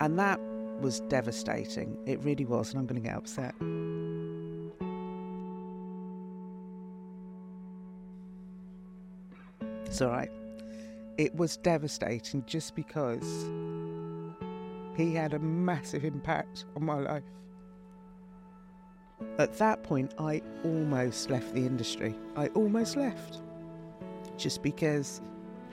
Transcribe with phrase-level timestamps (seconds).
[0.00, 0.40] And that
[0.80, 1.96] was devastating.
[2.06, 3.54] It really was, and I'm going to get upset.
[9.84, 10.30] It's all right.
[11.18, 13.50] It was devastating just because
[14.96, 17.24] he had a massive impact on my life.
[19.38, 22.14] At that point, I almost left the industry.
[22.36, 23.42] I almost left.
[24.38, 25.20] Just because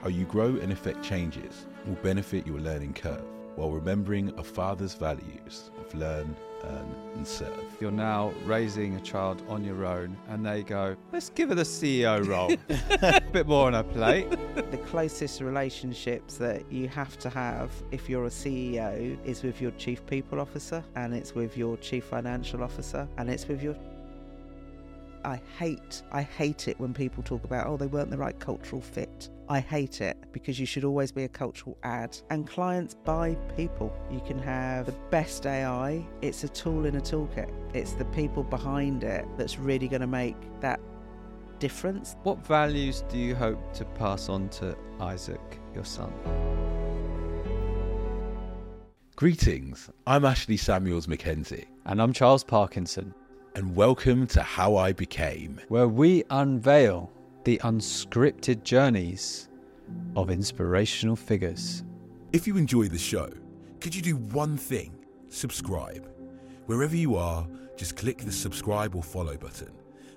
[0.02, 3.24] How you grow and affect changes will benefit your learning curve
[3.58, 7.64] while remembering a father's values of learn, earn, and serve.
[7.80, 11.62] You're now raising a child on your own, and they go, let's give her the
[11.62, 12.52] CEO role.
[13.02, 14.30] a bit more on her plate.
[14.54, 19.72] the closest relationships that you have to have if you're a CEO is with your
[19.72, 23.74] chief people officer and it's with your chief financial officer and it's with your
[25.24, 28.80] I hate I hate it when people talk about oh they weren't the right cultural
[28.80, 29.28] fit.
[29.50, 33.90] I hate it because you should always be a cultural add and clients buy people.
[34.10, 37.50] You can have the best AI, it's a tool in a toolkit.
[37.72, 40.80] It's the people behind it that's really going to make that
[41.60, 42.14] difference.
[42.24, 45.40] What values do you hope to pass on to Isaac,
[45.74, 46.12] your son?
[49.16, 51.64] Greetings, I'm Ashley Samuels McKenzie.
[51.86, 53.14] And I'm Charles Parkinson,
[53.54, 55.58] and welcome to How I Became.
[55.68, 57.10] where we unveil
[57.48, 59.48] the unscripted journeys
[60.16, 61.82] of inspirational figures.
[62.34, 63.30] If you enjoy the show,
[63.80, 64.94] could you do one thing?
[65.30, 66.10] Subscribe.
[66.66, 69.72] Wherever you are, just click the subscribe or follow button.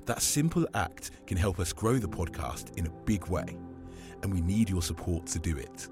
[0.07, 3.57] That simple act can help us grow the podcast in a big way,
[4.23, 5.87] and we need your support to do it.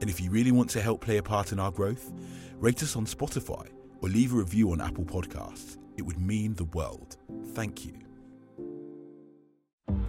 [0.00, 2.12] And if you really want to help play a part in our growth,
[2.58, 3.68] rate us on Spotify
[4.02, 5.78] or leave a review on Apple Podcasts.
[5.96, 7.16] It would mean the world.
[7.52, 8.03] Thank you.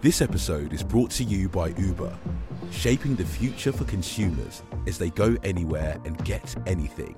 [0.02, 2.12] This episode is brought to you by Uber,
[2.70, 7.14] shaping the future for consumers as they go anywhere and get anything.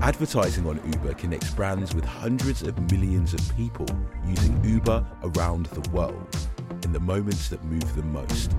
[0.00, 3.86] Advertising on Uber connects brands with hundreds of millions of people
[4.24, 6.36] using Uber around the world
[6.84, 8.52] in the moments that move them most.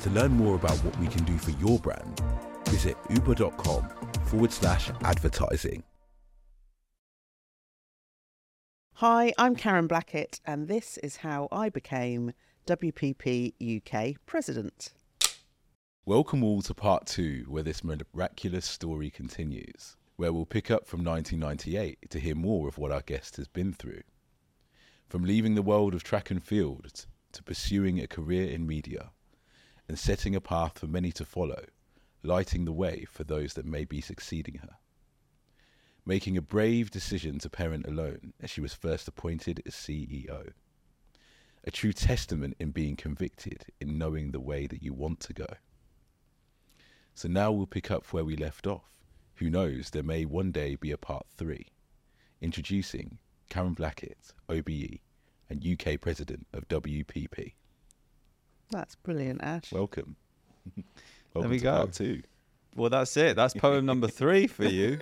[0.00, 2.22] To learn more about what we can do for your brand,
[2.68, 3.88] visit uber.com
[4.24, 5.84] forward slash advertising.
[9.04, 12.34] Hi, I'm Karen Blackett, and this is how I became
[12.68, 14.92] WPP UK president.
[16.06, 21.02] Welcome all to part two, where this miraculous story continues, where we'll pick up from
[21.02, 24.02] 1998 to hear more of what our guest has been through.
[25.08, 29.10] From leaving the world of track and field to pursuing a career in media
[29.88, 31.64] and setting a path for many to follow,
[32.22, 34.76] lighting the way for those that may be succeeding her.
[36.04, 40.52] Making a brave decision to parent alone as she was first appointed as CEO.
[41.64, 45.46] A true testament in being convicted in knowing the way that you want to go.
[47.14, 48.90] So now we'll pick up where we left off.
[49.36, 51.68] Who knows, there may one day be a part three.
[52.40, 54.98] Introducing Karen Blackett, OBE,
[55.48, 57.52] and UK President of WPP.
[58.70, 59.70] That's brilliant, Ash.
[59.70, 60.16] Welcome.
[61.34, 61.76] Welcome we to go.
[61.76, 62.22] Part two.
[62.74, 63.36] Well, that's it.
[63.36, 64.98] That's poem number three for you.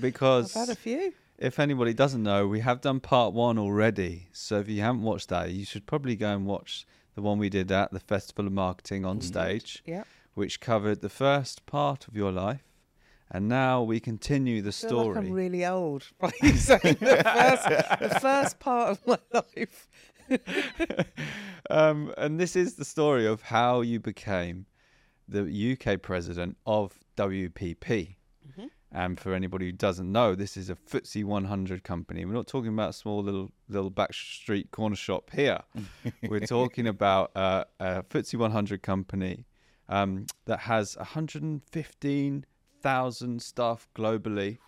[0.00, 1.12] Because I've had a few.
[1.38, 4.28] if anybody doesn't know, we have done part one already.
[4.32, 7.48] So if you haven't watched that, you should probably go and watch the one we
[7.48, 10.04] did at the Festival of Marketing on stage, Yeah.
[10.34, 12.62] which covered the first part of your life.
[13.30, 15.18] And now we continue the I feel like story.
[15.18, 17.68] I'm really old by you saying the first,
[18.12, 19.88] the first part of my life.
[21.70, 24.66] um, and this is the story of how you became
[25.28, 28.16] the UK president of WPP.
[28.92, 32.24] And for anybody who doesn't know, this is a FTSE 100 company.
[32.24, 35.58] We're not talking about a small little little back street corner shop here.
[36.22, 39.44] We're talking about uh, a FTSE 100 company
[39.88, 44.58] um, that has 115,000 staff globally,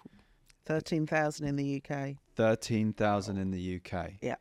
[0.66, 2.16] 13,000 in the UK.
[2.34, 4.12] 13,000 in the UK.
[4.20, 4.34] Yeah.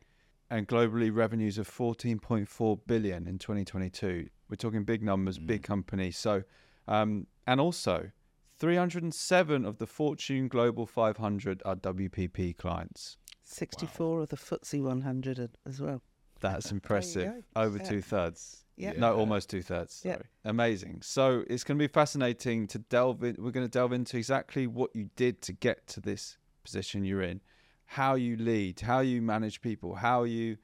[0.50, 4.28] and globally revenues of 14.4 billion in 2022.
[4.48, 6.16] We're talking big numbers, big companies.
[6.16, 6.42] So,
[6.86, 8.10] um, and also
[8.58, 13.16] 307 of the Fortune Global 500 are WPP clients.
[13.44, 16.02] 64 of the FTSE 100 as well.
[16.40, 17.32] That's impressive.
[17.56, 17.84] Over Yeah.
[17.84, 18.64] two thirds.
[18.76, 18.92] Yeah.
[18.96, 20.02] No, almost two thirds.
[20.04, 20.14] Yeah.
[20.14, 20.24] Sorry.
[20.44, 21.00] Amazing.
[21.02, 23.36] So it's going to be fascinating to delve in.
[23.38, 27.22] We're going to delve into exactly what you did to get to this position you're
[27.22, 27.40] in,
[27.86, 30.58] how you lead, how you manage people, how you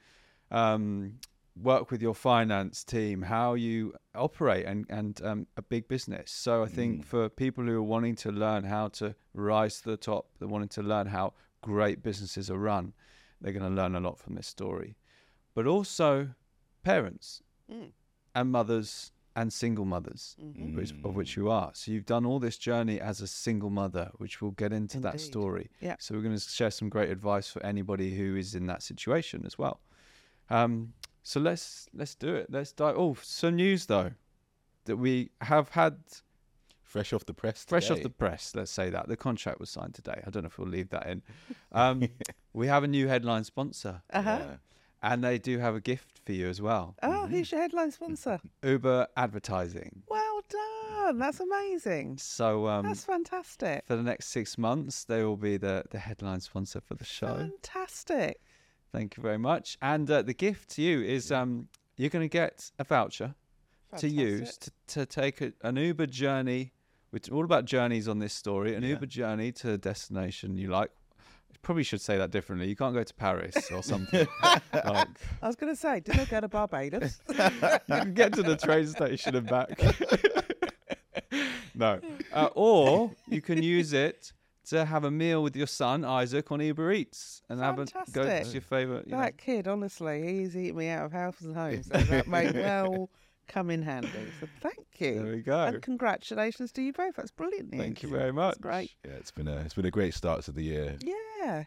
[0.51, 1.15] um,
[1.61, 6.31] work with your finance team, how you operate and, and um, a big business.
[6.33, 9.97] So I think for people who are wanting to learn how to rise to the
[9.97, 12.93] top, they're wanting to learn how great businesses are run,
[13.41, 14.97] they're going to learn a lot from this story.
[15.55, 16.31] But also
[16.83, 17.93] parents Mm.
[18.35, 20.77] and mothers and single mothers, Mhm.
[20.77, 21.71] which, of which you are.
[21.75, 25.19] So you've done all this journey as a single mother, which we'll get into that
[25.21, 25.71] story.
[25.81, 25.97] Yeah.
[25.99, 29.45] So we're going to share some great advice for anybody who is in that situation
[29.47, 29.81] as well.
[30.51, 30.93] Um,
[31.25, 32.47] so let's let's do it.
[32.51, 32.95] Let's dive.
[32.97, 34.13] Oh, some news though
[34.85, 35.97] that we have had
[36.83, 37.65] Fresh off the press.
[37.65, 38.53] fresh off the press.
[38.55, 40.23] Let's say that the contract was signed today.
[40.25, 41.23] I don't know if we'll leave that in.
[41.73, 42.07] Um,
[42.53, 44.39] we have a new headline sponsor, Uh-huh.
[44.41, 44.57] Yeah.
[45.03, 46.95] and they do have a gift for you as well.
[47.03, 48.39] Oh, who's your headline sponsor?
[48.63, 50.03] Uber Advertising.
[50.09, 51.19] Well done.
[51.19, 52.19] That's amazing.
[52.19, 53.83] So um, That's fantastic.
[53.87, 57.35] for the next six months, they will be the the headline sponsor for the show.
[57.35, 58.41] Fantastic.
[58.95, 59.77] Thank you very much.
[59.83, 63.35] And uh, the gift to you is um, you're going to get a voucher
[63.99, 66.73] to use to, to take a, an Uber journey.
[67.13, 68.77] It's all about journeys on this story.
[68.77, 68.91] An Yeah.
[68.91, 70.93] Uber journey to a destination you like.
[71.63, 72.69] Probably should say that differently.
[72.69, 74.29] You can't go to Paris or something.
[74.43, 74.63] like,
[75.43, 77.21] I was going to say, did I go to Barbados?
[77.29, 77.35] you
[77.89, 79.81] can get to the train station and back.
[81.75, 81.99] no.
[82.33, 84.33] Uh, or you can use it
[84.67, 88.25] to have a meal with your son Isaac on Uber Eats and have a go
[88.25, 89.07] to your favourite.
[89.07, 91.83] You know, that kid, honestly, he's eating me out of house and home.
[91.83, 93.11] So that may well
[93.47, 94.09] come in handy.
[94.41, 95.23] So thank you.
[95.23, 95.65] there we go.
[95.65, 97.17] And congratulations to you both.
[97.17, 97.81] That's brilliant news.
[97.81, 98.55] Thank you very much.
[98.55, 98.91] That's great.
[99.05, 100.97] Yeah, it's been a it's been a great start to the year.
[101.01, 101.65] Yeah.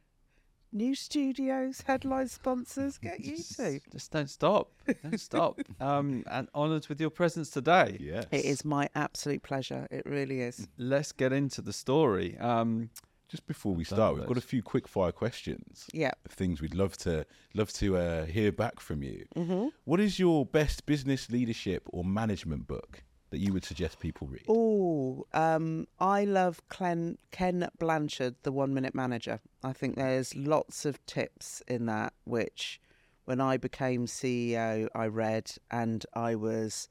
[0.74, 3.80] New studios, headline sponsors, get you to.
[3.92, 4.72] Just don't stop.
[5.04, 5.60] Don't stop.
[5.80, 7.98] Um, and honoured with your presence today.
[8.00, 8.26] Yes.
[8.32, 9.88] It is my absolute pleasure.
[9.92, 10.68] It really is.
[10.78, 12.38] Let's get into the story.
[12.40, 12.90] Um,
[13.30, 15.86] Just before we start, we've got a few quick fire questions.
[15.94, 16.12] Yeah.
[16.30, 19.26] Things we'd love to love to uh, hear back from you.
[19.36, 19.68] Mm-hmm.
[19.86, 24.46] What is your best business leadership or management book that you would suggest people read?
[24.48, 29.40] Oh, um, I love Ken, Ken Blanchard, the One Minute Manager.
[29.64, 32.80] I think there's lots of tips in that, which
[33.26, 36.88] when I became CEO, I read and I was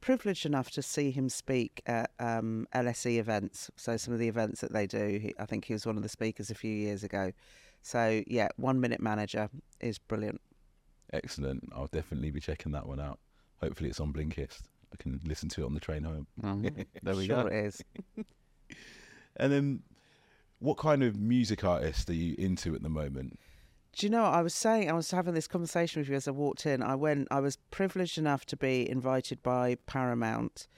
[0.00, 3.70] privileged enough to see him speak at um, LSE events.
[3.76, 6.02] So, some of the events that they do, he, I think he was one of
[6.02, 7.32] the speakers a few years ago.
[7.82, 9.50] So, yeah, One Minute Manager
[9.80, 10.40] is brilliant.
[11.12, 11.68] Excellent.
[11.74, 13.18] I'll definitely be checking that one out.
[13.60, 14.62] Hopefully, it's on Blinkist.
[14.94, 16.26] I can listen to it on the train home.
[16.42, 16.86] mhm.
[17.02, 17.48] there we sure go.
[17.48, 17.82] it is.
[19.36, 19.82] And then,
[20.60, 23.38] what kind of music artist are you into at the moment?
[23.96, 24.88] Do you know what I was saying?
[24.88, 26.82] I was having this conversation with you as I walked in.
[26.82, 27.26] I went.
[27.32, 30.68] I was privileged enough to be invited by Paramount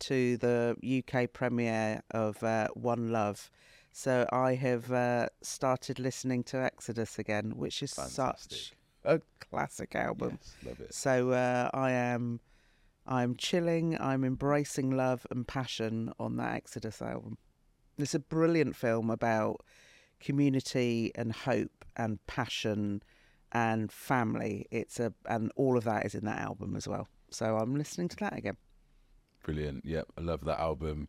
[0.00, 3.50] to the UK premiere of uh, One Love.
[3.90, 8.74] So I have uh, started listening to Exodus again, which is such
[9.04, 10.38] a classic album.
[10.40, 10.94] Yes, love it.
[10.94, 12.40] So uh, I am,
[13.06, 14.00] I'm chilling.
[14.00, 17.38] I'm embracing love and passion on that Exodus album.
[17.98, 19.60] It's a brilliant film about
[20.20, 23.02] community and hope and passion
[23.52, 24.66] and family.
[24.70, 27.08] It's a and all of that is in that album as well.
[27.30, 28.56] So I'm listening to that again.
[29.44, 29.84] Brilliant.
[29.84, 31.08] Yep, I love that album.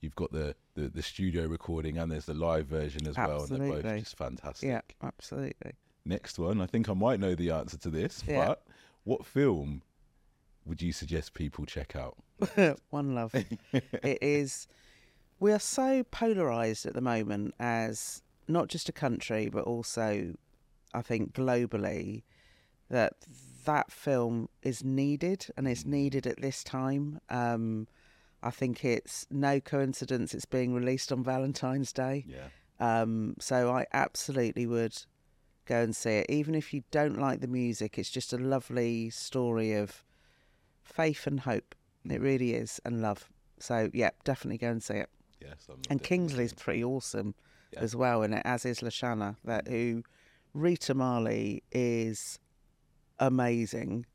[0.00, 3.48] You've got the, the, the studio recording and there's the live version as well, and
[3.48, 4.00] they're both Absolutely.
[4.00, 4.68] just fantastic.
[4.68, 5.72] Yeah, absolutely.
[6.04, 8.46] Next one, I think I might know the answer to this, Yeah.
[8.46, 8.66] but
[9.04, 9.82] what film
[10.66, 12.16] would you suggest people check out?
[12.90, 13.34] One love.
[13.72, 14.66] it is.
[15.38, 20.34] We are so polarized at the moment as not just a country, but also,
[20.92, 22.22] I think, globally,
[22.88, 23.14] that
[23.64, 27.20] that film is needed and it's needed at this time.
[27.28, 27.88] Um,
[28.42, 32.24] I think it's no coincidence it's being released on Valentine's Day.
[32.28, 32.48] Yeah.
[32.78, 34.96] Um, so I absolutely would
[35.66, 36.26] go and see it.
[36.28, 40.04] Even if you don't like the music, it's just a lovely story of
[40.86, 41.74] faith and hope.
[42.08, 43.28] It really is, and love.
[43.58, 45.10] So yeah, definitely go and see it.
[45.40, 45.66] Yes.
[45.68, 47.34] I'm And Kingsley's pretty awesome
[47.72, 47.80] Yeah.
[47.80, 49.36] as well in it, as is Lashana.
[49.44, 50.02] That who
[50.54, 52.38] Rita Marley is
[53.18, 54.06] amazing,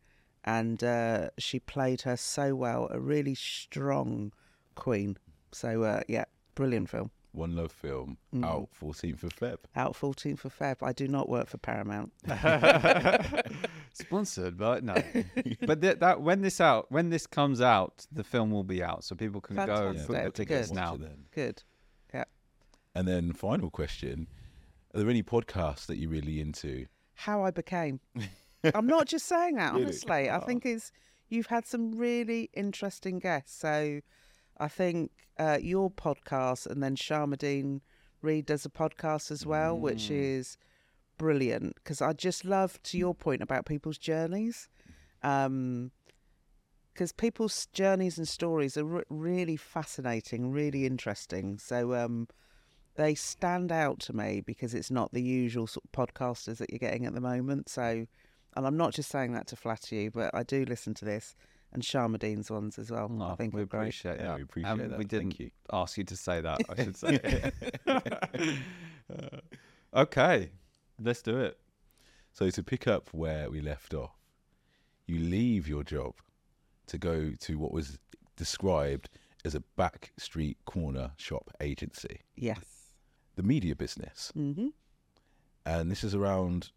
[0.44, 2.88] and uh, she played her so well.
[2.92, 4.32] A really strong
[4.76, 5.18] queen.
[5.52, 6.26] So uh, yeah,
[6.56, 7.12] brilliant film.
[7.34, 8.44] One Love film Mm.
[8.46, 9.58] out 14th of Feb.
[9.76, 10.78] Out 14th of Feb.
[10.82, 12.12] I do not work for Paramount.
[13.94, 14.96] Sponsored, but no.
[15.66, 19.04] but th- that when this out, when this comes out, the film will be out,
[19.04, 20.08] so people can go and Fantastic.
[20.08, 20.36] book the Good.
[20.36, 20.76] tickets Good.
[20.76, 20.96] now.
[20.98, 21.26] Then.
[21.34, 21.64] Good.
[22.14, 22.24] Yeah
[22.96, 24.28] and then final question:
[24.94, 26.86] Are there any podcasts that you're really into?
[27.16, 28.00] How I became.
[28.74, 29.86] I'm not just saying that, Really?
[29.86, 30.30] honestly.
[30.30, 30.42] I Oh.
[30.42, 30.92] think it's
[31.30, 33.58] you've had some really interesting guests.
[33.60, 34.02] So
[34.58, 35.12] I think
[35.42, 37.82] uh, your podcast and then Sharmadean
[38.22, 40.38] Reid does a podcast as well, which Mm.
[40.40, 40.58] is
[41.18, 44.70] brilliant because I just love to your point about people's journeys.
[45.24, 45.92] Um,
[46.94, 51.58] because people's journeys and stories are re- really fascinating, really interesting.
[51.58, 52.28] So um,
[52.96, 56.80] they stand out to me because it's not the usual sort of podcasters that you're
[56.88, 57.70] getting at the moment.
[57.70, 58.06] So,
[58.56, 61.34] and I'm not just saying that to flatter you, but I do listen to this,
[61.74, 63.10] and Sharmadean's ones as well.
[63.22, 63.82] I Oh, think we are great.
[63.82, 64.36] appreciate Yeah, that.
[64.38, 64.98] we appreciate and that.
[64.98, 65.52] We didn't you.
[65.72, 66.60] ask you to say that.
[66.70, 67.52] I should say.
[67.88, 69.38] Uh,
[69.94, 70.52] okay,
[71.02, 71.58] let's do it.
[72.34, 74.16] So to pick up where we left off,
[75.06, 76.16] you leave your job
[76.88, 77.98] to go to what was
[78.38, 79.10] described
[79.44, 82.60] as a back street corner shop agency, Yes.
[83.36, 84.32] the media business.
[84.34, 84.68] hmm
[85.66, 86.72] And this is around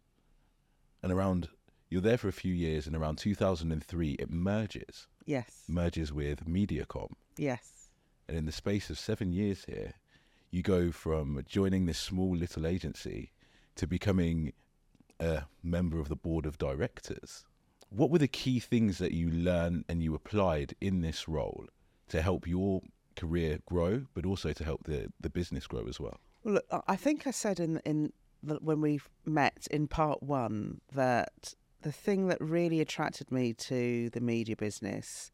[1.03, 1.49] and around
[1.95, 5.63] you're there for a few years and around 2003 it merges Yes.
[5.69, 7.13] merges with Mediacom.
[7.37, 7.87] Yes.
[8.27, 9.93] And in the space of 7 years here,
[10.51, 13.31] you go from joining this small little agency
[13.75, 14.51] to becoming
[15.21, 17.45] a member of the board of directors.
[17.89, 21.65] What were the key things that you learned and you applied in this role
[22.09, 22.81] to help your
[23.15, 26.19] career grow, but also to help the, the business grow as well?
[26.43, 28.11] Well, look, I- I think I said in in
[28.43, 31.53] the, when we met in part one that
[31.85, 35.31] the thing that really attracted me to the media business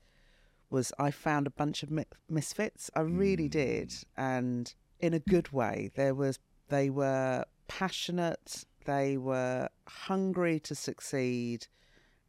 [0.70, 2.92] was I found a bunch of mi- misfits.
[2.94, 3.52] I really hmm.
[3.52, 5.92] did, and in a good way.
[5.96, 11.68] There was they were passionate, they were hungry to succeed,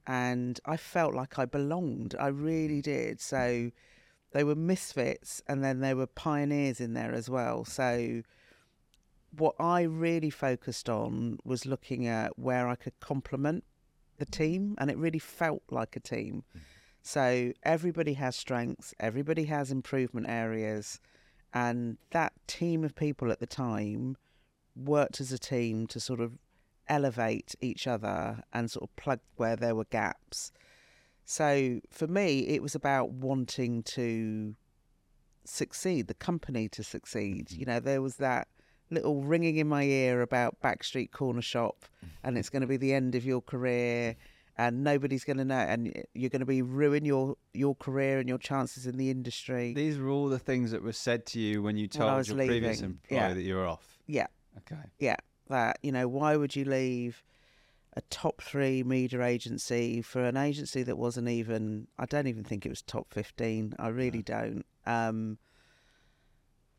[0.06, 2.14] and I felt like I belonged.
[2.20, 3.20] I really did.
[3.20, 3.72] So
[4.30, 7.64] they were misfits, and then there were pioneers in there as well.
[7.64, 8.22] So
[9.36, 13.64] what I really focused on was looking at where I could complement
[14.22, 16.44] the team, and it really felt like a team.
[17.02, 21.00] So everybody has strengths, everybody has improvement areas,
[21.52, 24.16] and that team of people at the time
[24.76, 26.38] worked as a team to sort of
[26.86, 30.52] elevate each other and sort of plug where there were gaps.
[31.24, 34.54] So for me, it was about wanting to
[35.44, 37.46] succeed, the company to succeed.
[37.46, 37.60] Mm-hmm.
[37.60, 38.46] You know, there was that
[38.92, 41.84] little ringing in my ear about Backstreet Corner Shop,
[42.22, 44.16] and it's going to be the end of your career,
[44.56, 48.28] and nobody's going to know, and you're going to be ruin your your career and
[48.28, 49.72] your chances in the industry.
[49.74, 52.36] These were all the things that were said to you when you told was your
[52.36, 53.34] previous employer yeah.
[53.34, 53.98] that you were off.
[54.06, 54.26] yeah,
[54.58, 54.82] Okay.
[54.98, 55.16] yeah,
[55.48, 57.22] that you know, why would you leave?
[57.94, 62.64] A top three media agency for an agency that wasn't even, I don't even think
[62.64, 63.74] it was top 15.
[63.78, 64.64] I really don't.
[64.86, 65.36] Um,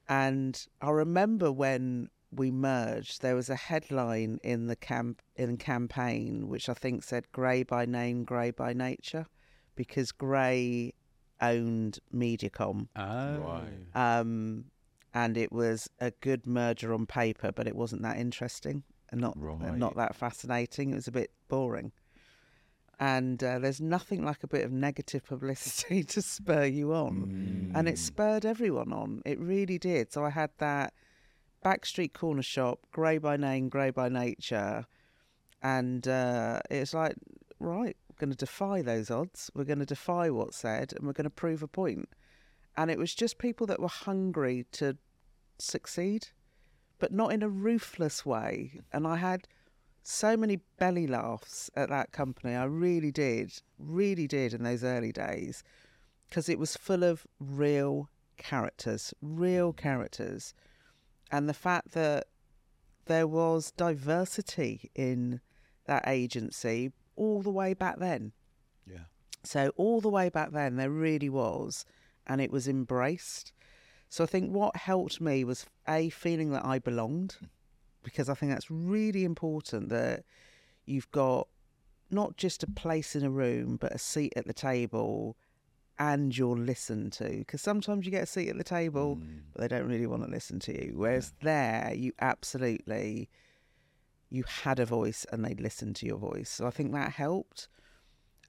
[0.09, 6.47] And I remember when we merged, there was a headline in the camp in campaign
[6.47, 9.27] which I think said "Grey by name, grey by nature,"
[9.75, 10.93] because Grey
[11.41, 13.37] owned Mediacom, Oh.
[13.39, 14.19] Right.
[14.19, 14.65] um,
[15.13, 19.35] and it was a good merger on paper, but it wasn't that interesting and not
[19.37, 19.77] Right.
[19.77, 20.91] not that fascinating.
[20.91, 21.91] It was a bit boring.
[22.99, 27.27] And uh, there's nothing like a bit of negative publicity to spur you on
[27.73, 27.99] and it Mm.
[27.99, 29.21] spurred everyone on.
[29.25, 30.13] It really did.
[30.13, 30.93] So I had that
[31.65, 34.85] backstreet corner shop, grey by name, grey by nature,
[35.61, 37.15] and uh, it's like,
[37.59, 39.49] right, we're going to defy those odds.
[39.55, 42.09] We're going to defy what's said, and we're going to prove a point.
[42.75, 44.97] And it was just people that were hungry to
[45.57, 46.27] succeed,
[46.99, 48.81] but not in a ruthless way.
[48.91, 49.47] And I had
[50.03, 52.53] so many belly laughs at that company.
[52.55, 55.63] I really did, really did in those early days
[56.29, 59.77] because it was full of real characters, real mm.
[59.77, 60.53] characters.
[61.31, 62.27] And the fact that
[63.05, 65.41] there was diversity in
[65.85, 68.31] that agency all the way back then.
[68.89, 69.05] Yeah.
[69.43, 71.85] So, all the way back then, there really was,
[72.25, 73.51] and it was embraced.
[74.09, 77.49] So, I think what helped me was A, feeling that I belonged, mm.
[78.03, 80.23] Because I think that's really important that
[80.85, 81.47] you've got
[82.11, 85.35] not just a place in a room, but a seat at the table
[85.97, 87.29] and you're listened to.
[87.29, 89.41] Because sometimes you get a seat at the table, Mm.
[89.53, 90.93] but they don't really want to listen to you.
[90.95, 93.29] Whereas there, you absolutely
[94.29, 96.49] you had a voice and they listened to your voice.
[96.49, 97.67] So I think that helped.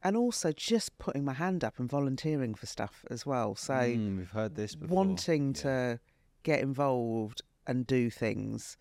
[0.02, 3.54] And also just putting my hand up and volunteering for stuff as well.
[3.54, 4.96] So Mm, we've heard this before.
[4.96, 6.00] wanting to
[6.42, 8.76] get involved and do things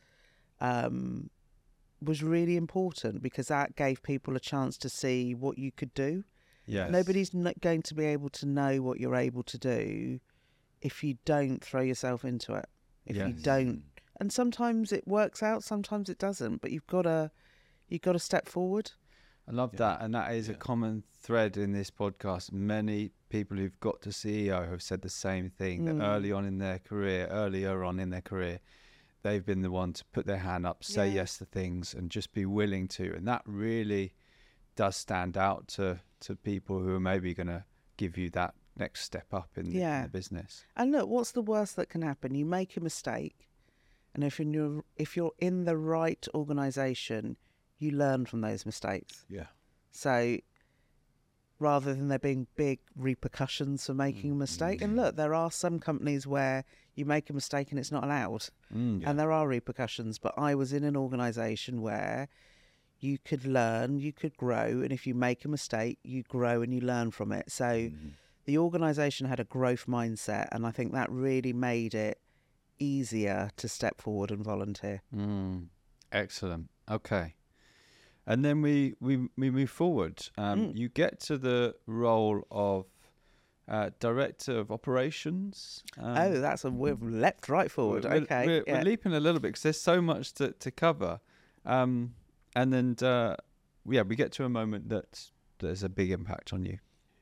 [0.61, 1.29] um,
[2.01, 6.23] was really important because that gave people a chance to see what you could do.
[6.65, 6.91] Yes.
[6.91, 10.19] Nobody's not going to be able to know what you're able to do
[10.81, 12.65] if you don't throw yourself into it.
[13.05, 13.83] If you don't,
[14.19, 16.61] and sometimes it works out, sometimes it doesn't.
[16.61, 17.31] But you've got to,
[17.89, 18.91] you've got to step forward.
[19.47, 19.79] I love Yeah.
[19.79, 22.53] that, and that is a common thread in this podcast.
[22.53, 26.03] Many people who've got to CEO have said the same thing that Mm.
[26.15, 28.59] early on in their career, earlier on in their career,
[29.23, 31.15] they've been the one to put their hand up, say Yeah.
[31.15, 33.13] yes to things, and just be willing to.
[33.15, 34.13] And that really
[34.75, 37.65] does stand out to to people who are maybe going to
[37.97, 40.65] give you that next step up in, the, in the business.
[40.75, 42.33] And look, what's the worst that can happen?
[42.33, 43.49] You make a mistake,
[44.13, 47.37] and if you're if you're in the right organisation,
[47.79, 49.25] you learn from those mistakes.
[49.29, 49.47] Yeah.
[49.91, 50.37] So
[51.59, 54.81] rather than there being big repercussions for making a mistake.
[54.81, 54.97] And mm.
[54.97, 59.03] look, there are some companies where you make a mistake and it's not allowed, Mm.
[59.05, 60.19] and there are repercussions.
[60.19, 62.27] But I was in an organisation where
[62.99, 66.73] you could learn, you could grow, and if you make a mistake, you grow and
[66.73, 67.51] you learn from it.
[67.51, 68.09] So Mm-hmm.
[68.45, 72.19] the organisation had a growth mindset, and I think that really made it
[72.79, 75.01] easier to step forward and volunteer.
[75.15, 75.67] Mm.
[76.11, 76.69] Excellent.
[76.89, 77.35] Okay.
[78.25, 80.29] And then we, we, we move forward.
[80.37, 80.77] Um, Mm.
[80.77, 82.85] You get to the role of
[83.67, 85.83] uh, director of operations.
[85.97, 88.03] Um, oh, that's a we've leapt right forward.
[88.03, 88.77] We're, okay, we're, yeah.
[88.77, 91.19] we're leaping a little bit because there's so much to, to cover.
[91.65, 92.15] Um,
[92.55, 93.35] and then, uh,
[93.87, 95.29] yeah, we get to a moment that
[95.59, 96.79] there's a big impact on you.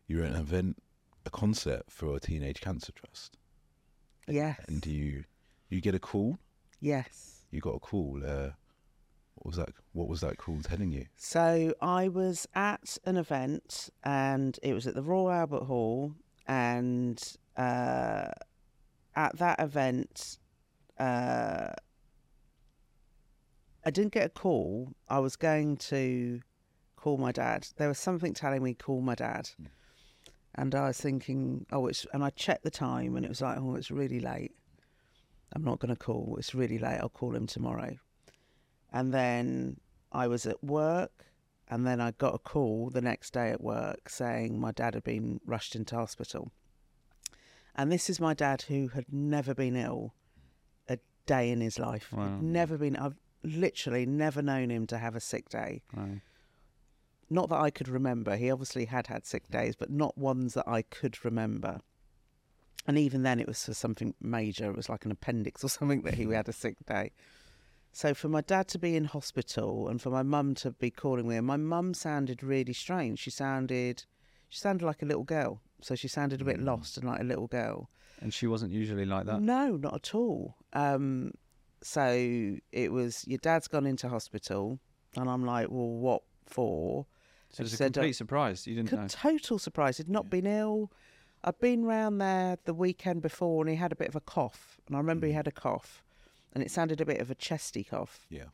[0.08, 0.82] You're at an event,
[1.26, 3.38] a concert for a teenage cancer trust,
[4.28, 5.24] yes, and you
[5.70, 6.38] you get a call.
[6.80, 7.38] yes.
[7.52, 8.22] You got a call.
[8.26, 8.52] Uh,
[9.36, 9.70] what was that?
[9.94, 11.06] What was that call telling you?
[11.16, 16.14] So I was at an event, and it was at the Royal Albert Hall,
[16.48, 17.22] and
[17.58, 18.28] uh,
[19.16, 20.38] at that event,
[21.00, 21.70] uh,
[23.84, 24.94] I didn't get a call.
[25.10, 26.42] I was going to
[26.96, 27.68] call my dad.
[27.78, 29.50] There was something telling me call my dad,
[30.56, 32.06] and I was thinking, oh, it's.
[32.14, 34.56] And I checked the time, and it was like, oh, it's really late.
[35.54, 36.36] I'm not going to call.
[36.38, 37.00] It's really late.
[37.02, 37.98] I'll call him tomorrow.
[38.94, 39.78] And then
[40.12, 41.26] I was at work,
[41.72, 45.06] and then I got a call the next day at work saying my dad had
[45.06, 46.52] been rushed into hospital.
[47.74, 50.14] And this is my dad who had never been ill
[50.90, 52.12] a day in his life.
[52.12, 52.40] Wow.
[52.42, 52.98] Never been.
[52.98, 55.82] I've literally never known him to have a sick day.
[55.96, 56.20] Right.
[57.30, 58.36] Not that I could remember.
[58.36, 61.80] He obviously had had sick days, but not ones that I could remember.
[62.86, 64.70] And even then, it was for something major.
[64.70, 67.12] It was like an appendix or something that he had a sick day.
[67.92, 71.28] So for my dad to be in hospital and for my mum to be calling
[71.28, 73.20] me, and my mum sounded really strange.
[73.20, 74.06] She sounded,
[74.50, 75.62] she sounded like a little girl.
[75.82, 77.90] So she sounded a bit lost and like a little girl.
[78.22, 79.42] And she wasn't usually like that.
[79.42, 80.56] No, not at all.
[80.74, 81.32] Um,
[81.82, 84.80] so it was your dad's gone into hospital,
[85.18, 87.08] and I'm like, well, what for?
[87.50, 88.68] So it's a said, uh, complete surprise.
[88.68, 89.08] You didn't know.
[89.10, 89.98] Total surprise.
[89.98, 90.92] He'd not been ill.
[91.44, 94.80] I'd been round there the weekend before, and he had a bit of a cough.
[94.88, 95.38] And I remember he Mm.
[95.38, 96.04] had a cough,
[96.54, 98.26] and it sounded a bit of a chesty cough.
[98.30, 98.50] Yeah.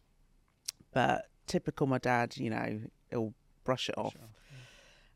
[0.94, 3.34] But typical my dad, you know, he'll
[3.64, 4.16] brush it off.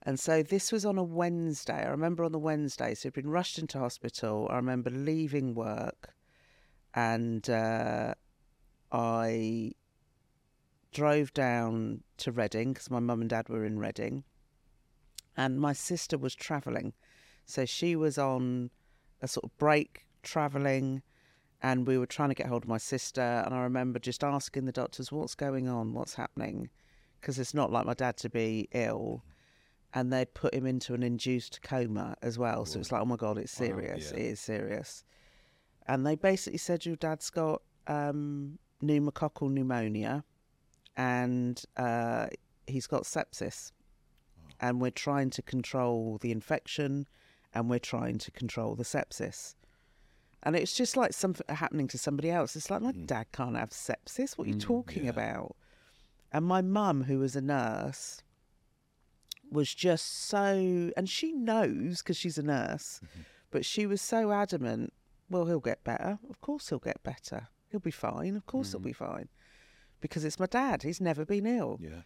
[0.03, 1.85] And so this was on a Wednesday.
[1.85, 4.47] I remember on the Wednesday, so he'd been rushed into hospital.
[4.49, 6.15] I remember leaving work
[6.93, 8.15] and uh,
[8.91, 9.73] I
[10.91, 14.23] drove down to Reading because my mum and dad were in Reading.
[15.37, 16.93] And my sister was travelling.
[17.45, 18.71] So she was on
[19.21, 21.03] a sort of break travelling
[21.61, 23.21] and we were trying to get hold of my sister.
[23.45, 25.93] And I remember just asking the doctors, what's going on?
[25.93, 26.69] What's happening?
[27.19, 29.23] Because it's not like my dad to be ill
[29.93, 32.65] and they'd put him into an induced coma as well.
[32.65, 34.11] So it's like, oh my god, it's Wow, serious.
[34.11, 34.19] yeah.
[34.19, 35.03] It is serious.
[35.87, 40.23] And they basically said your dad's got um, pneumococcal pneumonia,
[40.95, 42.27] and uh,
[42.67, 43.71] he's got sepsis,
[44.59, 47.07] and we're trying to control the infection,
[47.53, 49.55] and we're trying to control the sepsis.
[50.43, 52.55] And it's just like something happening to somebody else.
[52.55, 53.05] It's like my Mm.
[53.05, 54.37] dad can't have sepsis.
[54.37, 55.11] What are you Mm, talking yeah.
[55.11, 55.55] about?
[56.31, 58.23] And my mum, who was a nurse,
[59.51, 63.01] was just so, and she knows because she's a nurse,
[63.51, 64.93] but she was so adamant.
[65.29, 66.19] Well, he'll get better.
[66.29, 67.49] Of course, he'll get better.
[67.69, 68.35] He'll be fine.
[68.35, 68.85] Of course, he'll Mm.
[68.85, 69.29] be fine.
[69.99, 70.83] Because it's my dad.
[70.83, 71.77] He's never been ill.
[71.81, 72.03] Yeah.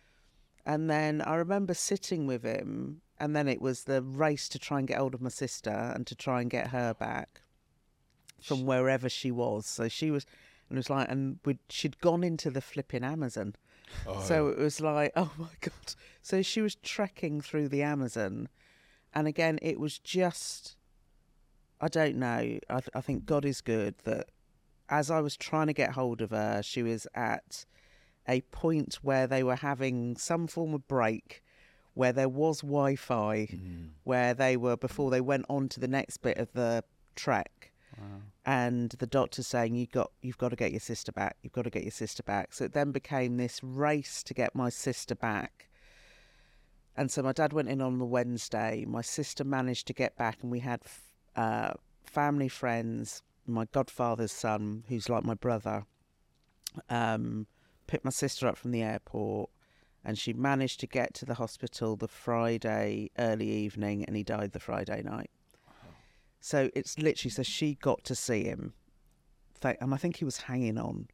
[0.65, 4.79] And then I remember sitting with him, and then it was the race to try
[4.79, 7.41] and get hold of my sister and to try and get her back
[8.41, 9.65] from wherever she was.
[9.65, 10.25] So she was,
[10.69, 13.55] and it was like, and we'd, she'd gone into the flipping Amazon.
[14.07, 15.95] Oh, So it was like, oh my God.
[16.21, 18.49] So she was trekking through the Amazon.
[19.13, 20.75] And again, it was just,
[21.79, 22.59] I don't know.
[22.69, 24.29] I, th- I think God is good that
[24.89, 27.65] as I was trying to get hold of her, she was at
[28.27, 31.43] a point where they were having some form of break
[31.93, 33.89] where there was Wi Fi, Mm.
[34.03, 36.83] where they were before they went on to the next bit of the
[37.15, 37.71] trek
[38.45, 41.63] And the doctor's saying you got you've got to get your sister back you've got
[41.63, 42.53] to get your sister back.
[42.53, 45.69] So it then became this race to get my sister back.
[46.97, 48.85] And so my dad went in on the wednesday.
[48.87, 50.81] My sister managed to get back and we had
[51.35, 55.85] uh, family friends my godfather's son who's like my brother
[56.89, 57.47] um,
[57.87, 59.49] picked my sister up from the airport
[60.03, 64.51] and she managed to get to the hospital the friday early evening and he died
[64.51, 65.29] the friday night
[66.45, 68.71] so it's literally so she got to see him,
[69.63, 71.07] and I think he was hanging on,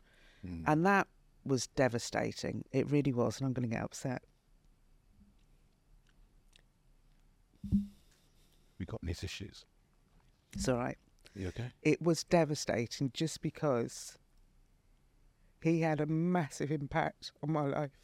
[0.45, 0.63] Mm.
[0.67, 1.07] and that
[1.45, 2.65] was devastating.
[2.73, 4.23] It really was, and I'm going to get upset.
[8.77, 9.63] We got any tissues?
[10.51, 10.97] It's all right.
[11.33, 11.71] You okay?
[11.81, 14.17] It was devastating just because
[15.61, 18.01] he had a massive impact on my life.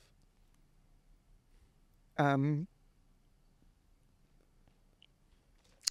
[2.18, 2.68] Um,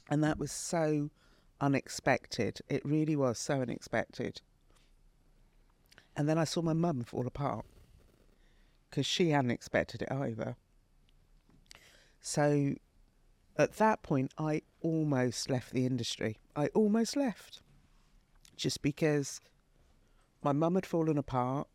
[0.09, 1.11] and that was so
[1.61, 2.61] unexpected.
[2.69, 4.41] It really was so unexpected.
[6.17, 7.67] And then I saw my mum fall apart
[8.89, 10.57] because she hadn't expected it either.
[12.21, 12.75] So
[13.59, 16.39] at that point, I almost left the industry.
[16.55, 17.63] I almost left
[18.57, 19.41] just because
[20.43, 21.69] my mum had fallen apart.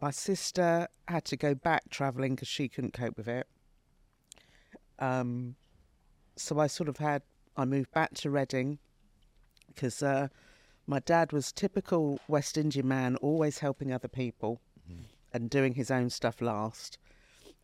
[0.00, 3.46] My sister had to go back travelling because she couldn't cope with it.
[4.98, 5.56] Um,
[6.36, 7.22] so I sort of had,
[7.58, 8.78] I moved back to Reading
[9.66, 10.28] because uh,
[10.86, 14.60] my dad was typical West Indian man, always helping other people
[15.32, 16.98] and doing his own stuff last.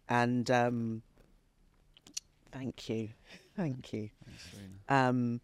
[0.09, 1.03] And um,
[2.51, 3.11] thank you,
[3.57, 4.11] thank you.
[4.89, 5.41] Um,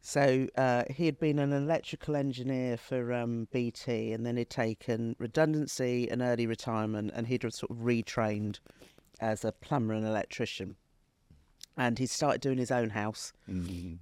[0.00, 5.14] so uh, he had been an electrical engineer for um, BT, and then he'd taken
[5.20, 8.58] redundancy and early retirement, and he'd sort of retrained
[9.20, 10.74] as a plumber and electrician.
[11.78, 13.94] And he started doing his own house, Mm-hmm.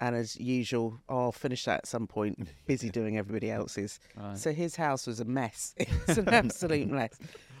[0.00, 2.48] and as usual, I'll finish that at some point.
[2.66, 4.00] Busy doing everybody else's.
[4.16, 4.36] Right.
[4.36, 5.74] So his house was a mess.
[5.78, 7.18] It was an absolute mess.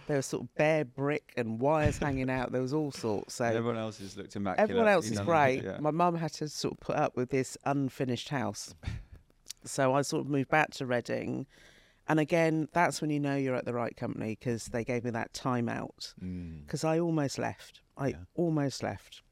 [0.08, 2.50] There was sort of bare brick and wires hanging out.
[2.50, 3.34] There was all sorts.
[3.34, 4.68] So everyone else's looked immaculate.
[4.70, 5.62] Everyone else is great.
[5.62, 5.76] Yeah.
[5.78, 8.74] My mum had to sort of put up with this unfinished house.
[9.64, 11.46] so I sort of moved back to Reading.
[12.08, 15.10] And again, that's when you know you're at the right company because they gave me
[15.10, 16.14] that time out.
[16.20, 16.62] Mm.
[16.66, 17.80] Because I almost left.
[17.96, 18.16] I Yeah.
[18.34, 19.22] almost left.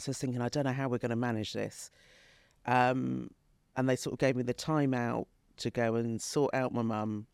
[0.00, 1.90] So I was thinking, I don't know how we're going to manage this.
[2.66, 3.30] Um,
[3.76, 5.26] and they sort of gave me the time out
[5.58, 7.26] to go and sort out my mum.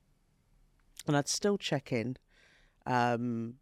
[1.07, 2.17] And I'd still check in.
[2.87, 3.55] Um,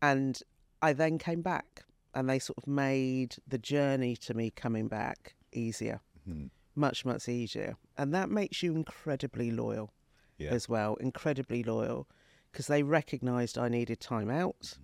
[0.00, 0.40] and
[0.80, 1.84] I then came back,
[2.14, 6.50] and they sort of made the journey to me coming back easier, Mhm.
[6.74, 7.76] much, much easier.
[7.96, 9.92] And that makes you incredibly loyal
[10.38, 10.52] Yeah.
[10.52, 12.08] as well, incredibly loyal,
[12.50, 14.76] because they recognised I needed time out,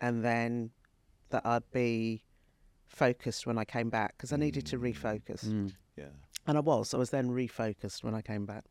[0.00, 0.72] and then
[1.30, 2.22] that I'd be
[2.86, 5.44] focused when I came back, because I needed to refocus.
[5.44, 5.72] Mm.
[5.96, 6.04] Yeah.
[6.46, 6.94] And I was.
[6.94, 8.64] I was then refocused when I came back.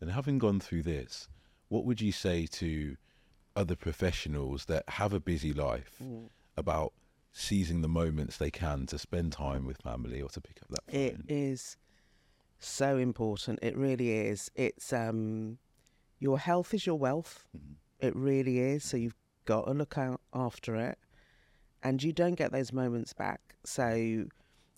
[0.00, 1.28] And having gone through this,
[1.68, 2.96] what would you say to
[3.54, 6.00] other professionals that have a busy life
[6.56, 6.92] about
[7.32, 10.90] seizing the moments they can to spend time with family or to pick up that
[10.90, 11.00] phone?
[11.00, 11.76] It is
[12.58, 13.58] so important.
[13.62, 14.50] It really is.
[14.54, 15.58] It's um,
[16.18, 17.46] your health is your wealth.
[17.56, 17.76] Mhm.
[18.00, 18.82] It really is.
[18.82, 20.98] So you've got to look out after it,
[21.82, 23.56] and you don't get those moments back.
[23.64, 24.26] So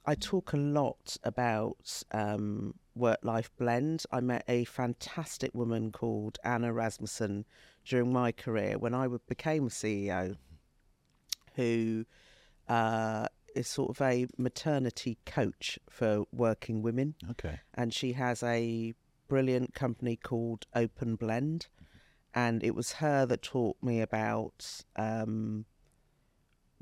[0.05, 4.05] I talk a lot about um, work-life blend.
[4.11, 7.45] I met a fantastic woman called Anna Rasmussen
[7.85, 10.37] during my career when I became CEO,
[11.55, 12.05] who
[12.69, 17.61] uh, is sort of a maternity coach for working women Okay.
[17.75, 18.95] and she has a
[19.29, 21.69] brilliant company called Open Blend,
[22.35, 25.65] and it was her that taught me about um,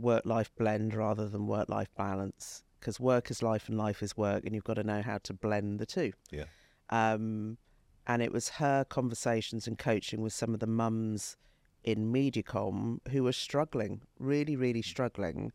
[0.00, 4.54] work-life blend rather than work-life balance, because work is life and life is work, and
[4.54, 6.12] you've got to know how to blend the two.
[6.30, 6.44] Yeah.
[6.90, 7.58] Um,
[8.06, 11.36] and it was her conversations and coaching with some of the mums
[11.84, 15.52] in Mediacom who were struggling, really, really struggling,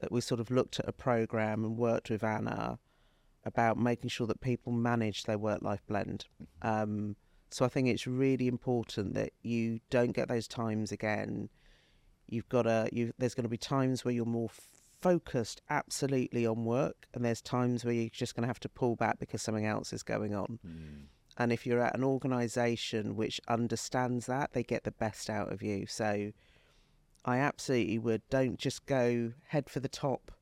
[0.00, 2.78] that we sort of looked at a program and worked with Anna
[3.44, 6.26] about making sure that people manage their work life blend.
[6.62, 7.16] Um,
[7.50, 11.48] so I think it's really important that you don't get those times again.
[12.32, 14.50] You've got to, you, there's going to be times where you're more
[15.02, 18.96] focused absolutely on work, and there's times where you're just going to have to pull
[18.96, 20.58] back because something else is going on.
[20.66, 21.02] Mm.
[21.38, 25.62] And if you're at an organisation which understands that, they get the best out of
[25.62, 25.86] you.
[25.86, 26.32] So
[27.24, 30.32] I absolutely would don't just go head for the top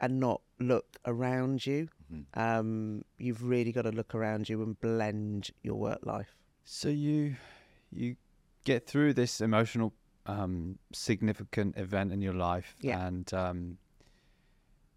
[0.00, 1.88] and not look around you.
[2.12, 2.24] Mhm.
[2.34, 6.36] Um, you've really got to look around you and blend your work life.
[6.64, 7.36] So you
[7.90, 8.16] you
[8.64, 9.92] get through this emotional
[10.26, 13.06] um, significant event in your life, Yeah.
[13.06, 13.78] and um,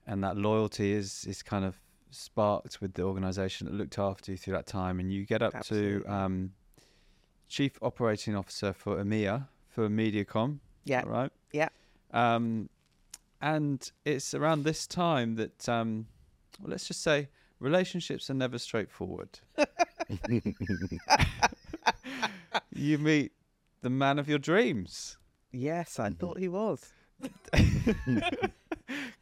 [0.08, 1.80] and that loyalty is is kind of
[2.12, 5.56] sparked with the organisation that looked after you through that time, and you get up
[5.56, 6.04] Absolutely.
[6.04, 6.52] to um,
[7.48, 11.32] chief operating officer for EMEA for MediaCom, Yeah, right?
[11.52, 11.70] Yeah.
[12.12, 12.70] Um,
[13.42, 16.08] and it's around this time that, um,
[16.62, 17.28] well, let's just say,
[17.60, 19.38] relationships are never straightforward.
[22.74, 23.32] you meet
[23.86, 25.18] the man of your dreams.
[25.52, 26.92] yes, I thought he was.
[27.54, 28.52] Can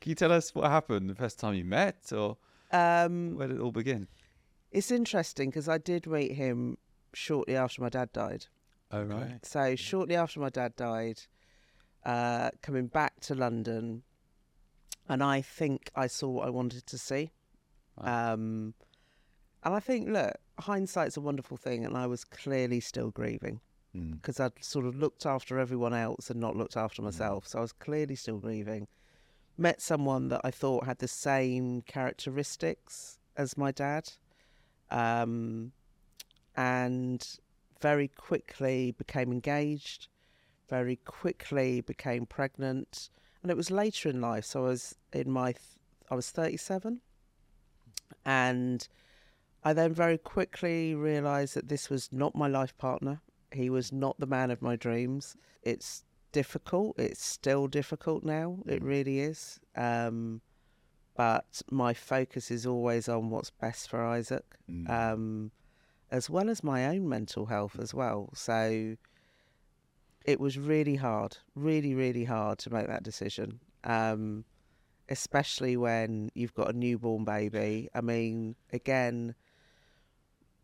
[0.05, 2.37] you tell us what happened the first time you met, or
[2.71, 4.07] Um, where did it all begin?
[4.71, 6.77] it's interesting because I did meet him
[7.13, 8.47] shortly after my dad died.
[8.89, 9.45] Oh, right.
[9.45, 11.19] So shortly after my dad died,
[12.05, 14.03] uh, coming back to London,
[15.09, 17.31] and I think I saw what I wanted to see.
[17.97, 18.33] Wow.
[18.33, 18.73] Um,
[19.63, 23.59] and I think, look, hindsight's a wonderful thing, and I was clearly still grieving
[23.95, 24.13] Mm.
[24.13, 27.47] because I'd sort of looked after everyone else and not looked after myself.
[27.47, 28.87] So I was clearly still grieving.
[29.55, 34.11] Met someone that I thought had the same characteristics as my dad,
[34.89, 35.73] um,
[36.55, 37.23] and
[37.81, 40.07] very quickly became engaged.
[40.69, 43.11] Very quickly became pregnant,
[43.43, 44.45] and it was later in life.
[44.45, 45.61] So I was in my, th-
[46.09, 46.99] I was thirty-seven,
[48.25, 48.87] and
[49.63, 53.21] I then very quickly realised that this was not my life partner.
[53.53, 55.35] He was not the man of my dreams.
[55.61, 56.97] It's difficult.
[56.99, 58.57] It's still difficult now.
[58.65, 59.59] It really is.
[59.75, 60.41] Um,
[61.15, 64.89] but my focus is always on what's best for Isaac, Mm.
[64.89, 65.51] um,
[66.09, 68.31] as well as my own mental health as well.
[68.33, 68.95] So
[70.25, 73.59] it was really hard, really, really hard to make that decision.
[73.83, 74.45] Um,
[75.09, 77.89] especially when you've got a newborn baby.
[77.93, 79.35] I mean, again,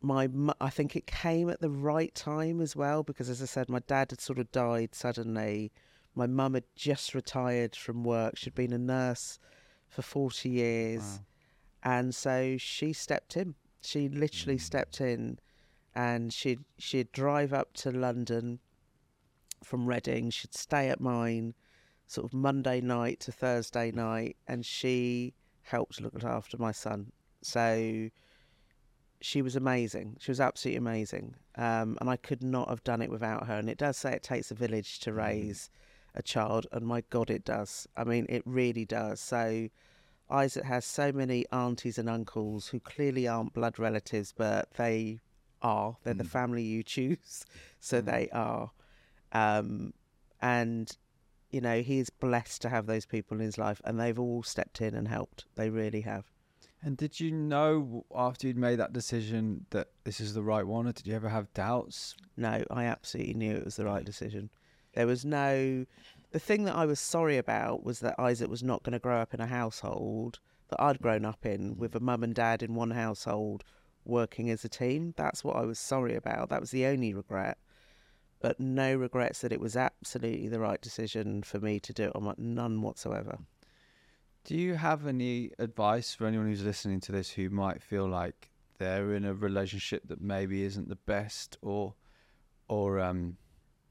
[0.01, 0.29] my
[0.61, 3.79] I think it came at the right time as well because, as I said, my
[3.79, 5.71] dad had sort of died suddenly.
[6.15, 8.37] My mum had just retired from work.
[8.37, 9.39] She'd been a nurse
[9.87, 11.01] for forty years,
[11.83, 11.91] Wow.
[11.97, 13.55] and so she stepped in.
[13.81, 14.61] She literally Mm.
[14.61, 15.39] stepped in,
[15.95, 18.59] and she'd she'd drive up to London
[19.63, 20.29] from Reading.
[20.29, 21.53] She'd stay at mine,
[22.07, 25.33] sort of Monday night to Thursday night, and she
[25.63, 27.11] helped look after my son.
[27.41, 28.09] So
[29.21, 30.17] she was amazing.
[30.19, 33.55] She was absolutely amazing, um, and I could not have done it without her.
[33.57, 35.15] And it does say it takes a village to Mm.
[35.17, 35.69] raise
[36.15, 37.87] a child, and my God, it does.
[37.95, 39.19] I mean, it really does.
[39.19, 39.69] So
[40.29, 45.19] Isaac has so many aunties and uncles who clearly aren't blood relatives, but they
[45.61, 45.97] are.
[46.03, 46.29] They're the Mm.
[46.29, 47.45] family you choose,
[47.79, 48.05] so Mm.
[48.05, 48.71] they are.
[49.31, 49.93] Um,
[50.41, 50.95] and
[51.51, 54.43] you know, he is blessed to have those people in his life, and they've all
[54.43, 55.45] stepped in and helped.
[55.55, 56.31] They really have.
[56.81, 60.87] And did you know after you'd made that decision that this is the right one,
[60.87, 62.15] or did you ever have doubts?
[62.37, 64.05] No, I absolutely knew it was the right mm.
[64.05, 64.49] decision.
[64.93, 65.85] There was no.
[66.31, 69.19] The thing that I was sorry about was that Isaac was not going to grow
[69.19, 70.39] up in a household
[70.69, 71.77] that I'd grown up in mm.
[71.77, 73.63] with a mum and dad in one household
[74.05, 75.13] working as a team.
[75.17, 76.49] That's what I was sorry about.
[76.49, 77.57] That was the only regret.
[78.39, 82.15] But no regrets that it was absolutely the right decision for me to do it
[82.15, 83.39] on none whatsoever.
[84.43, 88.49] Do you have any advice for anyone who's listening to this who might feel like
[88.77, 91.93] they're in a relationship that maybe isn't the best, or,
[92.67, 93.37] or um,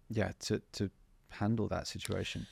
[0.09, 0.91] yeah, to to
[1.29, 2.47] handle that situation?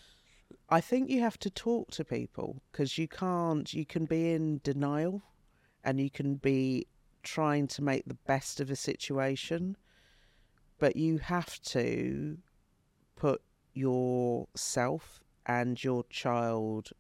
[0.69, 3.73] I think you have to talk to people because you can't.
[3.73, 5.23] You can be in denial,
[5.83, 6.87] and you can be
[7.23, 9.77] trying to make the best of a situation,
[10.79, 12.39] but you have to
[13.17, 13.43] put
[13.75, 16.91] yourself and your child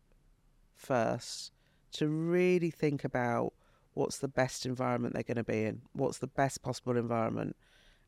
[0.77, 1.53] first
[1.93, 3.53] to really think about
[3.95, 7.57] what's the best environment they're going to be in, what's the best possible environment,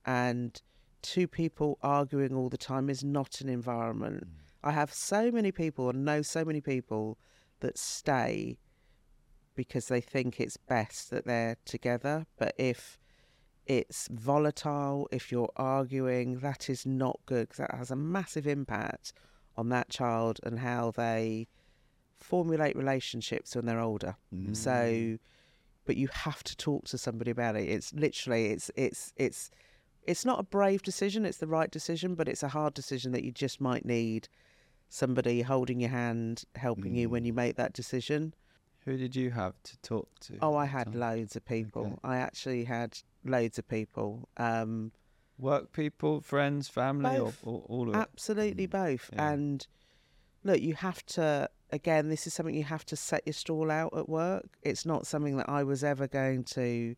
[0.04, 0.60] and
[1.02, 4.24] two people arguing all the time is not an environment.
[4.24, 4.30] Mm.
[4.62, 7.18] I have so many people and know so many people
[7.60, 8.58] that stay
[9.54, 12.26] because they think it's best that they're together.
[12.38, 12.98] But if
[13.66, 19.12] it's volatile, if you're arguing, that is not good that has a massive impact
[19.56, 21.48] on that child and how they
[22.18, 24.16] formulate relationships when they're older.
[24.34, 24.56] Mm.
[24.56, 25.18] So,
[25.84, 27.68] but you have to talk to somebody about it.
[27.68, 29.50] It's literally, it's, it's, it's,
[30.02, 31.24] it's not a brave decision.
[31.24, 34.28] It's the right decision, but it's a hard decision that you just might need
[34.88, 37.26] somebody holding your hand, helping you when Mm.
[37.26, 38.34] you make that decision.
[38.84, 40.38] Who did you have to talk to?
[40.40, 40.98] Oh, I had time?
[41.00, 41.86] loads of people.
[41.86, 41.94] Okay.
[42.04, 44.28] I actually had loads of people.
[44.38, 44.92] Um,
[45.38, 47.98] work people, friends, family, or, or all of it.
[47.98, 48.70] absolutely Mm.
[48.70, 49.10] both.
[49.12, 49.30] Yeah.
[49.30, 49.66] And
[50.42, 51.50] look, you have to.
[51.70, 54.56] Again, this is something you have to set your stall out at work.
[54.62, 56.96] It's not something that I was ever going to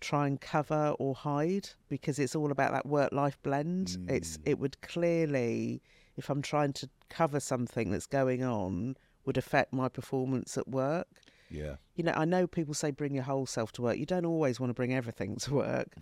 [0.00, 3.96] try and cover or hide because it's all about that work-life blend.
[4.08, 4.42] It's Mm.
[4.44, 5.82] it would clearly,
[6.16, 11.08] if I'm trying to cover something that's going on, would affect my performance at work.
[11.50, 11.76] Yeah.
[11.94, 13.96] you know, I know people say bring your whole self to work.
[13.96, 15.94] You don't always want to bring everything to work,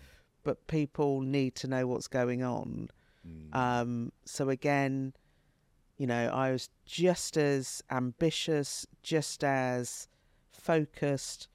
[0.45, 2.89] but people need to know what's going on.
[3.29, 3.55] Mm.
[3.55, 5.13] Um, so again,
[5.99, 10.09] you know, I was just as ambitious, just as
[10.51, 11.49] focused,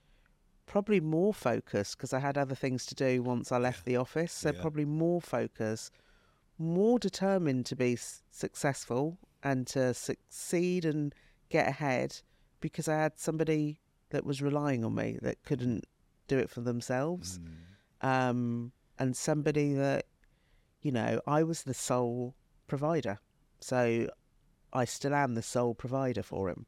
[0.66, 4.32] probably more focused because I had other things to do once I left the office.
[4.34, 4.62] So Yeah.
[4.62, 5.92] probably more focused,
[6.58, 11.14] more determined to be s- successful and to succeed and
[11.50, 12.22] get ahead
[12.60, 15.86] because I had somebody that was relying on me that couldn't
[16.28, 18.08] do it for themselves Mm.
[18.08, 20.06] um, and somebody that,
[20.82, 22.36] you know, I was the sole
[22.68, 23.20] provider.
[23.60, 24.10] So
[24.74, 26.66] I still am the sole provider for him.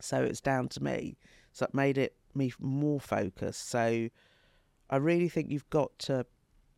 [0.00, 1.16] So it's down to me.
[1.52, 3.68] So it made it me more focused.
[3.68, 4.08] So
[4.88, 6.26] I really think you've got to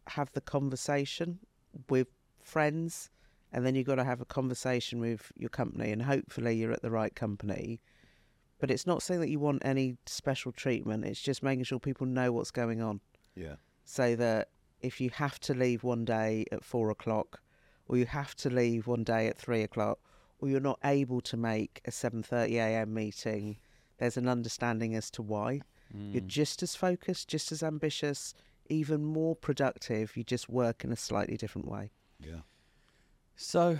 [0.08, 1.38] have the conversation
[1.88, 2.08] with
[2.40, 3.10] friends
[3.52, 6.82] and then you've got to have a conversation with your company and hopefully you're at
[6.82, 7.80] the right company.
[8.58, 12.06] But it's not saying that you want any special treatment, it's just making sure people
[12.06, 13.00] know what's going on.
[13.34, 13.56] Yeah.
[13.84, 14.48] So that
[14.80, 17.40] if you have to leave one day at four o'clock,
[17.88, 19.98] or you have to leave one day at three o'clock,
[20.42, 23.56] or you're not able to make a seven thirty AM meeting,
[23.98, 25.60] there's an understanding as to why.
[25.94, 28.32] You're just as focused, just as ambitious,
[28.70, 30.16] even more productive.
[30.16, 31.90] You just work in a slightly different way.
[32.18, 32.40] Yeah.
[33.36, 33.76] So,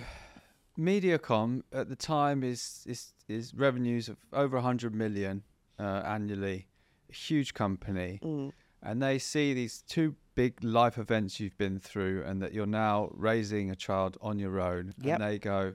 [0.77, 5.43] Mediacom at the time is is is revenues of over 100 million
[5.79, 6.67] uh, annually,
[7.09, 8.51] a huge company, Mm.
[8.83, 13.09] and they see these two big life events you've been through, and that you're now
[13.13, 15.19] raising a child on your own, Yep.
[15.19, 15.73] and they go.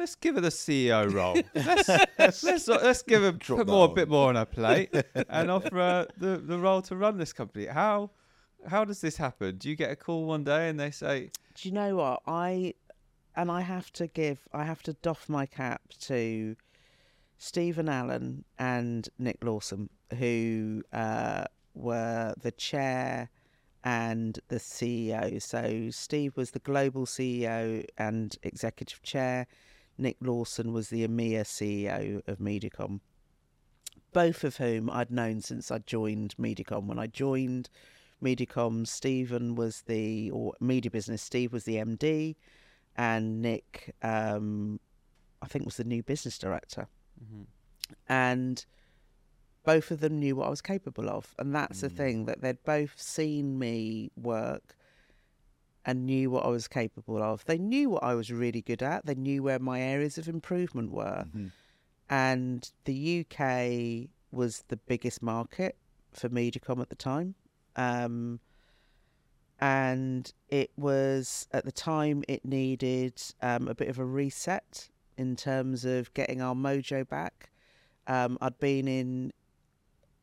[0.00, 1.36] Let's give her the CEO role.
[1.54, 4.88] let's, let's let's give her Drop put that more a bit more on her plate
[5.28, 7.66] and offer her the, the role to run this company.
[7.66, 8.10] How
[8.66, 9.58] how does this happen?
[9.58, 12.72] Do you get a call one day and they say, Do you know what I?
[13.36, 16.56] And I have to give, I have to doff my cap to
[17.36, 23.28] Stephen Allen and Nick Lawson, who uh, were the chair
[23.84, 25.42] and the CEO.
[25.42, 29.46] So Steve was the global CEO and executive chair.
[30.00, 33.00] Nick Lawson was the EMEA CEO of Mediacom.
[34.12, 36.86] Both of whom I'd known since I joined Mediacom.
[36.86, 37.68] When I joined
[38.22, 41.22] Mediacom, Stephen was the or media business.
[41.22, 42.36] Steve was the MD,
[42.96, 44.80] and Nick, um,
[45.42, 46.88] I think, was the new business director.
[48.08, 48.64] And
[49.64, 52.62] both of them knew what I was capable of, and that's the thing that they'd
[52.64, 54.76] both seen me work
[55.90, 57.44] and knew what I was capable of.
[57.46, 59.06] They knew what I was really good at.
[59.06, 61.24] They knew where my areas of improvement were,
[62.08, 65.74] and the UK was the biggest market
[66.12, 67.34] for Mediacom at the time.
[67.74, 68.38] Um,
[69.60, 75.34] and it was at the time it needed um, a bit of a reset in
[75.36, 77.50] terms of getting our mojo back.
[78.06, 79.32] Um, I'd been in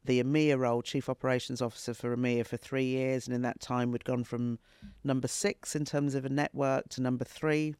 [0.08, 3.92] the EMEA role, Chief Operations Officer for EMEA, for three years, and in that time
[3.92, 4.58] we'd gone from
[5.04, 7.76] number six in terms of a network to number three,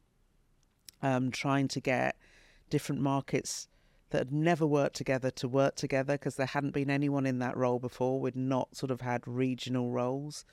[1.02, 2.16] um, trying to get
[2.70, 3.68] different markets
[4.10, 7.56] that had never worked together to work together because there hadn't been anyone in that
[7.56, 8.20] role before.
[8.20, 10.44] We'd not sort of had regional roles,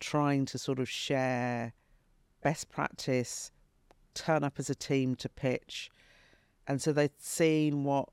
[0.00, 1.74] trying to sort of share
[2.42, 3.50] best practice,
[4.14, 5.90] turn up as a team to pitch.
[6.66, 8.08] And so they'd seen what,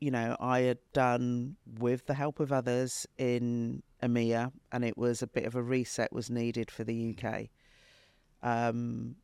[0.00, 5.22] you know, I had done with the help of others in EMEA, and it was
[5.22, 7.48] a bit of a reset was needed for the UK.
[8.42, 9.16] Um,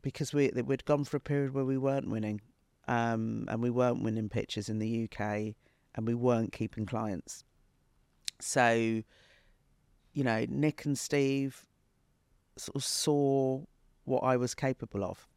[0.00, 2.40] because we we'd gone for a period where we weren't winning,
[2.88, 5.54] um, and we weren't winning pitches in the UK,
[5.94, 7.44] and we weren't keeping clients.
[8.40, 9.02] So,
[10.14, 11.66] you know, Nick and Steve
[12.56, 13.62] sort of saw
[14.04, 15.28] what I was capable of.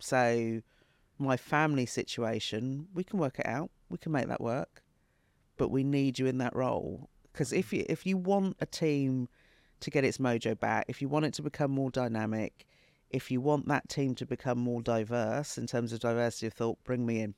[0.00, 0.62] So,
[1.18, 3.70] my family situation, we can work it out.
[3.88, 4.82] We can make that work,
[5.56, 9.28] but we need you in that role because if you if you want a team
[9.80, 12.66] to get its mojo back, if you want it to become more dynamic,
[13.10, 16.78] if you want that team to become more diverse in terms of diversity of thought,
[16.84, 17.34] bring me in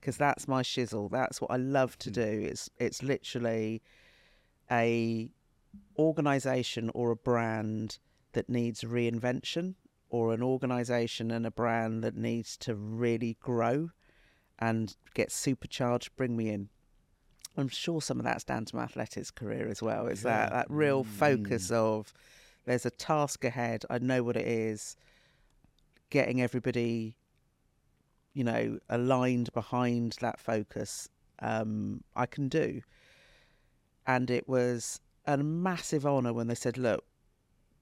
[0.00, 1.10] because that's my shizzle.
[1.10, 2.14] That's what I love to mm.
[2.14, 2.46] do.
[2.50, 3.82] It's it's literally
[4.70, 5.30] a
[5.98, 7.98] organization or a brand
[8.32, 9.74] that needs reinvention
[10.10, 13.90] or an organization and a brand that needs to really grow
[14.58, 16.68] and get supercharged, bring me in.
[17.56, 20.06] I'm sure some of that's down to my athletics career as well.
[20.06, 22.12] Is that that real focus of
[22.64, 23.84] there's a task ahead.
[23.90, 24.96] I know what it is.
[26.10, 27.16] Getting everybody,
[28.32, 31.08] you know, aligned behind that focus,
[31.40, 32.82] um, I can do.
[34.06, 37.04] And it was a massive honour when they said, "Look,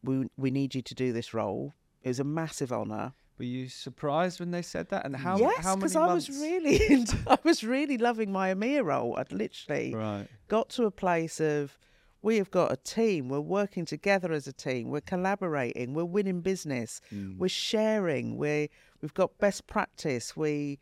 [0.03, 1.75] we we need you to do this role."
[2.07, 3.15] It was a massive honour.
[3.37, 5.05] Were you surprised when they said that?
[5.05, 9.17] And how yes, because I was really, into, I was really loving my EMEA role.
[9.17, 10.29] I'd literally right.
[10.47, 11.77] got to a place of
[12.23, 13.29] we have got a team.
[13.29, 14.89] We're working together as a team.
[14.89, 15.95] We're collaborating.
[15.95, 17.01] We're winning business.
[17.13, 17.39] Mm.
[17.39, 18.37] We're sharing.
[18.37, 18.71] We
[19.03, 20.37] we've got best practice.
[20.37, 20.79] We,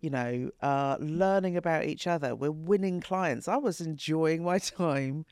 [0.00, 2.36] you know, are learning about each other.
[2.36, 3.48] We're winning clients.
[3.48, 5.26] I was enjoying my time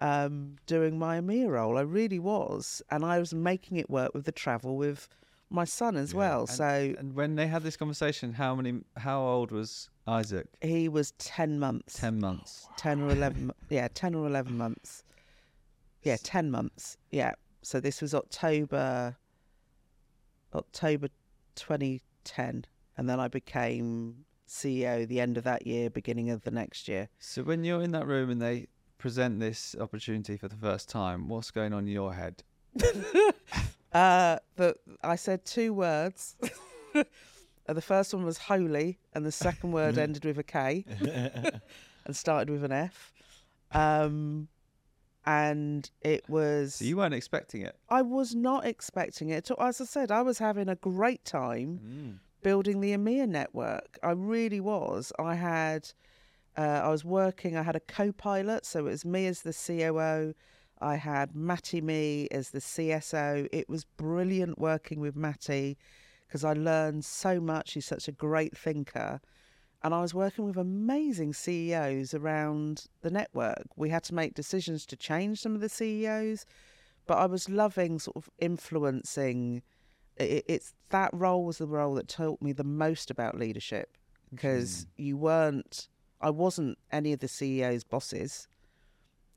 [0.00, 1.76] um, doing my EMEA role.
[1.78, 5.08] I really was, and I was making it work with the travel with
[5.50, 6.40] my son as well.
[6.40, 8.80] And- so And when they had this conversation, how many?
[8.96, 10.46] How old was Isaac?
[10.60, 11.94] he was ten months.
[11.98, 12.68] Ten months.
[12.76, 15.02] 10 or 11 yeah 10 or 11 months
[16.02, 17.32] yeah 10 months yeah
[17.62, 19.16] so this was october
[20.54, 21.08] october
[21.56, 22.64] 2010
[22.96, 27.08] and then I became CEO the end of that year, beginning of the next year.
[27.18, 28.66] So when you're in that room and they
[28.98, 32.42] present this opportunity for the first time, what's going on in your head?
[33.92, 36.36] uh, the, I said two words.
[36.94, 37.02] Uh,
[37.72, 40.84] the first one was holy, and the second word ended with a K
[42.04, 43.12] and started with an F.
[43.72, 44.48] Um,
[45.26, 46.76] and it was.
[46.76, 47.76] So you weren't expecting it.
[47.88, 49.50] I was not expecting it.
[49.58, 52.18] As I said, I was having a great time Mm.
[52.42, 53.98] building the EMEA network.
[54.02, 55.12] I really was.
[55.18, 55.90] I had,
[56.58, 57.56] uh, I was working.
[57.56, 60.34] I had a co-pilot, so it was me as the COO.
[60.80, 63.46] I had Matty me as the CSO.
[63.52, 65.78] It was brilliant working with Matty
[66.26, 67.72] because I learned so much.
[67.72, 69.20] He's such a great thinker.
[69.82, 73.66] And I was working with amazing CEOs around the network.
[73.76, 76.44] We had to make decisions to change some of the CEOs,
[77.06, 79.62] but I was loving sort of influencing.
[80.16, 83.96] It, it's that role was the role that taught me the most about leadership
[84.30, 85.88] because you weren't,
[86.20, 88.48] I wasn't any of the CEOs' bosses.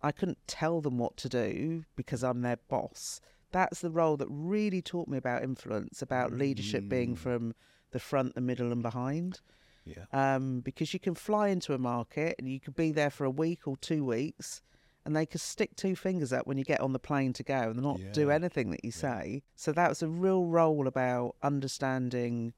[0.02, 3.22] I couldn't tell them what to do because I'm their boss.
[3.52, 7.18] That's the role that really taught me about influence, about leadership being Mm.
[7.18, 7.56] from
[7.92, 9.42] the front, the middle, and behind
[9.86, 10.06] Yeah.
[10.14, 13.30] um, because you can fly into a market and you could be there for a
[13.32, 14.62] week or two weeks
[15.04, 17.72] and they could stick two fingers up when you get on the plane to go
[17.72, 19.02] and not do anything that you Yeah.
[19.02, 19.44] say.
[19.56, 22.54] So that was a real role about understanding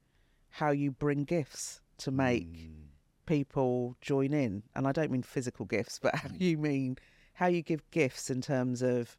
[0.50, 2.88] how you bring gifts to make Mm.
[3.26, 4.62] People join in.
[4.74, 6.40] And I don't mean physical gifts, but how mm.
[6.40, 6.98] you mean
[7.34, 9.16] how you give gifts in terms of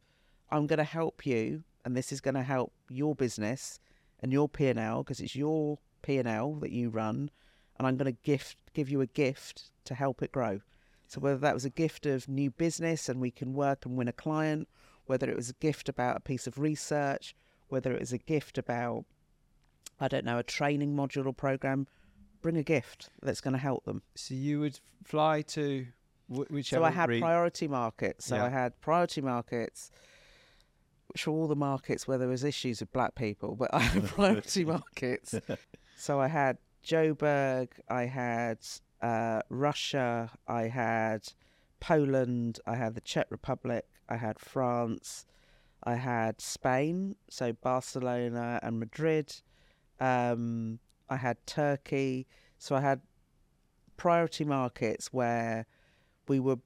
[0.50, 3.80] I'm going to help you and this is going to help your business
[4.22, 7.30] and your P&L because it's your P&L that you run
[7.78, 10.62] and I'm going to gift give you a gift to help it grow.
[11.08, 14.08] So whether that was a gift of new business and we can work and win
[14.08, 14.68] a client,
[15.06, 17.36] whether it was a gift about a piece of research,
[17.68, 19.06] whether it was a gift about
[20.00, 21.88] I don't know, a training module or program,
[22.46, 24.04] bring a gift that's going to help them.
[24.14, 25.88] So you would fly to
[26.28, 26.82] wh- whichever.
[26.82, 28.26] So I had re- priority markets.
[28.26, 28.46] So Yeah.
[28.46, 29.90] I had priority markets,
[31.08, 34.04] which were all the markets where there was issues with black people, but I had
[34.18, 35.34] priority markets.
[35.98, 38.60] So I had Joburg, I had
[39.02, 41.22] uh, Russia, I had
[41.80, 45.26] Poland, I had the Czech Republic, I had France,
[45.84, 49.42] I had Spain, so Barcelona and Madrid.
[50.02, 50.80] Um,
[51.10, 52.28] I had Turkey.
[52.58, 53.02] So I had
[53.98, 55.66] priority markets where
[56.28, 56.58] we were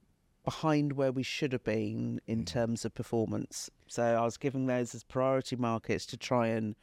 [0.44, 2.46] behind where we should have been in Mm.
[2.46, 3.70] terms of performance.
[3.86, 6.74] So I was giving those as priority markets to try and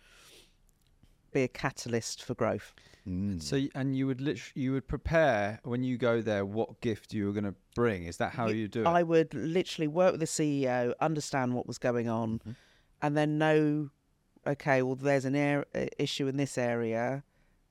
[1.33, 2.73] be a catalyst for growth.
[3.07, 3.41] Mm.
[3.41, 7.25] So and you would literally you would prepare when you go there what gift you
[7.25, 8.03] were going to bring.
[8.05, 8.87] Is that how Y- you do it?
[8.87, 12.55] I would literally work with the CEO, understand what was going on, Mhm.
[13.01, 13.89] and then know,
[14.45, 15.65] okay, well, there's an air,
[15.97, 17.23] issue in this area.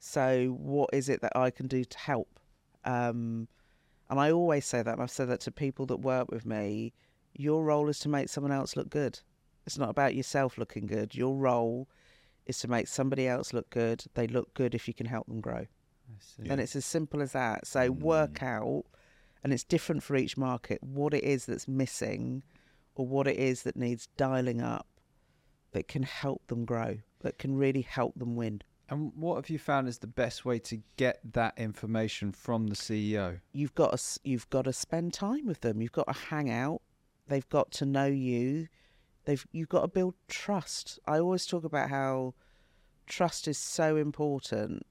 [0.07, 2.39] So what is it that I can do to help?
[2.85, 3.49] Um,
[4.09, 6.93] and I always say that, and I've said that to people that work with me.
[7.35, 9.19] Your role is to make someone else look good.
[9.67, 11.17] It's not about yourself looking good.
[11.17, 11.89] Your role
[12.47, 14.05] is to make somebody else look good.
[14.15, 15.67] They look good if you can help them grow.
[16.09, 16.49] I see.
[16.49, 17.67] And it's as simple as that.
[17.67, 18.47] So work Mm.
[18.47, 18.85] out,
[19.43, 22.45] and it's different for each market, what it is that's missing
[22.95, 24.87] or what it is that needs dialing up
[25.73, 28.63] that can help them grow, that can really help them win.
[28.89, 32.77] And what have you found is the best way to get that information from the
[32.77, 33.41] CEO?
[33.53, 35.83] You've got to, you've got to spend time with them.
[35.83, 36.83] You've got to hang out.
[37.27, 38.69] They've got to know you.
[39.25, 41.01] They've you've got to build trust.
[41.07, 42.35] I always talk about how
[43.07, 44.87] trust is so important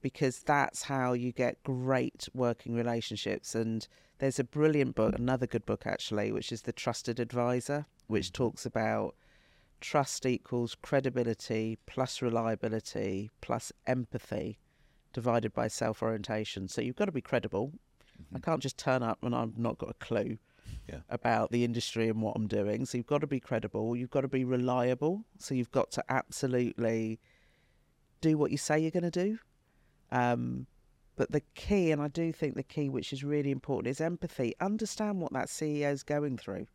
[0.00, 3.54] because that's how you get great working relationships.
[3.54, 3.86] And
[4.18, 8.44] there's a brilliant book, another good book actually, which is The Trusted Advisor, which mm-hmm.
[8.44, 9.14] talks about
[9.80, 14.58] trust equals credibility plus reliability plus empathy
[15.12, 16.68] divided by self orientation.
[16.68, 17.72] So you've got to be credible.
[18.34, 20.36] I can't just turn up and I've not got a clue
[20.86, 21.00] Yeah.
[21.08, 22.84] about the industry and what I'm doing.
[22.84, 23.96] So you've got to be credible.
[23.96, 25.24] You've got to be reliable.
[25.38, 27.18] So you've got to absolutely
[28.20, 29.38] do what you say you're going to do.
[30.12, 30.66] Um,
[31.16, 34.54] but the key, and I do think the key, which is really important, is empathy.
[34.60, 36.66] Understand what that CEO is going through.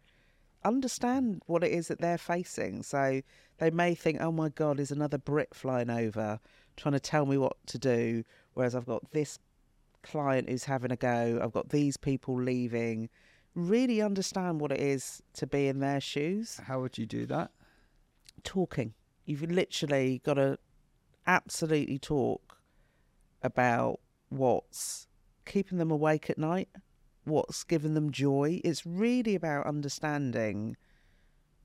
[0.66, 2.84] Understand what it is that they're facing.
[2.84, 3.22] So
[3.60, 6.40] they may think, oh my God, is another Brit flying over
[6.76, 8.24] trying to tell me what to do.
[8.54, 9.40] Whereas I've got this
[10.04, 13.10] client who's having a go, I've got these people leaving.
[13.54, 16.60] Really understand what it is to be in their shoes.
[16.66, 17.52] How would you do that?
[18.44, 18.94] Talking.
[19.26, 20.60] You've literally got to
[21.26, 22.58] absolutely talk
[23.42, 24.00] about
[24.30, 25.08] what's
[25.46, 26.70] keeping them awake at night,
[27.26, 28.62] what's given them joy.
[28.64, 30.78] It's really about understanding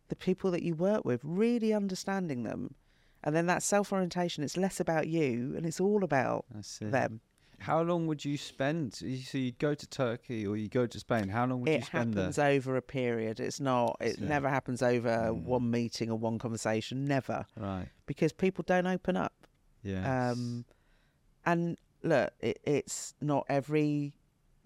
[0.08, 2.74] the people that you work with, really understanding them.
[3.22, 6.46] And then that self orientation, it's less about you and it's all about
[6.80, 7.20] them.
[7.58, 8.94] How long would you spend?
[8.94, 11.28] So you'd go to Turkey or you go to Spain.
[11.28, 12.22] How long would you spend there?
[12.22, 13.38] It happens over a period.
[13.38, 14.28] It's not, it Yeah.
[14.28, 15.42] never happens over Mm.
[15.44, 17.04] one meeting or one conversation.
[17.04, 17.44] Never.
[17.58, 17.88] Right.
[18.06, 19.34] Because people don't open up.
[19.82, 20.30] Yeah.
[20.30, 20.64] Um,
[21.44, 24.14] and look, it, it's not every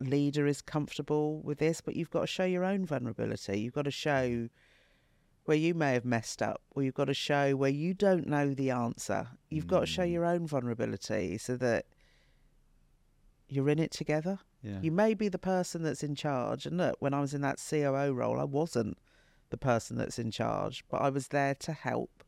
[0.01, 3.61] leader is comfortable with this, but you've got to show your own vulnerability.
[3.61, 4.49] You've got to show
[5.45, 8.55] where you may have messed up, or you've got to show where you don't know
[8.55, 9.29] the answer.
[9.51, 10.13] You've got to show Mm.
[10.13, 11.85] your own vulnerability so that
[13.49, 14.39] you're in it together.
[14.63, 14.81] yeah.
[14.81, 16.65] You may be the person that's in charge.
[16.65, 18.97] And look, when I was in that COO role, I wasn't
[19.51, 22.25] the person that's in charge, but I was there to help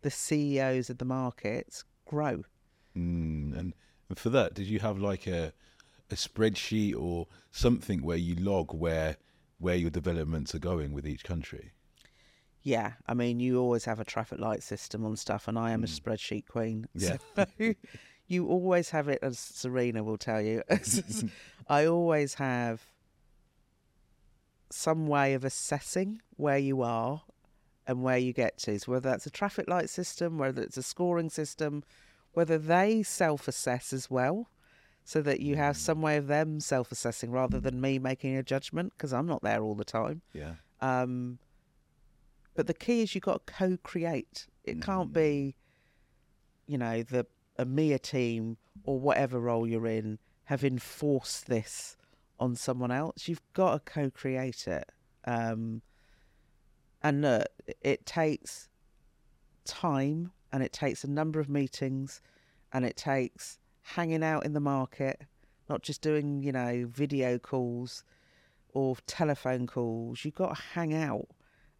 [0.00, 2.44] the CEOs of the markets grow.
[2.96, 3.74] Mm, and
[4.16, 5.52] for that, did you have like a
[6.12, 9.16] a spreadsheet or something where you log where
[9.58, 11.72] where your developments are going with each country?
[12.62, 15.82] Yeah, I mean, you always have a traffic light system on stuff, and I am
[15.82, 16.00] a Mm.
[16.00, 16.86] spreadsheet queen.
[16.94, 17.16] Yeah.
[17.36, 17.74] So
[18.26, 20.62] you always have it, as Serena will tell you.
[21.68, 22.82] I always have
[24.70, 27.22] some way of assessing where you are
[27.86, 28.78] and where you get to.
[28.78, 31.84] So whether that's a traffic light system, whether it's a scoring system,
[32.32, 34.50] whether they self assess as well,
[35.04, 38.42] so that you have some way of them self assessing rather than me making a
[38.42, 40.22] judgment, because I'm not there all the time.
[40.32, 40.54] Yeah.
[40.80, 41.38] Um,
[42.54, 44.46] but the key is you've got to co-create.
[44.64, 45.56] It can't be,
[46.66, 47.26] you know, the
[47.58, 51.96] EMEA team or whatever role you're in have enforced this
[52.38, 53.28] on someone else.
[53.28, 54.90] You've got to co-create it.
[55.24, 55.82] Um,
[57.02, 57.46] and look,
[57.80, 58.68] it takes
[59.64, 62.20] time and it takes a number of meetings
[62.72, 65.22] and it takes hanging out in the market,
[65.68, 68.04] not just doing, you know, video calls
[68.72, 70.24] or telephone calls.
[70.24, 71.28] You've got to hang out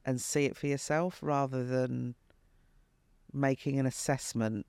[0.04, 2.14] and see it for yourself rather than
[3.32, 4.66] making an assessment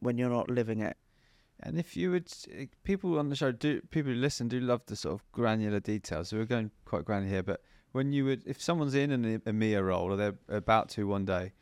[0.00, 0.96] when you're not living it.
[1.60, 4.82] And if you would, eh, people on the show do, people who listen do love
[4.86, 6.28] the sort of granular details.
[6.28, 7.42] So we're going quite granular here.
[7.42, 7.62] But
[7.92, 11.52] when you would, if someone's in an EMEA role or they're about to one day,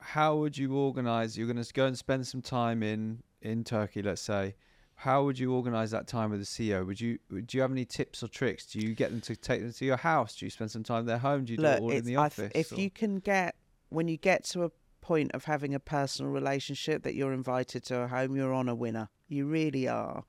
[0.00, 1.36] how would you organise?
[1.36, 4.54] You're going to go and spend some time in in Turkey, let's say.
[4.94, 6.84] How would you organise that time with the CEO?
[6.84, 8.66] Would you do you have any tips or tricks?
[8.66, 10.34] Do you get them to take them to your house?
[10.34, 11.44] Do you spend some time at their home?
[11.44, 12.50] Do you do it all in the office?
[12.54, 13.54] if or- you can get
[13.90, 14.70] when you get to a
[15.00, 18.74] point of having a personal relationship that you're invited to a home, you're on a
[18.74, 19.08] winner.
[19.28, 20.24] You really are.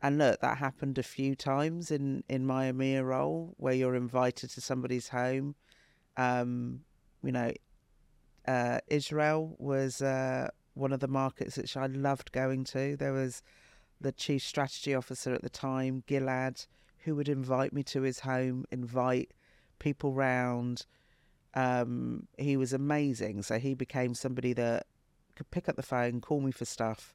[0.00, 4.50] And look, that happened a few times in in my EMEA role where you're invited
[4.50, 5.56] to somebody's home.
[6.16, 6.82] Um,
[7.22, 7.52] you know,
[8.46, 12.96] uh, Israel was uh, one of the markets which I loved going to.
[12.96, 13.42] There was
[14.00, 16.66] the chief strategy officer at the time, Gilad,
[16.98, 19.32] who would invite me to his home, invite
[19.78, 20.84] people round.
[21.54, 23.42] Um, he was amazing.
[23.42, 24.86] So he became somebody that
[25.34, 27.14] could pick up the phone, call me for stuff,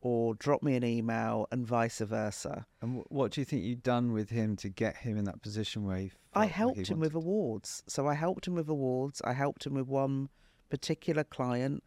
[0.00, 2.66] or drop me an email, and vice versa.
[2.80, 5.84] and what do you think you've done with him to get him in that position
[5.84, 6.12] where he?
[6.34, 7.82] I helped he him wanted with awards.
[7.86, 9.20] So I helped him with awards.
[9.22, 10.30] I helped him with one
[10.70, 11.84] particular client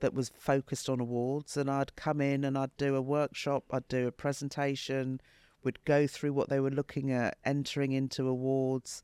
[0.00, 1.56] that was focused on awards.
[1.56, 5.20] And I'd come in and I'd do a workshop, I'd do a presentation,
[5.62, 9.02] we'd go through what they were looking at, entering into awards,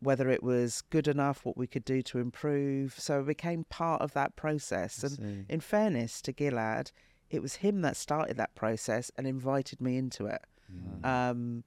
[0.00, 2.94] whether it was good enough, what we could do to improve.
[2.98, 5.02] So it became part of that process.
[5.02, 6.90] And in fairness to Gilad,
[7.30, 10.42] it was him that started that process and invited me into it.
[10.70, 11.06] Mm.
[11.06, 11.64] Um,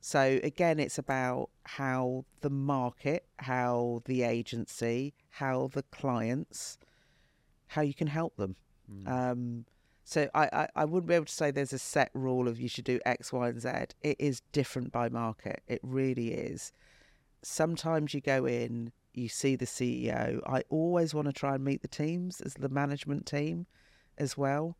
[0.00, 6.78] so again, it's about how the market, how the agency, how the clients,
[7.68, 8.56] how you can help them.
[8.90, 9.08] Mm.
[9.08, 9.64] Um,
[10.04, 12.68] so I, I, I wouldn't be able to say there's a set rule of you
[12.68, 13.70] should do X, Y, and Z.
[14.02, 15.62] It is different by market.
[15.66, 16.72] It really is.
[17.42, 20.40] Sometimes you go in, you see the CEO.
[20.46, 23.66] I always want to try and meet the teams as the management team
[24.16, 24.76] as well.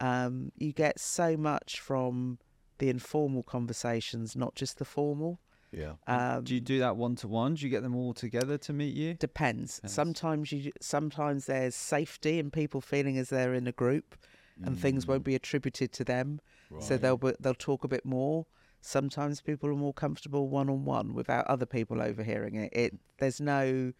[0.00, 2.38] Um, you get so much from
[2.78, 5.38] the informal conversations, not just the formal.
[5.76, 5.92] Yeah.
[6.06, 7.54] Um, do you do that one to one?
[7.54, 9.14] Do you get them all together to meet you?
[9.14, 9.76] depends.
[9.76, 9.94] Depends.
[9.94, 14.16] Sometimes you, sometimes there's safety and people feeling as they're in a group,
[14.62, 15.08] and things Mm.
[15.08, 16.40] won't be attributed to them.
[16.80, 18.46] So they'll they'll talk a bit more.
[18.80, 22.72] Sometimes people are more comfortable one on one without other people overhearing it.
[22.72, 23.92] It there's no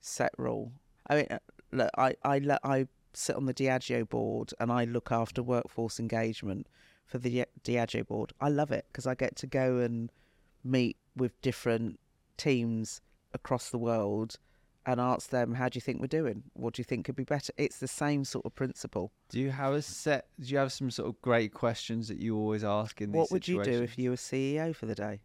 [0.00, 0.72] set rule.
[1.08, 1.38] I mean, uh,
[1.72, 6.66] look, I I I sit on the Diageo board and I look after workforce engagement
[7.06, 8.32] for the Diageo board.
[8.40, 10.10] I love it because I get to go and
[10.62, 11.98] meet with different
[12.36, 13.00] teams
[13.32, 14.38] across the world
[14.86, 16.44] and ask them, "How do you think we're doing?
[16.54, 19.12] What do you think could be better?" It's the same sort of principle.
[19.28, 20.28] Do you have a set?
[20.38, 23.46] Do you have some sort of great questions that you always ask in what would
[23.46, 25.20] you do if you were CEO for the day?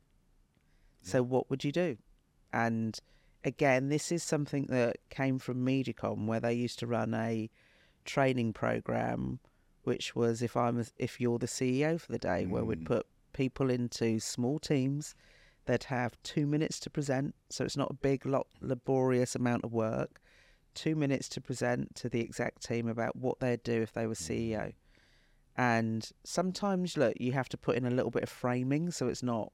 [1.01, 1.97] So what would you do?
[2.51, 2.99] And
[3.43, 7.49] again, this is something that came from Mediacom, where they used to run a
[8.05, 9.39] training program,
[9.83, 12.85] which was if I'm a, if you're the CEO for the day, where we'd Mm.
[12.87, 15.15] put people into small teams.
[15.65, 19.73] They'd have two minutes to present, so it's not a big, lot laborious amount of
[19.73, 20.21] work.
[20.73, 24.13] Two minutes to present to the exec team about what they'd do if they were
[24.13, 24.73] CEO.
[25.57, 29.23] And sometimes, look, you have to put in a little bit of framing so it's
[29.23, 29.51] not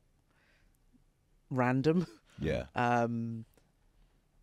[1.50, 2.08] random.
[2.40, 2.66] Yeah.
[2.76, 3.46] Um,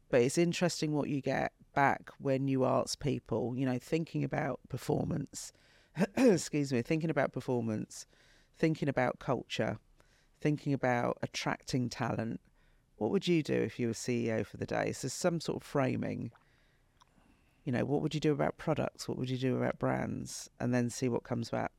[0.08, 4.60] but it's interesting what you get back when you ask people, you know, thinking about
[4.68, 5.52] performance,
[6.16, 8.06] excuse me, thinking about performance,
[8.56, 9.78] thinking about culture,
[10.40, 12.40] thinking about attracting talent.
[12.96, 14.92] What would you do if you were CEO for the day?
[14.92, 16.32] So some sort of framing.
[17.64, 19.08] You know, what would you do about products?
[19.08, 20.48] What would you do about brands?
[20.58, 21.72] And then see what comes back.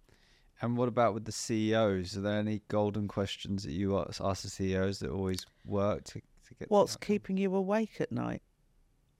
[0.62, 2.18] And what about with the CEOs?
[2.18, 6.20] Are there any golden questions that you ask, ask the CEOs that always work to,
[6.20, 6.70] to get?
[6.70, 7.08] What's outcome?
[7.08, 8.42] keeping you awake at night?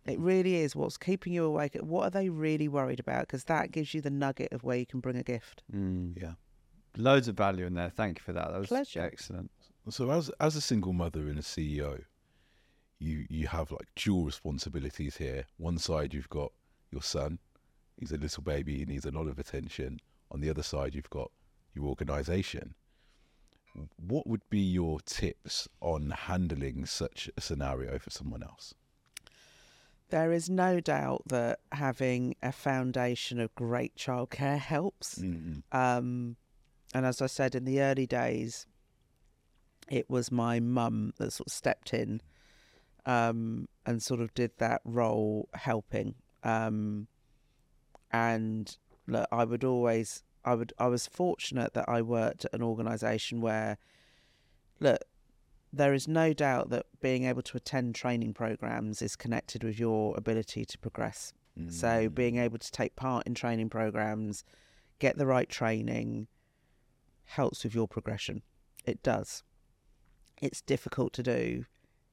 [0.06, 0.76] It really is.
[0.76, 1.76] What's keeping you awake?
[1.82, 3.22] What are they really worried about?
[3.22, 5.64] Because that gives you the nugget of where you can bring a gift.
[5.74, 6.20] Mm.
[6.20, 6.34] Yeah.
[7.00, 7.90] Loads of value in there.
[7.90, 8.52] Thank you for that.
[8.52, 9.02] That was Pleasure.
[9.02, 9.50] excellent.
[9.90, 12.04] So as as a single mother and a CEO,
[13.00, 15.46] you you have like dual responsibilities here.
[15.58, 16.52] One side you've got
[16.92, 17.40] your son,
[17.98, 20.00] he's a little baby, he needs a lot of attention.
[20.30, 21.32] On the other side you've got
[21.74, 22.76] your organization.
[23.98, 28.74] What would be your tips on handling such a scenario for someone else?
[30.10, 35.20] There is no doubt that having a foundation of great childcare helps.
[35.20, 35.62] Mm-mm.
[35.72, 36.36] Um,
[36.94, 38.66] and as I said in the early days,
[39.90, 42.22] it was my mum that sort of stepped in
[43.06, 46.16] um, and sort of did that role helping.
[46.44, 47.08] Um,
[48.12, 48.76] and
[49.08, 53.42] look, I would always, I would, I was fortunate that I worked at an organisation
[53.42, 53.78] where,
[54.80, 55.00] look,
[55.72, 60.16] there is no doubt that being able to attend training programs is connected with your
[60.18, 61.34] ability to progress.
[61.70, 62.16] So Mm.
[62.16, 64.46] being able to take part in training programs,
[65.00, 66.28] get the right training,
[67.30, 68.42] helps with your progression.
[68.86, 69.44] It does.
[70.42, 71.66] It's difficult to do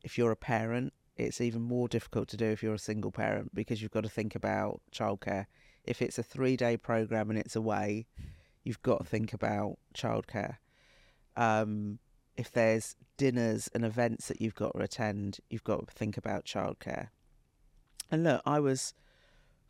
[0.03, 0.93] if you're a parent.
[1.17, 4.11] It's even more difficult to do if you're a single parent because you've got to
[4.11, 5.47] think about childcare.
[5.85, 8.07] If it's a three day program and it's away,
[8.63, 10.57] you've got to think about childcare.
[11.37, 11.99] Um,
[12.37, 16.45] if there's dinners and events that you've got to attend, you've got to think about
[16.45, 17.09] childcare.
[18.11, 18.93] And look, I was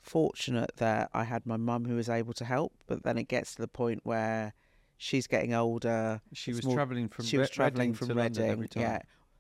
[0.00, 3.54] fortunate that I had my mum who was able to help, but then it gets
[3.54, 4.54] to the point where
[4.96, 6.20] she's getting older.
[6.32, 8.50] She was more- travelling from she was Re- travelling Reading from Reading.
[8.50, 8.82] every time.
[8.82, 8.98] Yeah,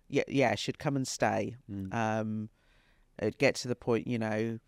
[0.08, 0.54] yeah, yeah.
[0.54, 1.56] She'd come and stay.
[1.70, 1.92] Mm.
[1.94, 2.48] Um,
[3.18, 4.58] it'd get to the point, you know,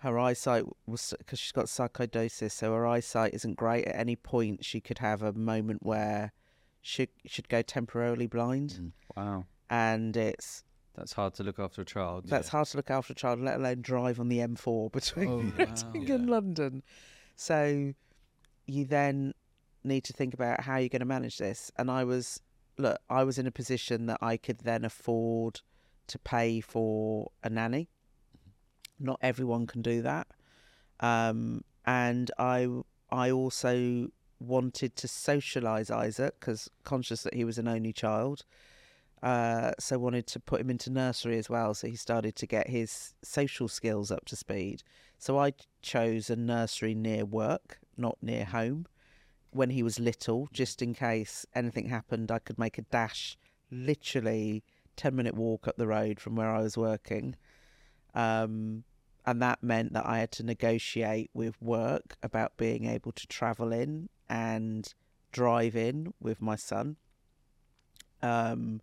[0.00, 3.86] her eyesight was because she's got sarcoidosis, so her eyesight isn't great.
[3.86, 6.32] At any point, she could have a moment where
[6.82, 8.92] she should go temporarily blind, Mm.
[9.16, 10.62] Wow, and it's
[10.94, 12.26] that's hard to look after a child.
[12.28, 15.38] that's hard to look after a child, let alone drive on the M4 between Oh,
[15.58, 16.14] Reading wow.
[16.14, 16.82] and London.
[17.34, 17.92] So
[18.66, 19.34] you then
[19.86, 21.70] need to think about how you're going to manage this.
[21.76, 22.40] And I was,
[22.78, 25.60] look, I was in a position that I could then afford
[26.08, 27.88] to pay for a nanny.
[28.98, 30.28] Not everyone can do that.
[31.00, 32.68] Um, and I,
[33.10, 34.08] I also
[34.38, 38.44] wanted to socialise Isaac because conscious that he was an only child.
[39.22, 42.68] Uh, so wanted to put him into nursery as well, so he started to get
[42.68, 44.82] his social skills up to speed.
[45.18, 48.86] So I chose a nursery near work, not near home,
[49.56, 52.30] when he was little, just in case anything happened.
[52.30, 53.36] I could make a dash,
[53.70, 54.62] literally
[54.96, 57.36] ten minute walk up the road from where I was working,
[58.14, 58.84] um,
[59.24, 63.72] and that meant that I had to negotiate with work about being able to travel
[63.72, 64.92] in and
[65.32, 66.96] drive in with my son.
[68.22, 68.80] Um,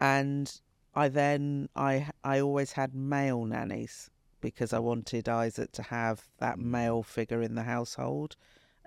[0.00, 0.60] and
[0.94, 4.10] I then I I always had male nannies
[4.40, 8.36] because I wanted Isaac to have that male figure in the household,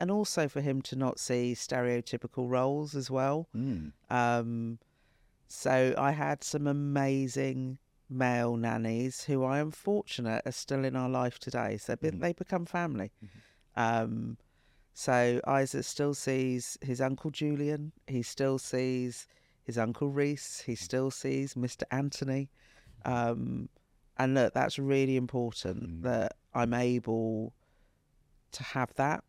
[0.02, 3.48] and also for him to not see stereotypical roles as well.
[3.56, 3.92] Mm.
[4.10, 4.80] Um,
[5.48, 7.78] so I had some amazing
[8.10, 11.78] male nannies who I am fortunate are still in our life today.
[11.78, 12.20] So Mhm.
[12.20, 13.12] they become family.
[13.76, 14.38] Um,
[14.94, 17.92] so Isaac still sees his uncle Julian.
[18.08, 19.28] He still sees
[19.64, 20.62] his uncle Reese.
[20.62, 21.86] He still sees Mr.
[21.92, 22.50] Anthony.
[23.06, 23.70] Um,
[24.18, 26.02] and look, that's really important Mm.
[26.04, 27.54] that I'm able
[28.52, 29.24] to have that,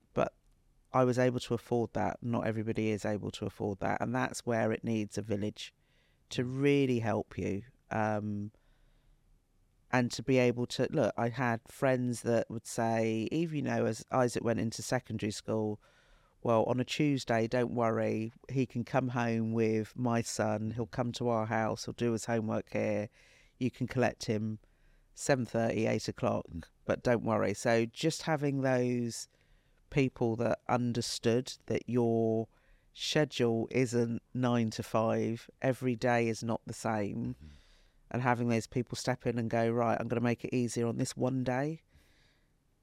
[0.95, 2.19] I was able to afford that.
[2.23, 5.73] Not everybody is able to afford that, and that's where it needs a village
[6.31, 7.63] to really help you.
[7.91, 8.51] Um,
[9.91, 13.87] and to be able to look, I had friends that would say, even you know,
[13.87, 15.79] as Isaac went into secondary school,
[16.43, 20.73] well, on a Tuesday, don't worry, he can come home with my son.
[20.75, 21.85] He'll come to our house.
[21.85, 23.11] He'll do his homework here.
[23.59, 24.59] You can collect him
[25.17, 26.47] 7.30, 8 o'clock.
[26.53, 26.65] Mm.
[26.85, 27.55] But don't worry.
[27.55, 29.29] So just having those
[29.93, 32.49] people that understood that your
[32.93, 37.49] schedule isn't nine to five, every day is not the same, Mhm.
[38.11, 40.87] and having those people step in and go, right, I'm going to make it easier
[40.87, 41.83] on this one day.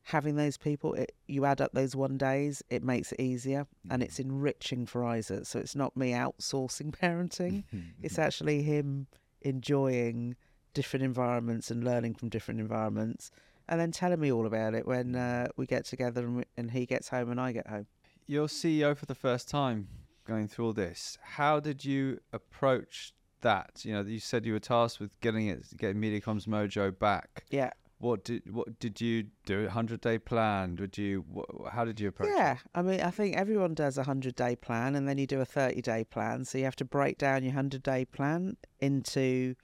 [0.04, 4.02] Having those people, it, you add up those one days, it makes it easier and
[4.02, 5.46] it's enriching for Isaac.
[5.46, 7.64] So it's not me outsourcing parenting,
[8.02, 9.08] it's actually him
[9.42, 10.36] enjoying
[10.74, 13.30] different environments and learning from different environments
[13.70, 16.72] and then telling me all about it when uh, we get together and, we, and
[16.72, 17.86] he gets home and I get home.
[18.26, 19.88] You're CEO for the first time
[20.26, 21.18] going through all this.
[21.22, 23.82] How did you approach that?
[23.84, 27.46] You know, you said you were tasked with getting it, getting Mediacom's mojo back.
[27.50, 27.70] Yeah.
[28.00, 29.66] What did what did you do?
[29.66, 30.76] A hundred day plan?
[30.76, 31.26] Did you?
[31.36, 32.30] Wh- how did you approach?
[32.34, 32.60] Yeah, it?
[32.74, 35.46] I mean, I think everyone does a 100 day plan and then you do a
[35.46, 36.46] 30 day plan.
[36.46, 39.56] So you have to break down your 100 day plan into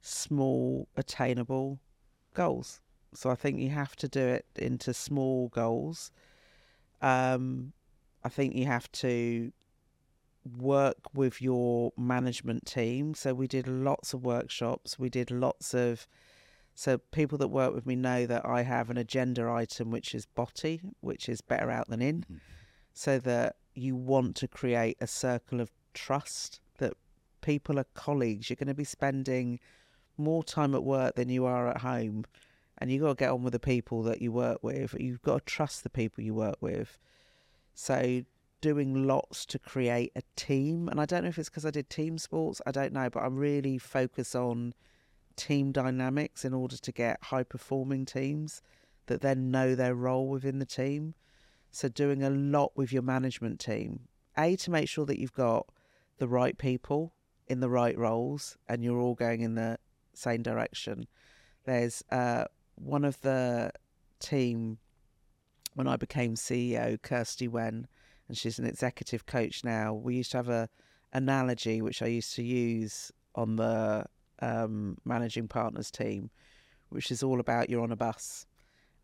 [0.00, 1.80] small, attainable
[2.34, 2.80] goals.
[3.14, 6.10] So I think you have to do it into small goals.
[7.00, 7.72] Um,
[8.24, 9.52] I think you have to
[10.58, 13.14] work with your management team.
[13.14, 14.98] So we did lots of workshops.
[14.98, 16.06] We did lots of.
[16.74, 20.26] So people that work with me know that I have an agenda item which is
[20.26, 22.40] body, which is better out than in, Mhm.
[22.92, 26.94] so that you want to create a circle of trust that
[27.40, 28.50] people are colleagues.
[28.50, 29.58] You're going to be spending
[30.18, 32.24] more time at work than you are at home,
[32.78, 34.94] and you've got to get on with the people that you work with.
[34.98, 36.98] You've got to trust the people you work with.
[37.74, 38.22] So
[38.60, 41.88] doing lots to create a team, and I don't know if it's because I did
[41.88, 42.60] team sports.
[42.66, 44.74] I don't know, but I really focus on
[45.36, 48.62] team dynamics in order to get high performing teams
[49.06, 51.14] that then know their role within the team.
[51.70, 54.08] So doing a lot with your management team.
[54.36, 55.66] A to make sure that you've got
[56.18, 57.12] the right people
[57.46, 59.78] in the right roles and you're all going in the
[60.14, 61.06] same direction.
[61.64, 62.44] There's uh,
[62.76, 63.72] one of the
[64.20, 64.78] team
[65.74, 67.86] when I became CEO, Kirsty Wen,
[68.28, 69.92] and she's an executive coach now.
[69.92, 70.68] We used to have a
[71.12, 74.06] analogy which I used to use on the
[74.40, 76.30] um, managing partners team,
[76.88, 78.46] which is all about you're on a bus,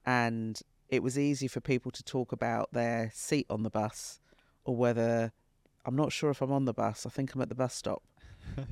[0.04, 4.20] and it was easy for people to talk about their seat on the bus
[4.64, 5.32] or whether
[5.84, 7.06] I'm not sure if I'm on the bus.
[7.06, 8.02] I think I'm at the bus stop.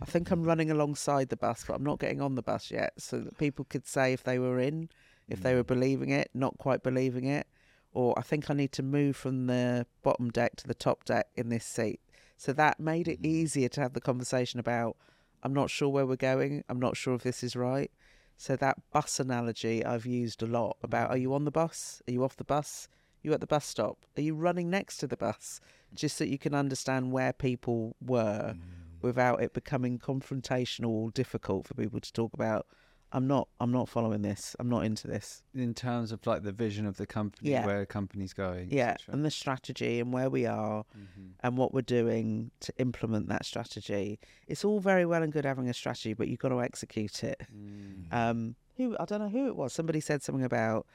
[0.02, 2.92] I think I'm running alongside the bus, but I'm not getting on the bus yet.
[2.98, 4.88] So that people could say if they were in,
[5.28, 7.46] if they were believing it, not quite believing it,
[7.92, 11.28] or I think I need to move from the bottom deck to the top deck
[11.36, 12.00] in this seat.
[12.36, 13.26] So that made it Mhm.
[13.26, 14.96] easier to have the conversation about
[15.42, 16.64] I'm not sure where we're going.
[16.68, 17.90] I'm not sure if this is right.
[18.36, 22.02] So that bus analogy I've used a lot about are you on the bus?
[22.06, 22.88] Are you off the bus?
[22.90, 24.04] Are you at the bus stop?
[24.16, 25.60] Are you running next to the bus?
[25.94, 28.60] Just so you can understand where people were Mm.
[29.02, 32.66] Without it becoming confrontational or difficult for people to talk about.
[33.12, 33.48] I'm not.
[33.58, 34.54] I'm not following this.
[34.60, 35.42] I'm not into this.
[35.52, 37.66] In terms of like the vision of the company, Yeah.
[37.66, 38.68] where the company's going.
[38.70, 41.32] Yeah, and the strategy and where we are Mhm.
[41.40, 44.20] and what we're doing to implement that strategy.
[44.46, 47.40] It's all very well and good having a strategy, but you've got to execute it.
[47.52, 48.12] Mm.
[48.12, 49.72] Um, who I don't know who it was.
[49.72, 50.86] Somebody said something about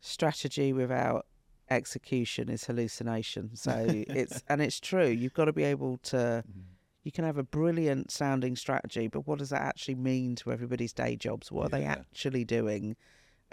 [0.00, 1.26] strategy without
[1.70, 3.56] execution is hallucination.
[3.56, 5.06] So it's and it's true.
[5.08, 6.44] You've got to be able to.
[6.46, 6.62] Mhm.
[7.04, 10.92] You can have a brilliant sounding strategy, but what does that actually mean to everybody's
[10.92, 11.52] day jobs?
[11.52, 12.96] What are they actually doing,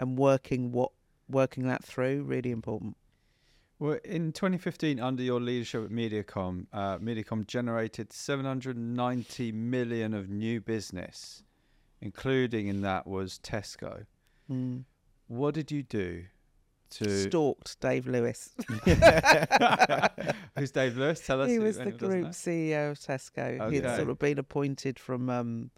[0.00, 0.90] and working what
[1.28, 2.96] working that through really important.
[3.78, 10.60] Well, in 2015, under your leadership at Mediacom, uh, Mediacom generated 790 million of new
[10.60, 11.42] business,
[12.00, 14.06] including in that was Tesco.
[14.50, 14.84] Mm.
[15.26, 16.24] What did you do
[16.92, 17.22] to?
[17.22, 18.50] Stalked Dave Lewis.
[20.56, 21.24] Who's Dave Lewis?
[21.26, 21.50] Tell us.
[21.50, 22.28] he was the group.
[22.28, 23.70] CEO of Tesco.
[23.72, 25.70] He'd sort of been appointed from um,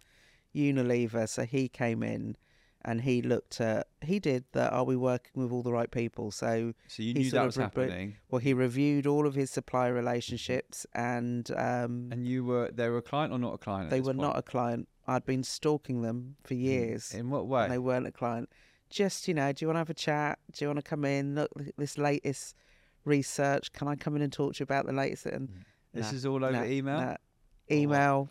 [0.54, 2.36] Unilever, so he came in
[2.84, 3.86] and he looked at.
[4.02, 4.72] He did that.
[4.72, 6.30] Are we working with all the right people?
[6.30, 9.94] So, So you knew that was re- happening, well, he reviewed all of his supplier
[9.94, 13.90] relationships, and um, and you were they were a client or not a client?
[13.90, 14.18] they were point?
[14.18, 14.88] not a client.
[15.06, 17.12] I'd been stalking them for years.
[17.12, 17.68] In what and way?
[17.68, 18.48] they weren't a client.
[18.94, 20.38] Just, you know, do you want to have a chat?
[20.52, 21.34] Do you want to come in?
[21.34, 22.54] Look, th- this latest
[23.04, 23.72] research.
[23.72, 25.26] Can I come in and talk to you about the latest?
[25.26, 25.48] And
[25.92, 27.00] This nah, is all over nah, email.
[27.00, 27.16] nah.
[27.72, 28.30] Email.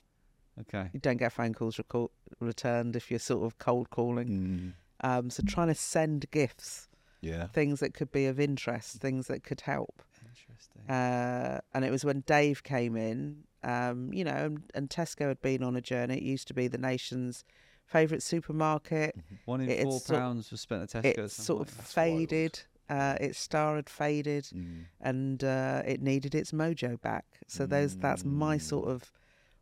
[0.61, 0.89] Okay.
[0.93, 4.27] You don't get phone calls recall- returned if you're sort of cold calling.
[4.29, 4.73] Mm.
[5.05, 6.87] Um, so trying to send gifts,
[7.19, 7.47] Yeah.
[7.47, 10.01] things that could be of interest, things that could help.
[10.25, 10.89] Interesting.
[10.89, 15.41] Uh, and it was when Dave came in, um, you know, and, and Tesco had
[15.41, 16.15] been on a journey.
[16.17, 17.43] It used to be the nation's
[17.85, 19.15] favourite supermarket.
[19.45, 21.17] One in it four pounds was spent at Tesco.
[21.25, 21.77] It sort of.
[21.77, 22.61] That's faded.
[22.89, 24.85] Uh, its star had faded, Mm.
[24.99, 27.25] and uh, it needed its mojo back.
[27.47, 28.61] So those that's my Mm.
[28.61, 29.11] sort of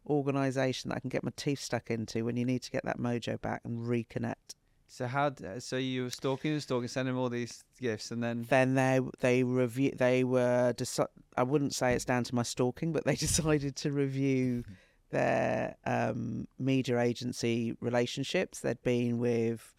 [0.09, 2.97] organisation that I can get my teeth stuck into when you need to get that
[2.97, 4.55] mojo back and reconnect.
[4.87, 5.29] So how?
[5.29, 8.99] d- So you were stalking and stalking, sending all these gifts, and then Then they
[9.19, 11.07] they review they were deci-
[11.37, 14.63] I wouldn't say it's down to my stalking, but they decided to review
[15.11, 18.59] their um, media agency relationships.
[18.59, 19.73] They'd been with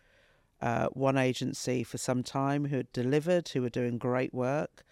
[0.61, 4.85] uh, one agency for some time who had delivered, who were doing great work.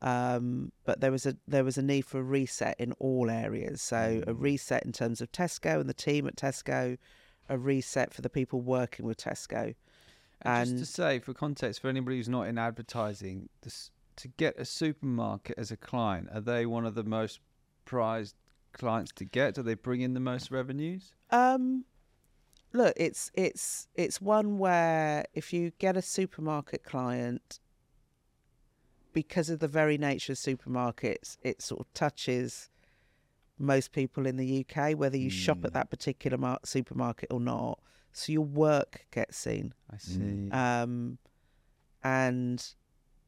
[0.00, 3.82] Um, but there was a there was a need for a reset in all areas.
[3.82, 4.40] So a Mm.
[4.40, 6.96] reset in terms of Tesco and the team at Tesco,
[7.48, 9.74] a reset for the people working with Tesco.
[10.42, 14.28] And, And- just to say, for context, for anybody who's not in advertising, this, to
[14.28, 17.40] get a supermarket as a client, are they one of the most
[17.84, 18.36] prized
[18.72, 19.54] clients to get?
[19.54, 21.12] Do they bring in the most revenues?
[21.30, 21.84] Um,
[22.72, 27.60] look, it's it's it's one where if you get a supermarket client,
[29.12, 32.70] because of the very nature of supermarkets, it sort of touches
[33.58, 35.74] most people in the UK, whether you shop at Mm.
[35.74, 37.80] that particular mar- supermarket or not.
[38.12, 40.20] So your work gets seen, I see.
[40.20, 40.54] Mm.
[40.54, 41.18] um,
[42.04, 42.64] and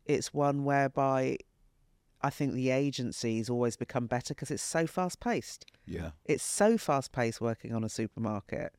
[0.07, 1.39] it's one whereby
[2.23, 5.65] I think the agencies always become better because it's so fast paced.
[5.87, 6.11] Yeah.
[6.27, 8.75] It's so fast paced working on a supermarket.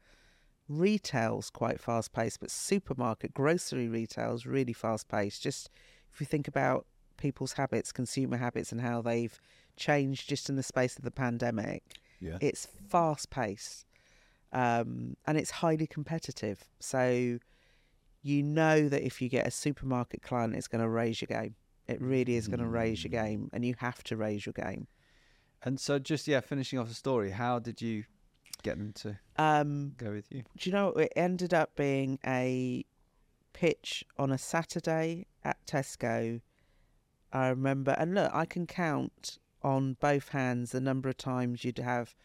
[0.69, 5.41] Retail's quite fast paced, but supermarket, grocery retail's really fast paced.
[5.41, 5.69] Just
[6.13, 6.85] if you think about
[7.17, 9.39] people's habits, consumer habits, and how they've
[9.75, 11.83] changed just in the space of the pandemic,
[12.19, 12.37] Yeah.
[12.41, 13.85] it's fast paced
[14.53, 16.69] um, and it's highly competitive.
[16.79, 17.39] So
[18.21, 21.55] you know that if you get a supermarket client, it's going to raise your game.
[21.87, 23.25] It really is going to raise your Mm.
[23.25, 24.87] game, and you have to raise your game.
[25.63, 28.05] And so, just yeah, finishing off the story, how did you
[28.63, 30.43] get them to Um, go with you?
[30.57, 32.85] do you know it ended up being a
[33.53, 36.41] pitch on a Saturday at Tesco.
[37.33, 41.77] I remember, and look, I can count on both hands the number of times you'd
[41.77, 42.15] have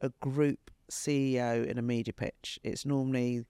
[0.00, 2.58] a group CEO in a media pitch.
[2.62, 3.44] It's normally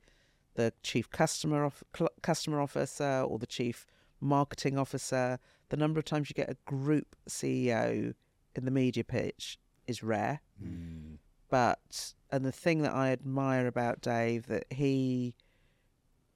[0.54, 1.84] the chief customer of,
[2.22, 3.86] customer officer or the chief
[4.20, 5.38] marketing officer.
[5.68, 8.14] The number of times you get a group CEO
[8.54, 11.18] in the media pitch is rare Mm.
[11.48, 15.34] but and the thing that I admire about Dave that he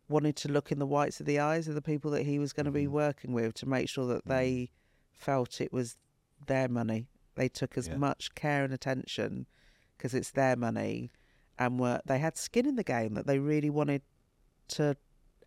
[0.09, 2.53] wanted to look in the whites of the eyes of the people that he was
[2.53, 2.91] going to be Mhm.
[2.91, 4.71] working with to make sure that they
[5.13, 5.97] felt it was
[6.47, 7.09] their money.
[7.37, 7.97] They took as Yeah.
[7.97, 9.47] much care and attention
[9.97, 11.11] because it's their money,
[11.59, 14.03] and were they had skin in the game that they really wanted
[14.69, 14.97] to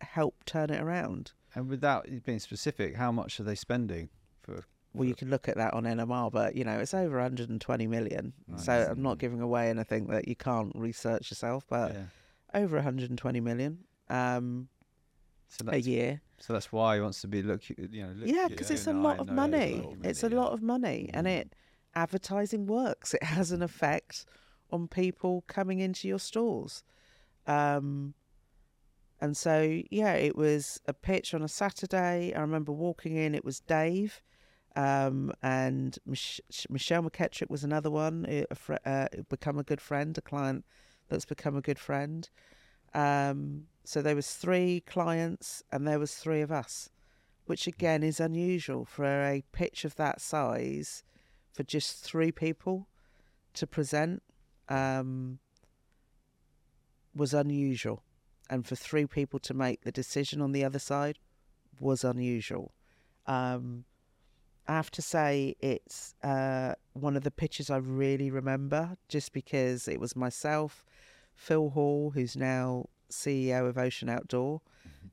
[0.00, 1.32] help turn it around.
[1.54, 4.08] And without being specific, how much are they spending
[4.42, 4.64] for?
[4.92, 8.32] Well, you can look at that on NMR, but you know it's over 120 million.
[8.56, 12.04] So I'm not giving away anything that you can't research yourself, but yeah.
[12.62, 13.78] over 120 million
[14.08, 14.68] um,
[15.48, 16.20] So a year.
[16.38, 17.68] so that's why he wants to be look.
[17.68, 17.76] You
[18.06, 19.84] know, look, Yeah, because it's a lot of money.
[20.04, 21.30] It's a lot of money, and Mm.
[21.40, 21.54] it
[21.96, 23.14] advertising works.
[23.14, 24.26] It has an effect
[24.70, 26.82] on people coming into your stores.
[27.46, 28.14] Um,
[29.24, 32.34] and so, yeah, it was a pitch on a Saturday.
[32.34, 33.34] I remember walking in.
[33.34, 34.22] It was Dave,
[34.76, 38.26] um, and Mich- Michelle McEttrick was another one.
[38.28, 40.66] A a fr- uh, become a good friend, a client
[41.08, 42.28] that's become a good friend.
[42.92, 46.90] Um, so there was three clients, and there was three of us,
[47.46, 51.02] which again is unusual for a pitch of that size,
[51.50, 52.88] for just three people
[53.54, 54.22] to present.
[54.68, 55.38] Um,
[57.14, 58.02] was unusual,
[58.50, 61.18] and for three people to make the decision on the other side
[61.80, 62.72] was unusual.
[63.26, 63.84] Um,
[64.66, 69.88] I have to say it's uh, one of the pitches I really remember, just because
[69.88, 70.84] it was myself,
[71.34, 74.62] Phil Hall, who's now CEO of Ocean Outdoor,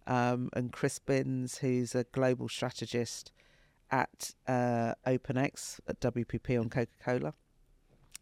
[0.08, 3.32] um, and Chris Binns, who's a global strategist
[3.92, 7.34] at uh, OpenX at WPP on Coca Cola.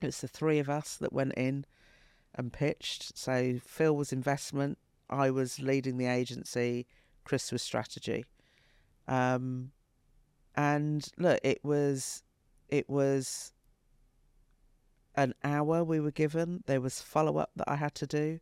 [0.02, 1.66] It's the three of us that went in
[2.34, 3.18] and pitched.
[3.18, 4.78] So Phil was investment,
[5.10, 6.88] I was leading the agency,
[7.24, 8.26] Chris was strategy.
[9.08, 9.72] Um,
[10.56, 12.24] and look, it was
[12.68, 13.54] it was
[15.16, 16.64] an hour we were given.
[16.68, 18.40] There was follow up that I had to do,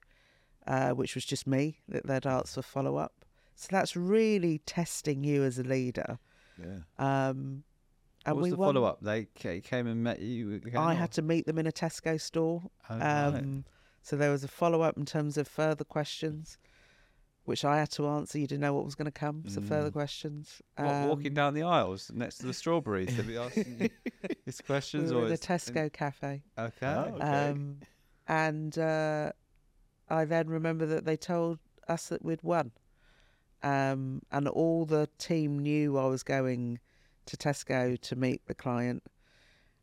[0.66, 3.14] uh, which was just me that they'd asked for follow up.
[3.56, 6.20] So that's really testing you as a leader.
[6.60, 6.80] Yeah.
[7.00, 7.64] Um,
[8.26, 9.00] and What was we the follow up?
[9.02, 10.62] They came and met you.
[10.76, 12.62] I or- had to meet them in a Tesco store.
[12.90, 13.64] Oh, right.
[14.02, 16.58] So there was a follow up in terms of further questions,
[17.44, 18.40] which I had to answer.
[18.40, 19.44] You didn't know what was going to come.
[19.48, 19.94] So further Mm.
[19.94, 20.62] questions.
[20.78, 23.90] What, Um, walking down the aisles next to the strawberries to be asking you
[24.46, 26.44] these we questions, were or in a is- Tesco cafe.
[26.58, 26.86] Okay.
[26.86, 27.16] Oh.
[27.16, 27.50] Okay.
[27.50, 27.80] Um,
[28.28, 29.32] and uh,
[30.10, 32.72] I then remember that they told us that we'd won.
[33.64, 36.80] Um, and all the team knew I was going
[37.26, 39.04] to Tesco to meet the client.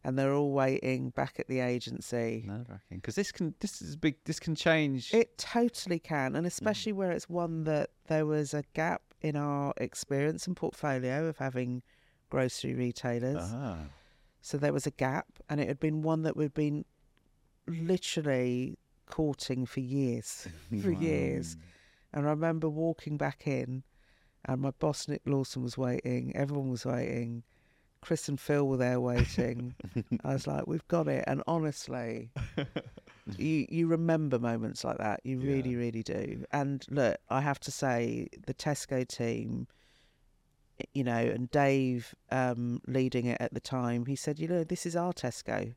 [0.05, 2.45] And they're all waiting back at the agency.
[2.47, 4.17] Nerve wracking because this can this is big.
[4.25, 5.13] This can change.
[5.15, 9.73] It totally can, and especially where it's one that there was a gap in our
[9.79, 11.83] experience and portfolio of having
[12.29, 13.41] grocery retailers.
[13.41, 13.79] Ah.
[14.43, 16.85] So there was a gap, and it had been one that we'd been
[17.67, 20.47] literally courting for years,
[20.83, 21.57] for years.
[22.13, 23.83] And I remember walking back in,
[24.45, 26.37] and my boss Nick Lawson was waiting.
[26.37, 27.43] Everyone was waiting.
[28.05, 29.75] Chris and Phil were there waiting.
[30.23, 32.31] I was like, "We've got it." And honestly,
[33.39, 35.21] you you remember moments like that.
[35.25, 35.79] You really, Yeah.
[35.79, 36.45] really do.
[36.53, 39.69] And look, I have to say, the Tesco team,
[40.93, 44.85] you know, and Dave um, leading it at the time, he said, "You know, this
[44.85, 45.75] is our Tesco.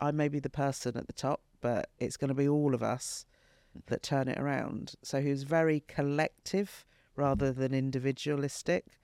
[0.00, 2.82] I may be the person at the top, but it's going to be all of
[2.82, 3.24] us
[3.86, 8.98] that turn it around." So he was very collective rather than individualistic.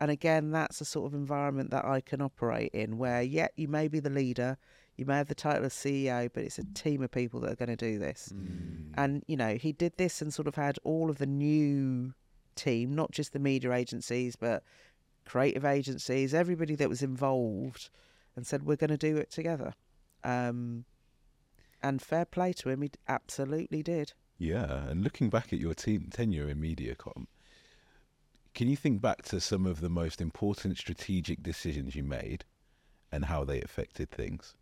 [0.00, 3.68] And again, that's a sort of environment that I can operate in where, yeah, you
[3.68, 4.56] may be the leader,
[4.96, 7.56] you may have the title of CEO, but it's a team of people that are
[7.56, 8.32] going to do this.
[8.34, 8.94] Mm.
[8.94, 12.14] And, you know, he did this and sort of had all of the new
[12.54, 14.62] team, not just the media agencies, but
[15.26, 17.90] creative agencies, everybody that was involved,
[18.36, 19.74] and said, we're going to do it together.
[20.24, 20.84] Um,
[21.82, 24.12] and fair play to him, he absolutely did.
[24.38, 27.26] Yeah, and looking back at your ten- tenure in MediaCom,
[28.54, 32.44] can you think back to some of the most important strategic decisions you made
[33.12, 34.54] and how they affected things?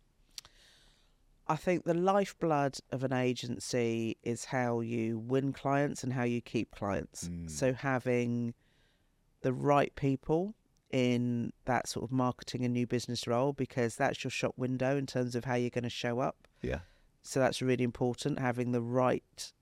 [1.47, 6.41] I think the lifeblood of an agency is how you win clients and how you
[6.41, 7.27] keep clients.
[7.27, 7.49] Mm.
[7.49, 8.53] So having
[9.41, 10.53] the right people
[10.91, 15.07] in that sort of marketing and new business role because that's your shop window in
[15.07, 16.47] terms of how you're going to show up.
[16.61, 16.79] Yeah.
[17.23, 19.53] So that's really important having the right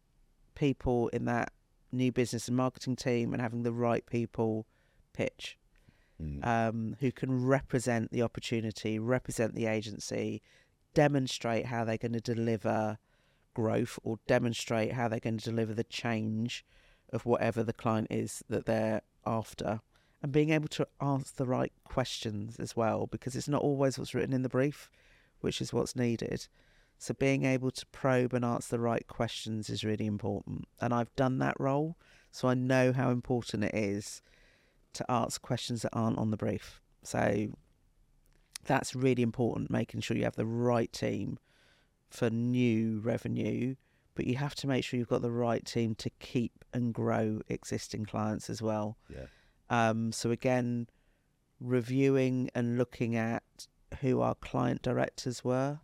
[0.55, 1.51] people in that
[1.91, 4.65] new business and marketing team and having the right people
[5.13, 5.57] pitch
[6.21, 6.45] Mm.
[6.45, 10.41] um, who can represent the opportunity, represent the agency,
[10.95, 12.97] demonstrate how they're going to deliver
[13.53, 16.65] growth or demonstrate how they're going to deliver the change
[17.13, 19.81] of whatever the client is that they're after.
[20.23, 24.15] And being able to ask the right questions as well, because it's not always what's
[24.15, 24.89] written in the brief,
[25.41, 26.47] which is what's needed.
[26.97, 30.67] So being able to probe and answer the right questions is really important.
[30.81, 31.97] And I've done that role,
[32.31, 34.21] so I know how important it is
[34.93, 36.81] to ask questions that aren't on the brief.
[37.03, 37.49] So
[38.65, 41.37] that's really important, making sure you have the right team
[42.09, 43.75] for new revenue,
[44.15, 47.41] but you have to make sure you've got the right team to keep and grow
[47.47, 48.97] existing clients as well.
[49.09, 49.25] Yeah.
[49.69, 50.87] Um, so again,
[51.59, 53.67] reviewing and looking at
[54.01, 55.79] who our client directors were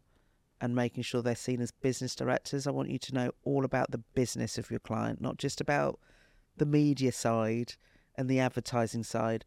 [0.64, 2.66] and making sure they're seen as business directors.
[2.66, 6.00] I want you to know all about the business of your client, not just about
[6.56, 7.74] the media side
[8.16, 9.44] and the advertising side,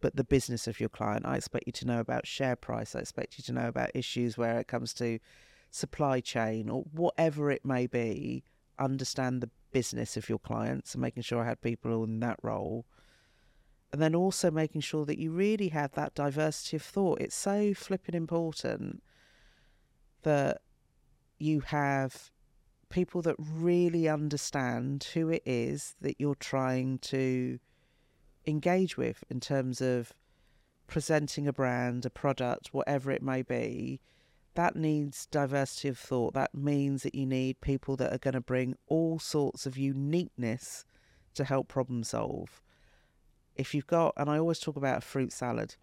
[0.00, 1.26] but the business of your client.
[1.26, 2.96] I expect you to know about share price.
[2.96, 5.18] I expect you to know about issues where it comes to
[5.70, 8.42] supply chain or whatever it may be.
[8.78, 12.86] Understand the business of your clients and making sure I had people in that role.
[13.92, 17.20] And then also making sure that you really have that diversity of thought.
[17.20, 19.02] It's so flipping important
[20.24, 20.60] that
[21.38, 22.30] you have
[22.90, 27.58] people that really understand who it is that you're trying to
[28.46, 30.12] engage with in terms of
[30.86, 34.00] presenting a brand, a product, whatever it may be.
[34.54, 36.34] That needs diversity of thought.
[36.34, 40.84] That means that you need people that are going to bring all sorts of uniqueness
[41.34, 42.62] to help problem solve.
[43.56, 45.76] If you've got, and I always talk about a fruit salad,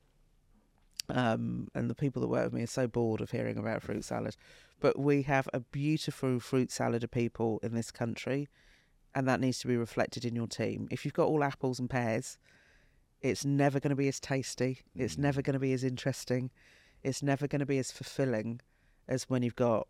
[1.12, 4.03] um, and the people that work with me are so bored of hearing about fruit
[4.03, 4.36] salad.
[4.80, 8.47] But we have a beautiful fruit salad of people in this country,
[9.14, 10.88] and that needs to be reflected in your team.
[10.91, 12.38] If you've got all apples and pears,
[13.22, 14.80] it's never going to be as tasty.
[14.95, 15.20] It's Mm.
[15.20, 16.49] never going to be as interesting.
[17.03, 18.62] It's never going to be as fulfilling
[19.07, 19.88] as when you've got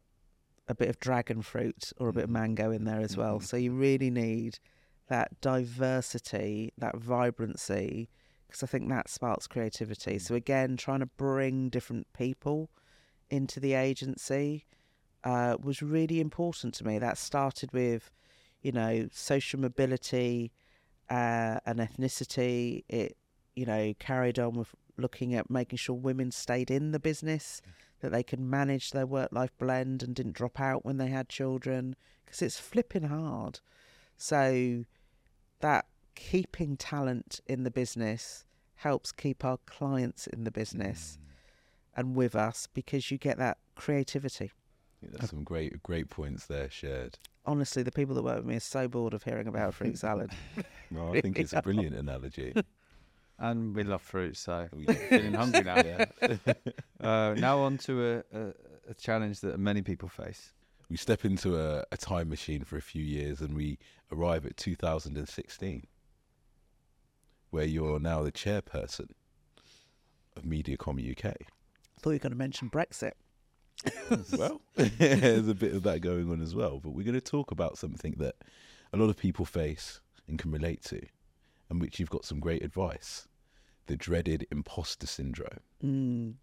[0.68, 2.34] a bit of dragon fruit or a bit of Mhm.
[2.34, 3.40] mango in there as well.
[3.40, 3.44] Mhm.
[3.46, 4.60] So you really need
[5.08, 8.10] that diversity, that vibrancy,
[8.52, 10.20] because I think that sparks creativity.
[10.20, 12.70] So again, trying to bring different people
[13.30, 14.66] into the agency
[15.24, 17.00] uh, was really important to me.
[17.00, 18.12] That started with,
[18.62, 20.52] you know, social mobility
[21.10, 22.84] uh, and ethnicity.
[22.90, 23.16] It,
[23.56, 27.62] you know, carried on with looking at making sure women stayed in the business,
[28.02, 31.30] that they could manage their work life blend and didn't drop out when they had
[31.30, 31.96] children,
[32.26, 33.62] because it's flipping hard.
[34.18, 34.84] So
[35.62, 35.86] that
[36.16, 38.46] keeping talent in the business
[38.76, 41.18] helps keep our clients in the business
[41.96, 44.52] and with us because you get that creativity.
[45.02, 47.18] Yeah, There's some great great points there shared.
[47.46, 50.32] Honestly, the people that work with me are so bored of hearing about fruit salad.
[50.92, 52.54] Well, I think it's a brilliant analogy.
[53.40, 55.78] and we love fruit, so we're feeling hungry now.
[55.78, 56.06] Yeah.
[57.00, 58.54] uh, now on to a, a,
[58.90, 60.54] a challenge that many people face.
[60.90, 63.80] we step into a, a time machine for a few years and we
[64.12, 65.88] arrive at 2016,
[67.52, 69.10] where you're now the chairperson
[70.36, 71.26] of Mediacom UK.
[71.26, 73.12] I thought you were going to mention Brexit.
[74.38, 76.80] well, there's a bit of that going on as well.
[76.80, 78.36] But we're going to talk about something that
[78.94, 81.02] a lot of people face and can relate to,
[81.70, 83.28] and which you've got some great advice
[83.88, 85.60] the dreaded imposter syndrome.
[85.84, 86.34] Mm.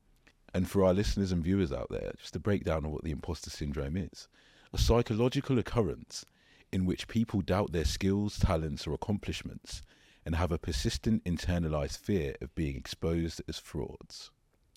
[0.53, 3.51] And for our listeners and viewers out there, just a breakdown of what the imposter
[3.51, 4.29] syndrome is
[4.73, 6.27] a psychological occurrence
[6.73, 9.83] in which people doubt their skills, talents, or accomplishments
[10.25, 14.31] and have a persistent internalized fear of being exposed as frauds.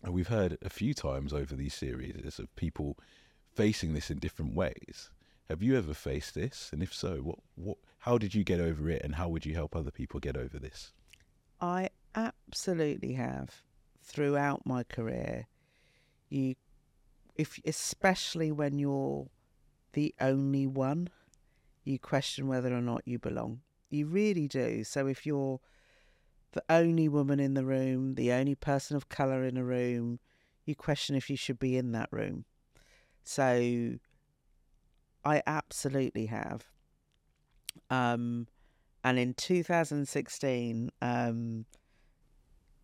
[0.04, 2.98] And we've heard a few times over these series of people
[3.54, 5.10] facing this in different ways.
[5.50, 6.70] Have you ever faced this?
[6.72, 9.54] And if so, what, what, how did you get over it and how would you
[9.54, 10.94] help other people get over this?
[11.60, 13.62] I absolutely have
[14.02, 15.48] throughout my career.
[16.30, 16.56] You,
[17.36, 19.28] if especially when you're
[19.94, 21.10] the only one,
[21.84, 23.62] you question whether or not you belong.
[23.92, 24.84] You really do.
[24.84, 25.60] So if you're
[26.54, 30.20] the only woman in the room, the only person of colour in a room,
[30.66, 32.46] you question if you should be in that room.
[33.24, 33.98] So
[35.24, 36.66] I absolutely have.
[37.90, 38.48] Um,
[39.04, 41.66] and in 2016, um,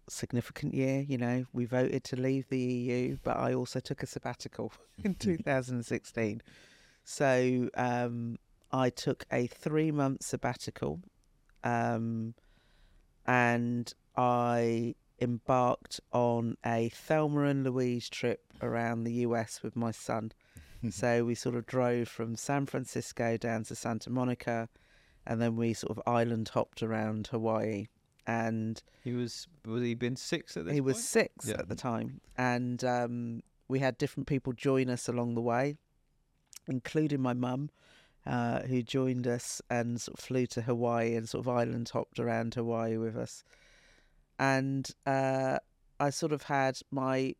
[0.09, 4.07] significant year, you know, we voted to leave the EU, but I also took a
[4.07, 4.71] sabbatical
[5.03, 6.41] in 2016.
[7.03, 8.37] So um,
[8.71, 11.01] I took a three month sabbatical
[11.63, 12.33] um,
[13.25, 20.31] and I embarked on a Thelma and Louise trip around the US with my son.
[20.91, 24.69] so we sort of drove from San Francisco down to Santa Monica
[25.25, 27.87] and then we sort of island hopped around Hawaii.
[28.25, 31.55] And He was was he been six at this he was six Yeah.
[31.59, 35.77] at the time, and um, we had different people join us along the way,
[36.67, 37.69] including my mum,
[38.27, 42.19] uh, who joined us and sort of flew to Hawaii and sort of island hopped
[42.19, 43.43] around Hawaii with us.
[44.37, 45.59] And uh,
[45.99, 47.35] I sort of had my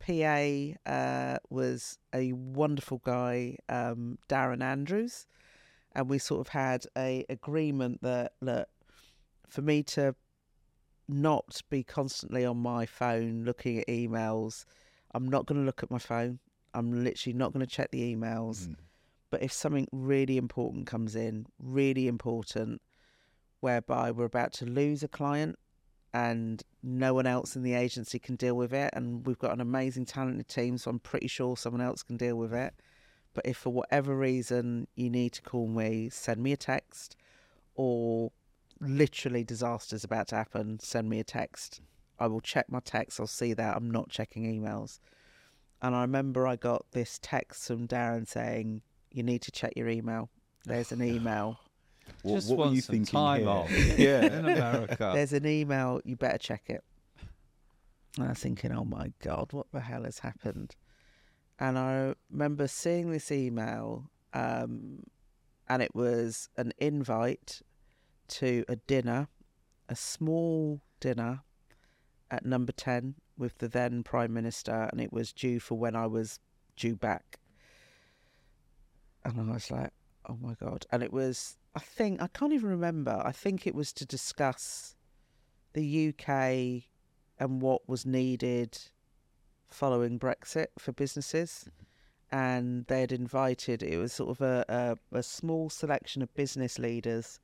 [0.00, 5.26] PA uh, was a wonderful guy, um, Darren Andrews,
[5.92, 8.68] and we sort of had a agreement that look
[9.48, 10.16] for me to
[11.08, 14.64] not be constantly on my phone looking at emails.
[15.14, 16.40] I'm not going to look at my phone.
[16.74, 18.66] I'm literally not going to check the emails.
[18.66, 18.76] Mm.
[19.32, 22.82] But if something really important comes in, really important,
[23.60, 25.58] whereby we're about to lose a client
[26.12, 29.62] and no one else in the agency can deal with it, and we've got an
[29.62, 32.74] amazing talented team, so I'm pretty sure someone else can deal with it.
[33.32, 37.16] But if for whatever reason you need to call me, send me a text,
[37.74, 38.32] or
[38.80, 41.80] literally disaster's about to happen, send me a text.
[42.18, 43.18] I will check my text.
[43.18, 43.76] I'll see that.
[43.76, 45.00] I'm not checking emails.
[45.80, 48.82] And I remember I got this text from Darren saying,
[49.14, 50.30] "You need to check your email.
[50.64, 51.58] There's an email.
[52.22, 53.12] What, Just what were want you some thinking?
[53.12, 53.48] time here?
[53.48, 53.70] off.
[53.98, 54.24] yeah.
[54.24, 55.12] in America.
[55.14, 56.00] There's an email.
[56.04, 56.82] You better check it."
[58.18, 60.76] And I was thinking, "Oh my god, what the hell has happened?"
[61.58, 65.04] And I remember seeing this email, um,
[65.68, 67.62] and it was an invite
[68.28, 69.28] to a dinner,
[69.88, 71.42] a small dinner
[72.30, 76.06] at number 10 with the then Prime Minister, and it was due for when I
[76.06, 76.40] was
[76.76, 77.38] due back.
[79.24, 79.90] And I was like,
[80.28, 80.86] oh my God.
[80.90, 83.22] And it was, I think, I can't even remember.
[83.24, 84.96] I think it was to discuss
[85.74, 86.84] the UK
[87.38, 88.78] and what was needed
[89.70, 91.68] following Brexit for businesses.
[92.30, 94.64] And they had invited, it was sort of a,
[95.12, 97.40] a, a small selection of business leaders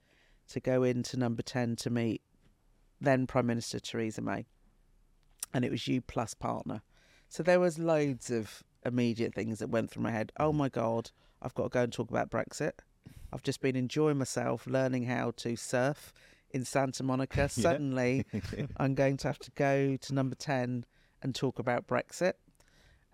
[0.48, 2.23] to go into number 10 to meet
[3.01, 4.47] then Prime Minister Theresa May.
[5.55, 6.82] And it was you plus partner.
[7.28, 10.32] So there was loads of immediate things that went through my head.
[10.39, 11.11] Oh my God,
[11.43, 12.73] I've got to go and talk about Brexit.
[13.32, 16.12] I've just been enjoying myself learning how to surf
[16.51, 17.48] in Santa Monica.
[17.48, 18.24] Suddenly,
[18.78, 20.85] I'm going to have to go to number 10
[21.23, 22.35] and talk about Brexit.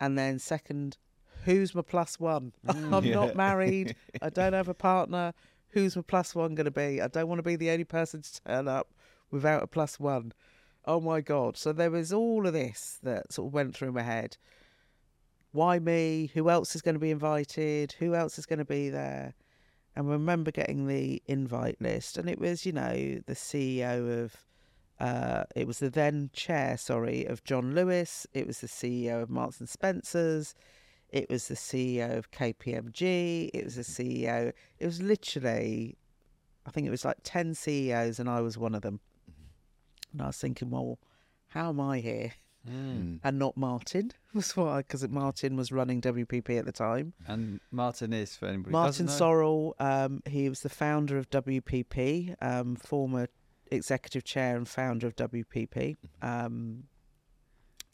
[0.01, 0.97] And then, second,
[1.45, 2.53] who's my plus one?
[2.67, 2.93] Mm.
[2.93, 3.15] I'm Yeah.
[3.15, 3.97] not married.
[4.23, 5.33] I don't have a partner.
[5.71, 7.01] Who's my plus one going to be?
[7.01, 8.93] I don't want to be the only person to turn up
[9.31, 10.33] without a plus one.
[10.85, 11.57] Oh my God.
[11.57, 14.37] So there was all of this that sort of went through my head.
[15.55, 16.33] Why me?
[16.35, 17.95] Who else is going to be invited?
[18.01, 19.35] Who else is going to be there?
[19.95, 24.37] And remember getting the invite list, and it was, you know, the CEO of,
[24.99, 28.27] uh, it was the then chair, sorry, of John Lewis.
[28.35, 30.57] It was the CEO of Marks and Spencers.
[31.11, 33.51] It was the CEO of KPMG.
[33.55, 34.53] It was the CEO.
[34.81, 35.97] It was literally,
[36.67, 38.99] I think it was like 10 CEOs, and I was one of them.
[40.11, 40.99] And I was thinking, well,
[41.47, 42.33] how am I here
[42.69, 43.21] Mm.
[43.23, 44.13] and not Martin?
[44.35, 47.13] Was why because Martin was running WPP at the time.
[47.27, 48.73] And Martin is for anybody.
[48.73, 49.07] Martin.
[49.07, 53.29] Sorrell, um, he was the founder of WPP, um, former
[53.71, 56.85] executive chair and founder of WPP, um,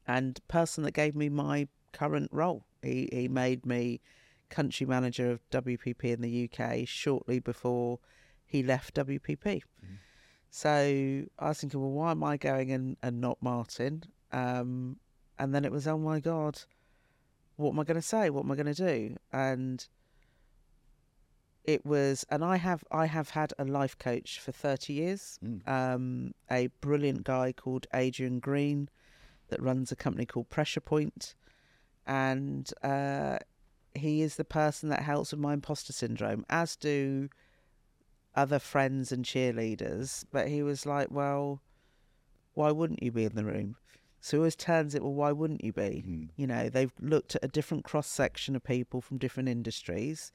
[0.07, 2.65] and person that gave me my current role.
[2.83, 4.01] He he made me
[4.49, 7.99] country manager of WPP in the UK shortly before
[8.47, 9.63] he left WPP.
[10.51, 14.03] So I was thinking, well, why am I going and, and not Martin?
[14.33, 14.97] Um,
[15.39, 16.61] and then it was, oh my God,
[17.57, 18.31] what am I going to say?
[18.31, 19.17] What am I going to do?
[19.33, 19.87] And
[21.65, 25.39] it was, and I have I have had a life coach for thirty years.
[25.45, 25.69] Mm.
[25.69, 28.89] Um, a brilliant guy called Adrian Green
[29.49, 31.35] that runs a company called Pressure Point,
[32.07, 33.39] and uh,
[33.95, 37.29] he is the person that helps with my imposter syndrome, as do
[38.35, 40.25] other friends and cheerleaders.
[40.33, 41.61] But he was like, well,
[42.55, 43.77] why wouldn't you be in the room?
[44.21, 46.05] So he always turns it, well, why wouldn't you be?
[46.07, 46.29] Mm.
[46.37, 50.33] You know, they've looked at a different cross section of people from different industries.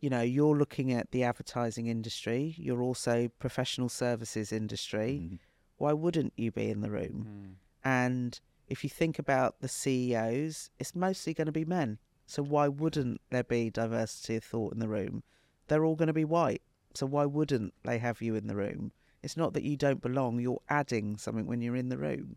[0.00, 5.20] You know, you're looking at the advertising industry, you're also professional services industry.
[5.22, 5.38] Mm.
[5.76, 7.26] Why wouldn't you be in the room?
[7.28, 7.54] Mm.
[7.84, 11.98] And if you think about the CEOs, it's mostly going to be men.
[12.26, 15.22] So why wouldn't there be diversity of thought in the room?
[15.68, 16.62] They're all going to be white.
[16.94, 18.92] So why wouldn't they have you in the room?
[19.22, 22.36] It's not that you don't belong, you're adding something when you're in the room.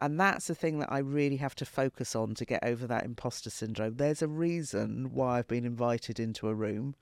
[0.00, 3.04] And that's the thing that I really have to focus on to get over that
[3.04, 3.96] imposter syndrome.
[3.96, 6.94] There's a reason why I've been invited into a room.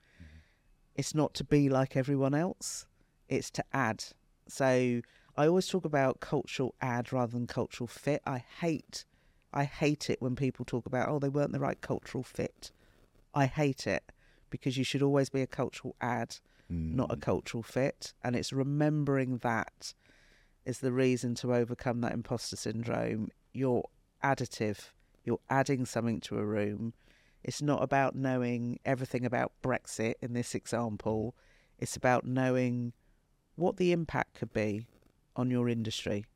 [0.97, 2.87] It's not to be like everyone else,
[3.29, 4.05] it's to add.
[4.49, 5.01] So
[5.37, 8.23] I always talk about cultural add rather than cultural fit.
[8.27, 9.05] I hate
[9.51, 12.73] I hate it when people talk about oh they weren't the right cultural fit.
[13.35, 14.03] I hate it
[14.51, 16.37] because you should always be a cultural add,
[16.69, 17.23] not a Mm.
[17.23, 18.15] cultural fit.
[18.25, 19.95] And it's remembering that
[20.69, 23.31] is the reason to overcome that imposter syndrome.
[23.55, 23.89] You're
[24.23, 24.91] additive.
[25.25, 26.93] You're adding something to a room.
[27.43, 31.35] It's not about knowing everything about Brexit in this example.
[31.79, 32.93] It's about knowing
[33.57, 34.85] what the impact could be
[35.35, 36.27] on your industry.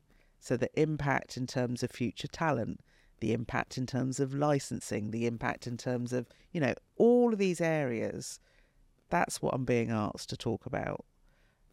[0.40, 2.80] So the impact in terms of future talent,
[3.20, 7.38] the impact in terms of licensing, the impact in terms of, you know, all of
[7.38, 8.40] these areas.
[9.10, 11.04] That's what I'm being asked to talk about.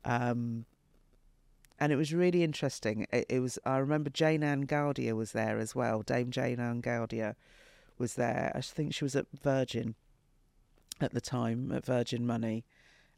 [0.03, 0.65] Um,
[1.79, 3.07] and it was really interesting.
[3.11, 3.57] It, it was.
[3.65, 6.01] I remember Jayne-Anne Gadhia was there as well.
[6.01, 7.35] Dame Jayne-Anne Gadhia
[7.97, 8.51] was there.
[8.55, 9.95] I think she was at Virgin
[11.01, 12.65] at the time, at Virgin Money,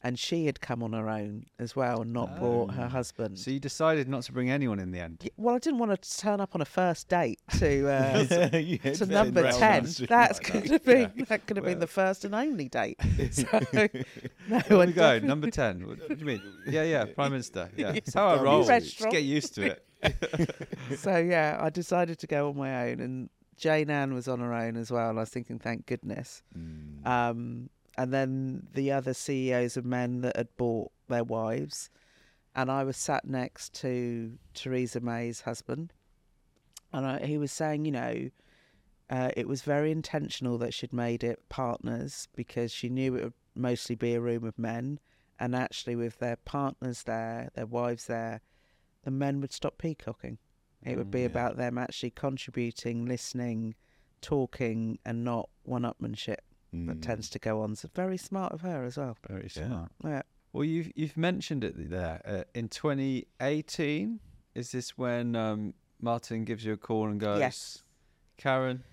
[0.04, 2.90] and she had come on her own as well and not brought her Oh.
[2.90, 3.38] husband.
[3.38, 5.30] So you decided not to bring anyone in the end.
[5.38, 9.06] Well, I didn't want to turn up on a first date to uh, to to
[9.06, 9.84] number ten.
[9.84, 10.72] That's like could that.
[10.72, 11.26] have been Yeah.
[11.30, 13.00] that could have been the first and only date.
[13.32, 13.46] So
[14.50, 15.20] no, we go.
[15.20, 15.88] Number ten.
[15.88, 16.42] What, do you mean?
[16.68, 17.06] Yeah, yeah.
[17.06, 17.70] Prime Minister.
[17.78, 17.94] Yeah.
[17.94, 18.00] Yeah.
[18.14, 18.64] How I roll.
[18.64, 19.86] Just get used to it.
[20.98, 24.76] so yeah, I decided to go on my own, and Jayne-Anne was on her own
[24.78, 25.10] as well.
[25.12, 26.42] And I was thinking, thank goodness.
[26.58, 27.06] Mm.
[27.06, 31.90] Um, and then the other CEOs of men that had bought their wives,
[32.56, 35.94] and I was sat next to Theresa May's husband,
[36.94, 38.30] and I, he was saying, you know,
[39.10, 43.34] uh, it was very intentional that she'd made it partners because she knew it would
[43.56, 45.00] mostly be a room of men,
[45.40, 48.42] and actually with their partners there, their wives there,
[49.04, 50.38] the men would stop peacocking.
[50.84, 51.26] It would Mm, be yeah.
[51.26, 53.76] about them actually contributing, listening,
[54.22, 57.02] talking, and not one-upmanship that Mm.
[57.02, 57.76] tends to go on.
[57.76, 59.18] So very smart of her as well.
[59.28, 59.68] Very Yeah.
[59.68, 59.92] smart.
[60.06, 60.22] Yeah.
[60.54, 62.22] Well, you've you've mentioned it there.
[62.26, 64.20] Uh, in 2018,
[64.56, 67.84] is this when um, Martin gives you a call and goes, Yes.
[68.38, 68.84] Karen,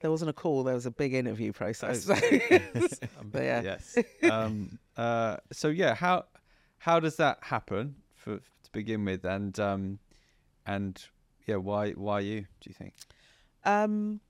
[0.00, 0.64] There wasn't a call.
[0.64, 2.08] There was a big interview process.
[2.08, 2.14] Oh.
[2.88, 3.62] So- But yeah.
[3.62, 3.98] Yes.
[4.30, 6.26] Um, uh, so yeah, how
[6.78, 9.98] how does that happen for to begin with, and um,
[10.66, 11.02] and
[11.46, 12.40] yeah, why why you?
[12.60, 12.92] Do you think?
[13.64, 14.20] Um,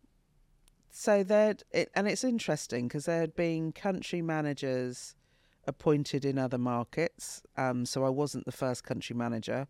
[0.97, 5.17] so there, it, and it's interesting because there had been country managers
[5.67, 7.43] appointed in other markets.
[7.57, 9.67] Um, so I wasn't the first country manager,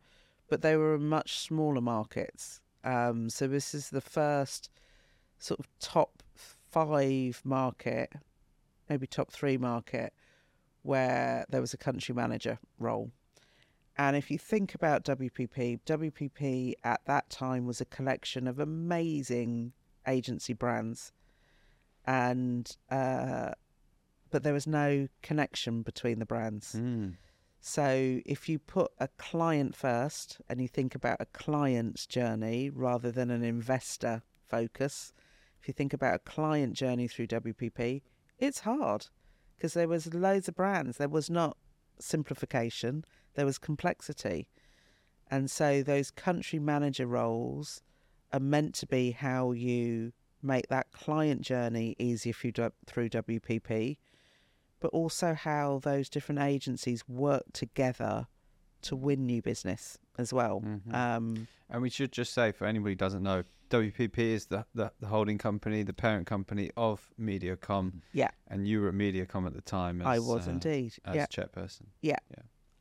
[0.51, 2.61] but they were in much smaller markets.
[2.85, 4.69] Um, so this is the first
[5.39, 6.23] sort of top
[6.71, 8.13] five market,
[8.91, 10.13] maybe top three market,
[10.83, 13.11] where there was a country manager role.
[13.97, 19.73] And if you think about WPP, WPP at that time was a collection of amazing
[20.07, 21.13] agency brands,
[22.05, 23.53] and uh,
[24.31, 26.75] but there was no connection between the brands.
[26.77, 27.15] Mm.
[27.61, 33.11] So if you put a client first and you think about a client's journey rather
[33.11, 35.15] than an investor focus,
[35.61, 38.03] if you think about a client journey through WPP,
[38.39, 39.07] it's hard
[39.57, 40.99] because there was loads of brands.
[40.99, 41.57] There was not
[41.99, 43.05] simplification.
[43.33, 44.49] There was complexity.
[45.31, 47.81] And so those country manager roles
[48.35, 50.13] are meant to be how you
[50.43, 52.53] make that client journey easier for you
[52.87, 53.97] through WPP,
[54.81, 58.27] but also how those different agencies work together
[58.83, 60.61] to win new business as well.
[60.61, 60.93] Mhm.
[60.93, 64.93] Um, And we should just say, for anybody who doesn't know, WPP is the, the,
[65.01, 68.03] the holding company, the parent company of Mediacom.
[68.13, 68.31] Yeah.
[68.49, 70.03] And you were at Mediacom at the time.
[70.03, 70.95] As, I was uh, indeed.
[71.05, 71.27] As yeah.
[71.27, 71.87] chairperson.
[72.03, 72.19] Yeah.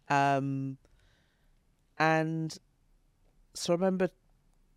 [0.10, 0.36] Yeah.
[0.38, 0.78] Um,
[1.98, 2.58] and
[3.54, 4.10] so I remember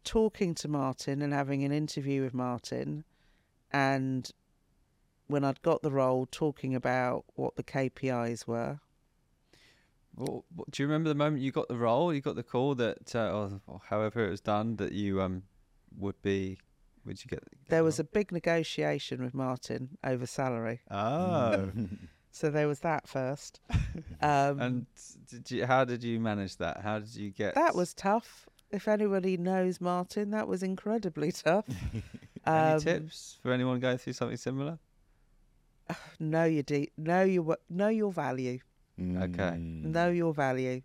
[0.07, 3.05] talking to Martin and having an interview with Martin,
[3.73, 4.31] and
[5.27, 8.79] when I'd got the role, talking about what the KPIs were.
[10.15, 12.15] Well, do you remember the moment you got the role?
[12.15, 15.43] You got the call that, uh, or, or however it was done, that you um
[15.99, 16.59] would be.
[17.05, 17.41] Would you get?
[17.41, 21.71] get There the was a big negotiation with Martin over salary, Oh.
[22.31, 23.61] so there was that first.
[24.23, 24.87] Um, and
[25.29, 25.67] did you?
[25.67, 26.81] How did you manage that?
[26.81, 27.55] How did you get?
[27.55, 28.49] that was tough.
[28.77, 31.65] If anybody knows Martin, that was incredibly tough.
[32.47, 34.79] Any Um, tips for anyone going through something similar?
[36.21, 38.59] Know your de- know your know your value.
[39.01, 39.57] Okay.
[39.59, 40.83] Know your value.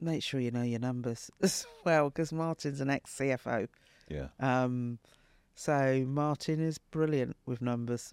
[0.00, 3.68] Make sure you know your numbers as well, because Martin's an ex CFO.
[4.08, 4.28] Yeah.
[4.40, 4.98] Um,
[5.54, 8.12] so Martin is brilliant with numbers.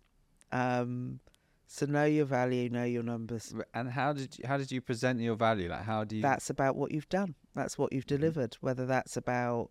[0.52, 1.20] Um,
[1.68, 3.54] so know your value, know your numbers.
[3.74, 5.70] And how did you, how did you present your value?
[5.70, 6.22] Like how do you?
[6.22, 7.36] That's about what you've done.
[7.56, 8.16] That's what you've mm-hmm.
[8.16, 9.70] delivered, whether that's about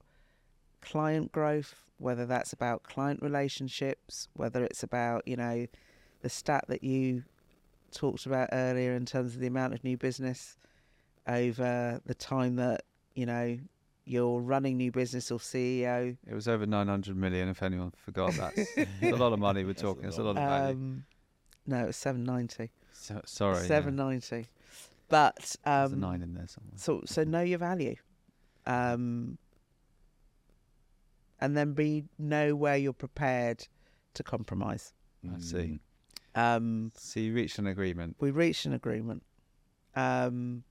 [0.80, 5.66] client growth, whether that's about client relationships, whether it's about, you know,
[6.22, 7.24] the stat that you
[7.92, 10.56] talked about earlier in terms of the amount of new business
[11.26, 12.82] over the time that,
[13.14, 13.58] you know,
[14.04, 16.16] you're running new business or CEO.
[16.26, 18.52] It was over 900 million, if anyone forgot that.
[18.76, 20.72] it's a lot of money we're talking, it's a lot of money.
[20.72, 21.04] Um,
[21.66, 22.70] no, it was 790.
[22.92, 23.66] So, sorry.
[23.66, 24.48] 790.
[25.10, 26.72] But There's a um, nine in there somewhere.
[26.76, 27.96] So so know your value,
[28.66, 29.36] um,
[31.40, 33.66] and then be know where you're prepared
[34.14, 34.94] to compromise.
[35.28, 35.80] I see.
[36.34, 38.16] Um, So you reached an agreement.
[38.20, 39.24] we reached an agreement,
[39.94, 40.62] um,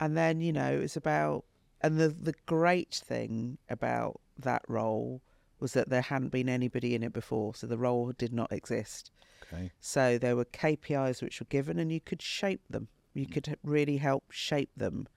[0.00, 1.44] and then you know it's about
[1.80, 5.22] and the the great thing about that role
[5.58, 9.10] was that there hadn't been anybody in it before, so the role did not exist.
[9.42, 9.70] Okay.
[9.80, 12.88] So there were KPIs which were given, and you could shape them.
[13.14, 15.08] You could really help shape them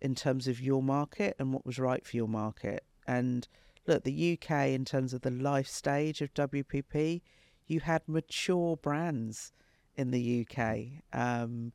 [0.00, 2.84] in terms of your market and what was right for your market.
[3.06, 3.46] And
[3.86, 7.22] look, the UK, in terms of the life stage of WPP,
[7.66, 9.52] you had mature brands
[9.96, 11.02] in the UK.
[11.12, 11.72] Um,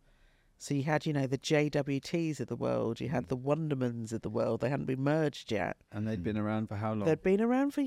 [0.57, 4.21] so you had, you know, the JWTs of the world, you had the Wundermans of
[4.21, 4.61] the world.
[4.61, 5.77] They hadn't been merged yet.
[5.91, 7.05] And they'd been around for how long?
[7.05, 7.83] They'd been around for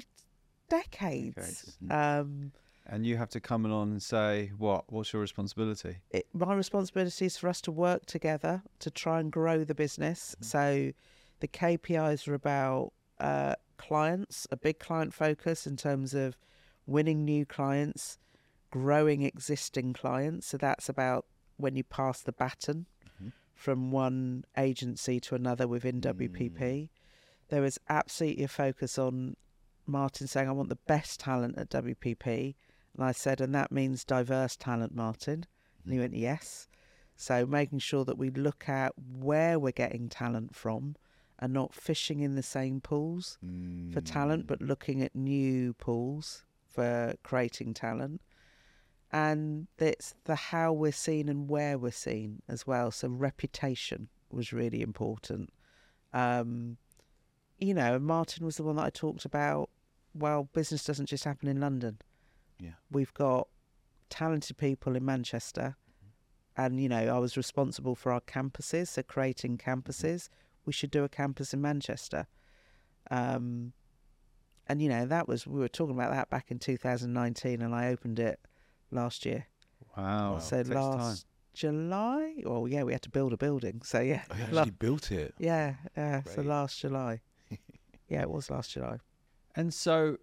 [0.69, 1.35] decades.
[1.37, 1.79] Decades.
[1.89, 2.53] Um,
[2.87, 4.93] And you have to come along and say, what?
[4.93, 5.97] What's your responsibility?
[6.11, 10.37] it, my responsibility is for us to work together to try and grow the business.
[10.41, 10.93] So
[11.41, 16.37] the KPIs are about uh, clients, a big client focus in terms of
[16.87, 18.19] winning new clients,
[18.71, 20.47] growing existing clients.
[20.49, 21.25] So that's about
[21.57, 22.87] when you pass the baton
[23.23, 23.33] Mhm.
[23.55, 26.91] from one agency to another within WPP.
[27.49, 29.37] There was absolutely a focus on
[29.87, 32.57] Martin saying, I want the best talent at WPP.
[32.97, 35.47] And I said, and that means diverse talent, Martin.
[35.85, 36.69] And he went, yes.
[37.17, 40.97] So making sure that we look at where we're getting talent from
[41.39, 43.39] and not fishing in the same pools
[43.93, 48.21] for talent, but looking at new pools for creating talent.
[49.13, 52.91] And it's the how we're seen and where we're seen as well.
[52.91, 55.51] So reputation was really important.
[56.13, 56.79] Um,
[57.59, 59.71] you know, Martin was the one that I talked about.
[60.15, 61.99] Well, business doesn't just happen in London.
[62.59, 62.73] Yeah.
[62.91, 63.49] We've got
[64.11, 65.77] talented people in Manchester.
[66.57, 70.29] And, you know, I was responsible for our campuses, so creating campuses.
[70.65, 72.29] We should do a campus in Manchester.
[73.11, 73.73] Um,
[74.69, 77.89] and, you know, that was, we were talking about that back in 2019, and I
[77.89, 78.39] opened it
[78.93, 79.47] last year.
[79.97, 80.35] Wow.
[80.35, 80.39] Wow.
[80.39, 81.29] So Takes last time.
[81.55, 82.35] July?
[82.45, 83.83] Well, yeah, we had to build a building.
[83.85, 84.23] So, yeah.
[84.31, 85.35] Oh, you la- actually built it.
[85.39, 86.23] yeah, yeah.
[86.23, 87.21] So last July.
[88.09, 88.99] yeah, it was last July.
[89.57, 90.19] And so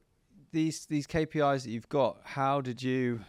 [0.52, 3.22] these these KPIs that you've got, how did you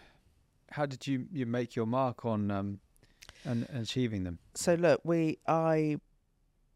[0.71, 2.81] how did you, you make your mark on um
[3.45, 4.39] and, and achieving them?
[4.55, 5.99] so look, we I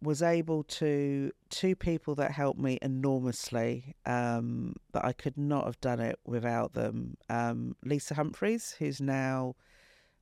[0.03, 3.95] was able to two people that helped me enormously.
[4.05, 7.17] Um, that I could not have done it without them.
[7.31, 9.57] Um, Lisa Humphreys, who's now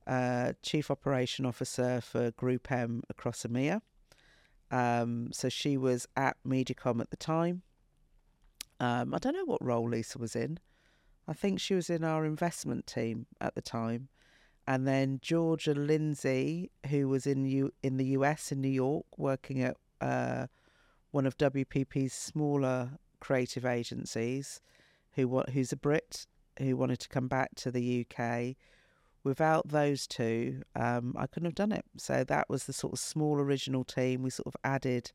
[0.07, 3.81] uh, chief operation officer for Group M across EMEA.
[4.71, 7.61] Um, so she was at Mediacom at the time.
[8.79, 10.59] Um, I don't know what role Lisa was in.
[11.27, 14.09] I think she was in our investment team at the time
[14.67, 19.61] and then Georgia Lindsay, who was in U- in the US in New York, working
[19.61, 20.47] at uh,
[21.11, 24.61] one of WPP's smaller creative agencies,
[25.13, 26.25] who wa- who's a Brit
[26.57, 28.55] who wanted to come back to the UK.
[29.23, 31.85] Without those two, um, I couldn't have done it.
[31.97, 35.11] So that was the sort of small original team we sort of added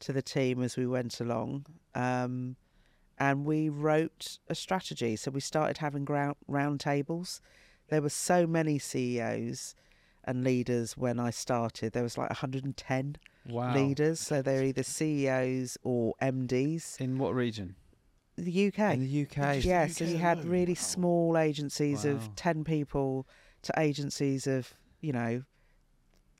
[0.00, 1.66] to the team as we went along.
[1.94, 2.56] Um,
[3.18, 5.16] and we wrote a strategy.
[5.16, 7.40] So we started having ground, round tables.
[7.88, 9.74] There were so many CEOs
[10.24, 11.92] and leaders when I started.
[11.92, 13.16] There was like 110
[13.46, 13.72] Wow.
[13.74, 14.20] leaders.
[14.20, 17.00] So they're either CEOs or MDs.
[17.00, 17.76] In what region?
[18.36, 18.94] The UK.
[18.94, 19.64] In the UK.
[19.64, 20.76] yeah, the so you had really Wow.
[20.76, 22.12] small agencies Wow.
[22.12, 23.26] of 10 people
[23.62, 25.42] to agencies of, you know,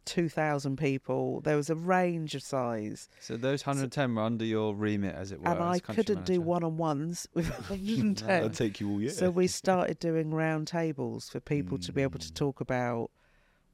[0.09, 1.40] 2,000 people.
[1.43, 3.09] There was a range of size.
[3.20, 5.48] So those 110 were under your remit, as it were.
[5.51, 8.26] and I couldn't do one on ones with 110.
[8.26, 9.10] That'd take you all year.
[9.10, 12.35] So we started doing round tables for people to be able to Mm.
[12.35, 13.10] talk about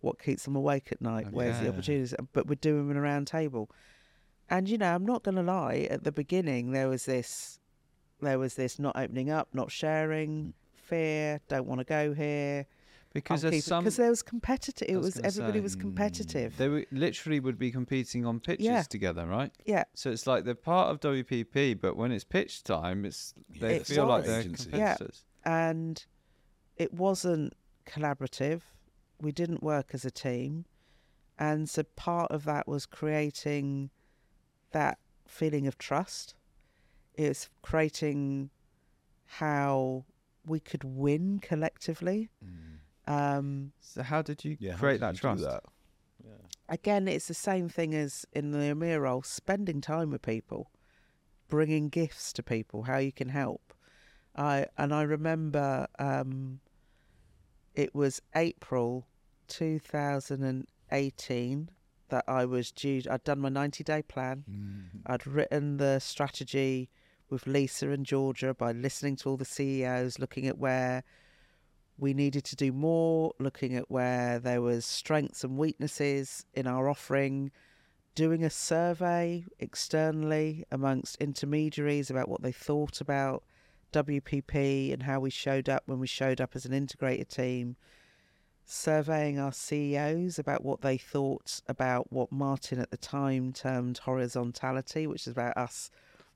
[0.00, 3.00] what keeps them awake at night, where's the opportunities, but we're doing them in a
[3.00, 3.70] round table.
[4.50, 5.86] And you know, I'm not going to lie.
[5.90, 7.58] At the beginning, there was this,
[8.20, 12.66] there was this not opening up, not sharing, fear, don't want to go here.
[13.14, 13.84] Because there's some.
[13.84, 14.86] because there was competitive.
[14.88, 16.56] It was was everybody say, was mm, competitive.
[16.58, 18.82] They were, literally would be competing on pitches Yeah.
[18.82, 19.50] together, right?
[19.64, 23.76] yeah, So it's like they're part of WPP, but when it's pitch time, it's they
[23.76, 24.68] It's feel like they're Agency.
[24.70, 24.96] Yeah.
[24.96, 25.24] competitors.
[25.46, 26.04] and
[26.76, 27.54] it wasn't
[27.86, 28.60] collaborative.
[29.20, 30.64] We didn't work as a team,
[31.38, 33.90] and so part of that was creating
[34.72, 36.34] that feeling of trust.
[37.14, 38.50] It's creating
[39.26, 40.04] how
[40.46, 42.28] we could win collectively.
[42.44, 42.73] Mm.
[43.06, 45.42] Um, So how did you Yeah, how create did that you do trust?
[45.44, 45.62] that?
[46.24, 46.30] Yeah.
[46.68, 50.70] again, it's the same thing as in the Amir role, spending time with people,
[51.48, 53.74] bringing gifts to people, how you can help.
[54.36, 56.60] I and I remember um,
[57.74, 59.06] it was April
[59.48, 61.70] 2018
[62.08, 63.02] that I was due.
[63.10, 64.44] I'd done my 90 day plan.
[64.50, 65.00] Mm.
[65.06, 66.90] I'd written the strategy
[67.30, 71.02] with Lisa and Georgia by listening to all the CEOs, looking at where
[71.98, 76.88] we needed to do more, looking at where there was strengths and weaknesses in our
[76.88, 77.50] offering,
[78.14, 83.44] doing a survey externally amongst intermediaries about what they thought about
[83.92, 87.76] WPP and how we showed up when we showed up as an integrated team,
[88.64, 95.06] surveying our CEOs about what they thought about what Martin at the time termed horizontality,
[95.06, 95.90] which is about us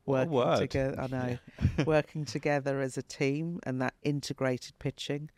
[0.07, 1.01] working together.
[1.01, 1.39] I know,
[1.85, 5.31] working together as a team and that integrated pitching,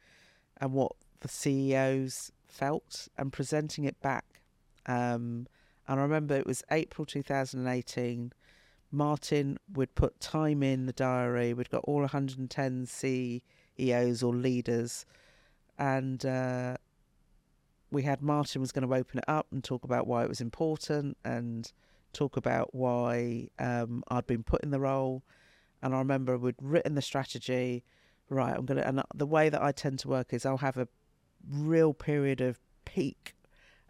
[0.60, 4.42] and what the CEOs felt and presenting it back.
[4.86, 5.46] Um,
[5.88, 8.32] and I remember it was April 2018.
[8.92, 11.54] Martin would put time in the diary.
[11.54, 15.06] We'd got all 110 CEOs or leaders,
[15.78, 16.76] and uh,
[17.90, 20.40] we had Martin was going to open it up and talk about why it was
[20.40, 21.72] important and
[22.12, 25.22] talk about why um, I'd been put in the role.
[25.82, 27.84] And I remember we'd written the strategy.
[28.30, 28.82] Right, I'm gonna.
[28.82, 30.88] And the way that I tend to work is I'll have a
[31.50, 33.34] real period of peak,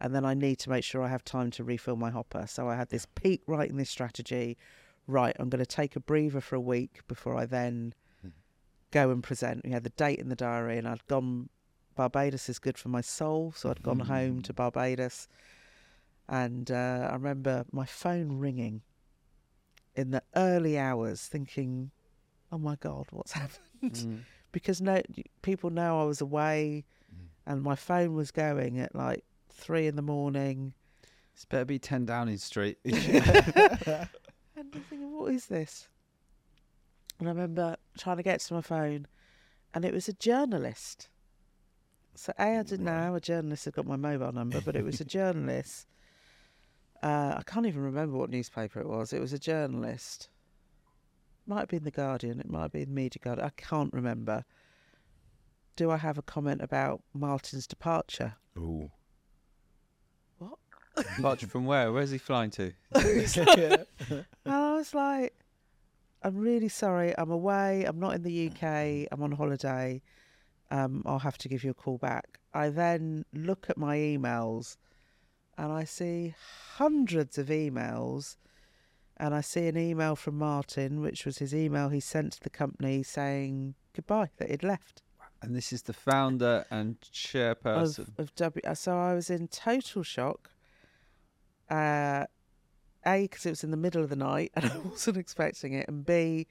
[0.01, 2.47] and then I need to make sure I have time to refill my hopper.
[2.49, 4.57] So I had this peak writing this strategy.
[5.07, 7.95] Right, I'm going to take a breather for a week before I then
[8.25, 8.33] Mhm.
[8.91, 9.63] go and present.
[9.65, 11.51] We had the date in the diary, and I'd gone.
[11.97, 15.29] Barbados is good for my soul, so I'd gone home to Barbados,
[16.29, 18.83] and uh, I remember my phone ringing
[19.95, 21.91] in the early hours, thinking,
[22.53, 24.21] "Oh my God, what's happened?" Mm.
[24.53, 25.01] because no
[25.43, 27.27] people know I was away, Mm.
[27.47, 30.75] and my phone was going at like three in the morning,
[31.35, 32.79] It's better be 10 Downing Street.
[32.85, 34.09] and
[34.57, 35.89] I'm thinking, "What is this?"
[37.19, 39.07] And I remember trying to get to my phone,
[39.75, 41.09] and it was a journalist.
[42.15, 43.17] So a I didn't know Right.
[43.17, 45.87] a journalist had got my mobile number, but it was a journalist.
[47.03, 49.13] Uh, I can't even remember what newspaper it was.
[49.13, 50.29] It was a journalist.
[51.47, 52.41] Might have been the Guardian.
[52.41, 53.47] It might have been Media Guardian.
[53.47, 54.45] I can't remember.
[55.77, 58.35] Do I have a comment about Martin's departure?
[58.57, 58.91] Ooh.
[60.39, 60.59] What?
[61.17, 61.93] Departure from where?
[61.93, 62.73] Where's he flying to?
[62.95, 65.35] And I was like,
[66.23, 67.15] I'm really sorry.
[67.17, 67.85] I'm away.
[67.85, 69.09] I'm not in the UK.
[69.11, 70.03] I'm on holiday.
[70.71, 72.39] Um, I'll have to give you a call back.
[72.53, 74.77] I then look at my emails
[75.57, 76.35] and I see
[76.77, 78.37] hundreds of emails.
[79.21, 82.49] And I see an email from Martin, which was his email he sent to the
[82.49, 85.03] company saying goodbye, that he'd left.
[85.43, 87.99] And this is the founder and chairperson.
[87.99, 88.63] of, of W.
[88.67, 90.51] uh, So I was in total shock.
[91.71, 92.25] Uh,
[93.07, 95.87] a because it was in the middle of the night and I wasn't expecting it,
[95.89, 96.47] and B,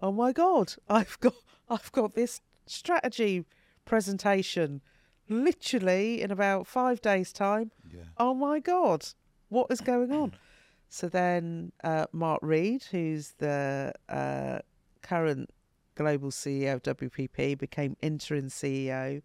[0.00, 1.34] oh my god, I've got
[1.68, 3.44] I've got this strategy
[3.84, 4.80] presentation
[5.28, 7.70] literally in about five days' time.
[7.90, 8.02] Yeah.
[8.18, 9.06] Oh my god,
[9.48, 10.34] what is going on?
[10.94, 14.58] So then uh, Mark Reed, who's the uh,
[15.00, 15.48] current
[15.94, 19.22] global CEO of WPP, became interim CEO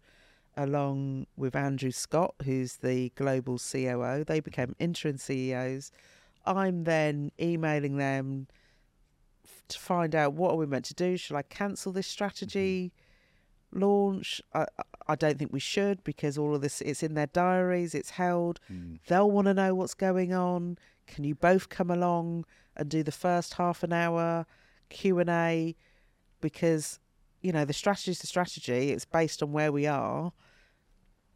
[0.56, 4.24] along with Andrew Scott, who's the global COO.
[4.24, 5.92] They became interim CEOs.
[6.46, 8.46] I'm then emailing them
[9.68, 11.18] to find out what are we meant to do.
[11.18, 12.92] Should I cancel this strategy
[13.72, 14.40] launch?
[14.54, 17.94] I, I- I don't think we should because all of this it's in their diaries.
[17.94, 18.60] It's held.
[18.70, 18.98] Mm.
[19.06, 20.76] They'll want to know what's going on.
[21.08, 22.44] Can you both come along
[22.76, 24.46] and do the first half an hour
[24.90, 25.74] Q and A?
[26.40, 27.00] Because
[27.40, 28.90] you know the strategy is the strategy.
[28.90, 30.32] It's based on where we are,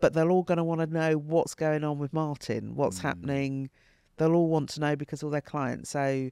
[0.01, 3.03] but they're all going to want to know what's going on with Martin, what's Mm.
[3.03, 3.71] happening.
[4.17, 5.91] They'll all want to know because all their clients.
[5.91, 6.31] So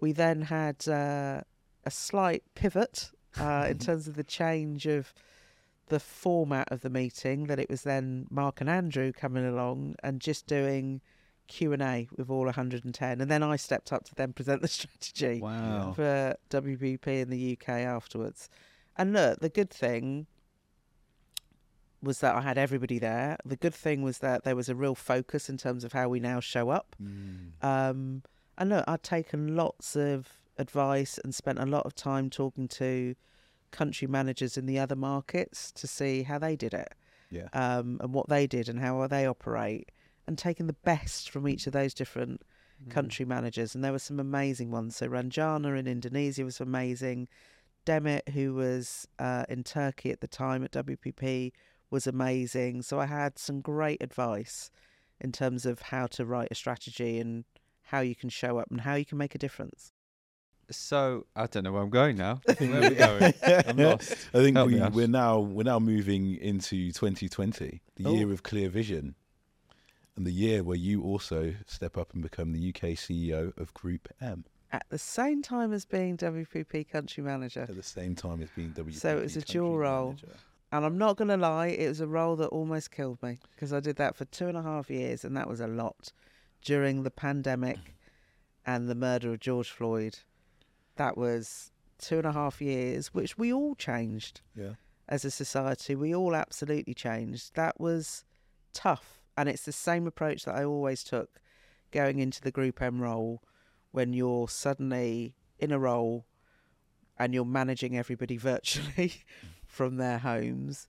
[0.00, 1.42] we then had uh,
[1.84, 5.12] a slight pivot uh, in terms of the change of
[5.88, 7.46] the format of the meeting.
[7.48, 11.00] That it was then Mark and Andrew coming along and just doing
[11.48, 14.68] Q and A with all 110, and then I stepped up to then present the
[14.78, 15.92] strategy Wow.
[15.94, 18.48] for WPP in the UK afterwards.
[18.96, 20.26] And look, the good thing
[22.02, 23.38] was that I had everybody there.
[23.44, 26.20] The good thing was that there was a real focus in terms of how we
[26.20, 26.94] now show up.
[27.02, 27.52] Mm.
[27.62, 28.22] Um,
[28.56, 33.14] and look, I'd taken lots of advice and spent a lot of time talking to
[33.70, 36.94] country managers in the other markets to see how they did it
[37.30, 37.48] Yeah.
[37.52, 39.90] um, and what they did and how they operate,
[40.28, 42.42] and taking the best from each of those different
[42.86, 42.90] Mm.
[42.92, 43.74] country managers.
[43.74, 44.94] And there were some amazing ones.
[44.94, 47.26] So Ranjana in Indonesia was amazing.
[47.84, 51.50] Demet, who was uh, in Turkey at the time at WPP,
[51.90, 52.82] was amazing.
[52.82, 54.70] So I had some great advice
[55.20, 57.44] in terms of how to write a strategy and
[57.90, 59.92] how you can show up and how you can make a difference.
[60.70, 62.40] So I don't know where I'm going now.
[62.58, 63.34] Where are we going?
[63.66, 64.12] I'm lost.
[64.34, 64.92] I think Help we, Ash.
[64.92, 68.14] we're now we're now moving into 2020, the Oh.
[68.14, 69.14] year of clear vision,
[70.18, 74.08] and the year where you also step up and become the UK CEO of Group
[74.20, 77.62] M At the same time as being WPP country manager.
[77.62, 78.94] at the same time as being WPP.
[78.94, 80.08] So it was a dual role.
[80.08, 80.34] manager.
[80.72, 83.72] And I'm not going to lie, it was a role that almost killed me because
[83.72, 86.12] I did that for two and a half years, and that was a lot
[86.62, 87.78] during the pandemic
[88.66, 90.18] and the murder of George Floyd.
[90.96, 94.72] That was two and a half years, which we all changed Yeah.
[95.08, 95.94] as a society.
[95.94, 97.54] We all absolutely changed.
[97.54, 98.24] That was
[98.74, 99.17] tough.
[99.38, 101.40] And it's the same approach that I always took
[101.92, 103.40] going into the Group M role
[103.92, 106.26] when you're suddenly in a role
[107.16, 109.22] and you're managing everybody virtually
[109.64, 110.88] from their homes.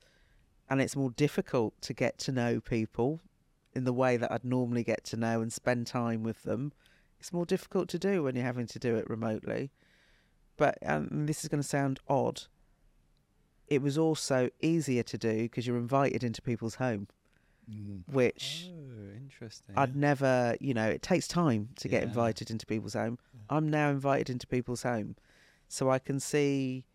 [0.68, 3.22] And it's more difficult to get to know people
[3.74, 6.74] in the way that I'd normally get to know and spend time with them.
[7.20, 9.70] It's more difficult to do when you're having to do it remotely.
[10.58, 12.42] But um, and this is going to sound odd.
[13.68, 17.10] It was also easier to do because you're invited into people's home,
[17.70, 18.02] Mm.
[18.12, 19.76] which Oh, interesting.
[19.78, 23.20] I'd never, you know, it takes time to get invited into people's home.
[23.34, 23.58] Yeah.
[23.58, 25.16] I'm now invited into people's home.
[25.68, 26.86] So I can see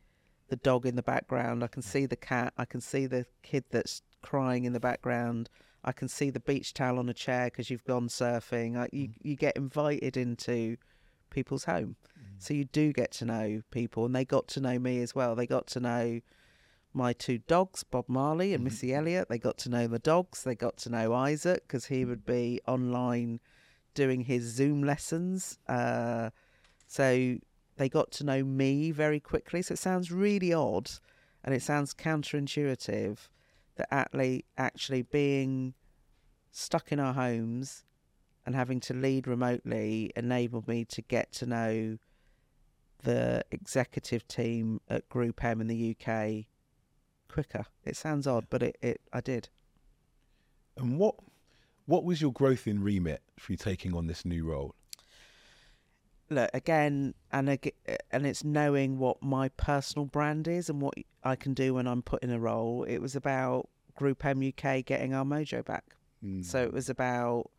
[0.48, 3.64] the dog in the background, I can see the cat, I can see the kid
[3.70, 5.48] that's crying in the background.
[5.84, 8.76] I can see the beach towel on a chair because you've gone surfing.
[8.76, 10.78] I, you you get invited into
[11.30, 11.96] people's home.
[12.38, 15.34] So you do get to know people, and they got to know me as well.
[15.34, 16.20] They got to know
[16.94, 18.64] my two dogs, Bob Marley and Mhm.
[18.64, 19.28] Missy Elliott.
[19.28, 20.44] They got to know the dogs.
[20.44, 23.40] They got to know Isaac because he would be online
[23.94, 25.58] doing his Zoom lessons.
[25.66, 26.30] Uh,
[26.86, 27.36] so
[27.76, 29.62] they got to know me very quickly.
[29.62, 30.90] So it sounds really odd,
[31.42, 33.28] and it sounds counterintuitive
[33.76, 35.74] that actually actually being
[36.52, 37.84] stuck in our homes
[38.46, 41.98] and having to lead remotely enabled me to get to know
[43.02, 46.46] the executive team at Group M in the UK
[47.34, 47.66] quicker.
[47.84, 49.48] It sounds odd, but it, it I did.
[50.76, 51.16] And what
[51.86, 54.76] what was your growth in remit through taking on this new role?
[56.30, 57.48] Look again, and
[58.12, 60.94] and it's knowing what my personal brand is and what
[61.24, 62.84] I can do when I'm put in a role.
[62.84, 65.96] It was about Group M UK getting our mojo back.
[66.24, 66.44] Mm.
[66.44, 67.50] So it was about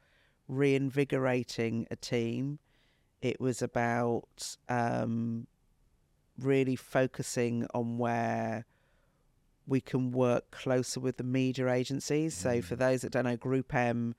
[0.48, 2.60] reinvigorating a team.
[3.22, 5.48] It was about um,
[6.40, 8.66] really focusing on where
[9.68, 12.34] we can work closer with the media agencies.
[12.36, 12.80] So for Mm.
[12.80, 14.16] those that don't know, Group M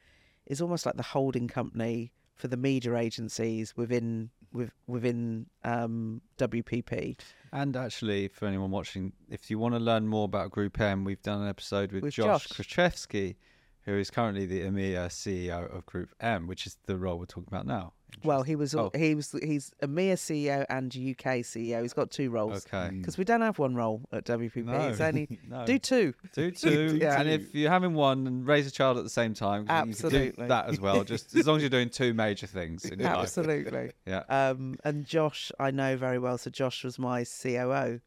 [0.47, 7.18] is almost like the holding company for the media agencies within with, within um, WPP.
[7.52, 11.20] And actually, for anyone watching, if you want to learn more about Group M, we've
[11.23, 12.56] done an episode with, With Josh Josh.
[12.59, 13.36] Krichefski,
[13.82, 17.48] who is currently the EMEA CEO of Group M, which is the role we're talking
[17.48, 17.93] about now.
[18.24, 18.91] Well, he was Oh.
[18.97, 21.83] he was he's EMEA CEO and UK CEO.
[21.83, 22.97] He's got two roles Okay.
[22.97, 24.65] because we don't have one role at WPP.
[24.65, 24.89] No.
[24.89, 25.65] It's only No.
[25.66, 26.15] do two.
[26.33, 27.20] Do two, Yeah.
[27.20, 30.43] and if you're having one and raise a child at the same time, you Absolutely.
[30.45, 31.05] do that as well.
[31.05, 33.23] Just as long as you're doing two major things in your life.
[33.24, 33.93] Absolutely.
[34.07, 34.23] Yeah.
[34.28, 36.39] Um, and Josh, I know very well.
[36.39, 38.01] So Josh was my COO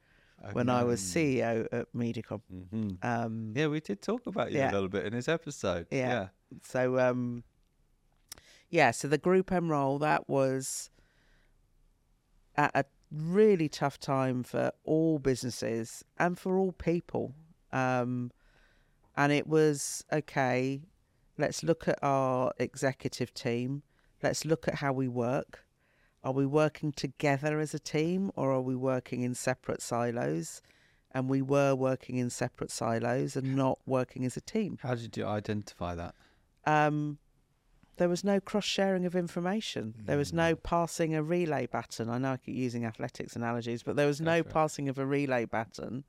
[0.54, 2.42] when I was CEO at Mediacom.
[2.72, 4.72] hmm Um, Yeah, we did talk about you Yeah.
[4.72, 5.88] a little bit in his episode.
[5.92, 5.98] Yeah.
[6.10, 6.28] Yeah.
[6.64, 7.44] So um,
[8.70, 10.90] yeah, so the Group M role that was
[12.56, 17.34] at a really tough time for all businesses and for all people.
[17.72, 18.32] Um,
[19.16, 20.82] and it was okay.
[21.38, 23.84] Let's look at our executive team.
[24.22, 25.66] Let's look at how we work.
[26.24, 30.62] Are we working together as a team or are we working in separate silos?
[31.12, 35.18] And we were working in separate silos and not working as a team How did
[35.18, 36.14] you identify that?
[36.66, 37.18] um,
[38.00, 39.94] there was no cross sharing of information.
[40.06, 40.64] There was no mm.
[40.64, 42.10] passing a relay baton.
[42.10, 45.44] I know I keep using athletics analogies, but there was no passing of a relay
[45.44, 46.06] baton.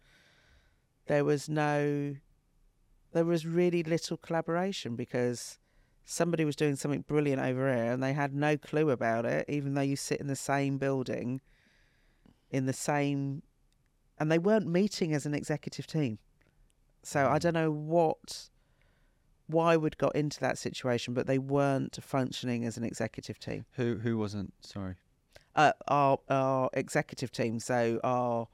[1.08, 2.14] There was no,
[3.12, 5.58] there was really little collaboration because
[6.04, 9.74] somebody was doing something brilliant over here and they had no clue about it, even
[9.74, 11.40] though you sit in the same building,
[12.52, 13.42] in the same,
[14.16, 16.20] and they weren't meeting as an executive team.
[17.02, 17.40] So I mm.
[17.40, 18.49] don't know what
[19.50, 23.64] why we'd got into that situation, but they weren't functioning as an executive team.
[23.72, 24.54] Who who wasn't?
[24.60, 24.94] Sorry.
[25.56, 28.48] Uh, our our executive team, so our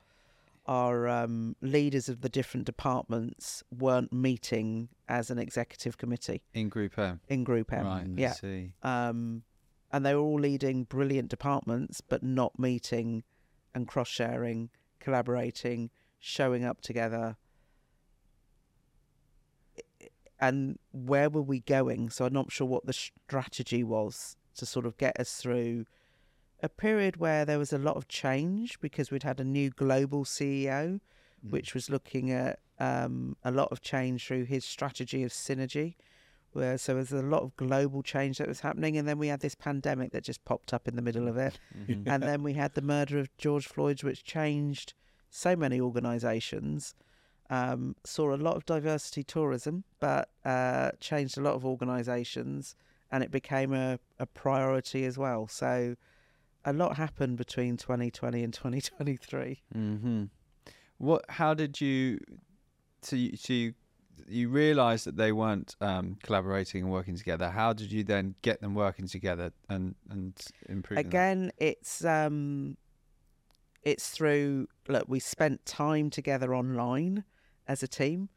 [0.66, 6.98] our um, leaders of the different departments weren't meeting as an executive committee In Group
[6.98, 7.20] M.
[7.28, 7.86] in Group M.
[7.86, 8.06] Right.
[8.16, 8.72] Yeah, see.
[8.82, 9.42] um,
[9.92, 13.22] and they were all leading brilliant departments, but not meeting
[13.74, 17.36] and cross sharing, collaborating, showing up together.
[20.38, 22.10] And where were we going?
[22.10, 25.86] So I'm not sure what the strategy was to sort of get us through
[26.62, 30.24] a period where there was a lot of change because we'd had a new global
[30.24, 31.00] CEO,
[31.50, 35.94] which was looking at um, a lot of change through his strategy of synergy.
[36.52, 39.40] Where so there's a lot of global change that was happening, and then we had
[39.40, 42.06] this pandemic that just popped up in the middle of it, Mhm.
[42.06, 44.94] and then we had the murder of George Floyd, which changed
[45.28, 46.94] so many organisations.
[47.48, 52.74] Um, saw a lot of diversity tourism, but uh, changed a lot of organisations,
[53.10, 55.46] and it became a, a priority as well.
[55.46, 55.96] So
[56.64, 59.62] a lot happened between 2020 and 2023.
[59.72, 60.24] hmm
[60.98, 61.24] What?
[61.28, 62.18] How did you?
[63.02, 63.74] So you, so you,
[64.26, 67.50] you realised that they weren't um, collaborating and working together.
[67.50, 70.34] How did you then get them working together and and
[70.68, 70.98] improve?
[70.98, 72.76] Again, it's um,
[73.82, 75.04] it's through look.
[75.06, 77.22] We spent time together online
[77.68, 78.28] as a team.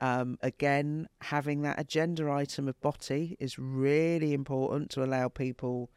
[0.00, 5.90] Um, again, having that agenda item of body is really important to allow people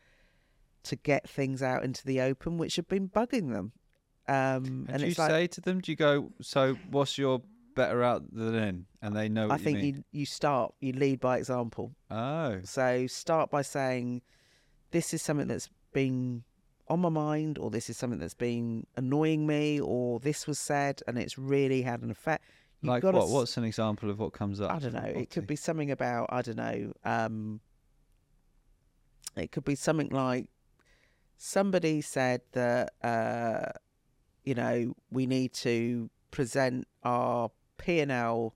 [0.83, 3.73] to get things out into the open, which have been bugging them.
[4.27, 5.81] Um, And, and do you like say to them?
[5.81, 6.31] Do you go?
[6.41, 7.41] So what's your
[7.75, 8.85] better out than in?
[9.01, 9.47] And they know.
[9.47, 9.95] What I think mean.
[9.95, 11.95] you you start, you lead by example.
[12.09, 12.59] Oh.
[12.63, 14.21] So start by saying,
[14.91, 16.43] this is something that's been
[16.87, 21.01] on my mind, or this is something that's been annoying me, or this was said
[21.07, 22.43] and it's really had an effect.
[22.83, 23.29] Like what?
[23.29, 24.71] What's an example of what comes up?
[24.71, 25.01] I don't know.
[25.01, 26.93] It could be something about I don't know.
[27.05, 27.59] Um,
[29.35, 30.47] it could be something like
[31.37, 33.71] somebody said that uh,
[34.43, 38.55] you know we need to present our P and L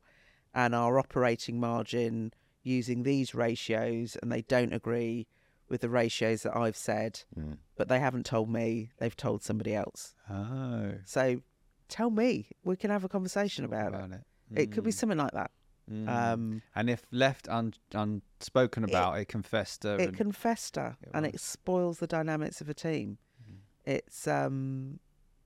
[0.54, 2.32] and our operating margin
[2.64, 5.28] using these ratios, and they don't agree
[5.70, 7.58] with the ratios that I've said, Mm.
[7.76, 8.92] but they haven't told me.
[9.00, 10.16] They've told somebody else.
[10.30, 10.94] Oh.
[11.06, 11.42] So
[11.88, 12.48] tell me.
[12.64, 14.22] We can have a conversation about, About it.
[14.52, 14.60] it.
[14.60, 15.52] It could be Mm, something like that.
[15.91, 16.07] mm.
[16.07, 19.95] Um, and if left un, unspoken about, it, can fester.
[19.95, 23.18] it and- can fester Get and it spoils the dynamics of a team.
[23.44, 23.57] Mhm.
[23.86, 24.99] It's um,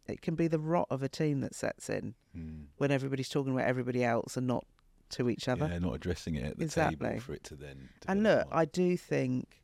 [0.07, 2.67] it can be the rot of a team that sets in Mm.
[2.77, 4.65] when everybody's talking about everybody else and not
[5.09, 5.67] to each other.
[5.67, 7.07] Yeah, not addressing it at the Exactly.
[7.09, 7.89] table for it to then.
[8.07, 8.53] and look, on.
[8.53, 9.63] I do think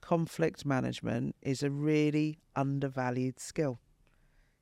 [0.00, 3.80] conflict management is a really undervalued skill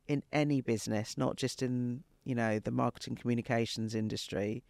[0.09, 4.63] in any business, not just in you know the marketing communications industry.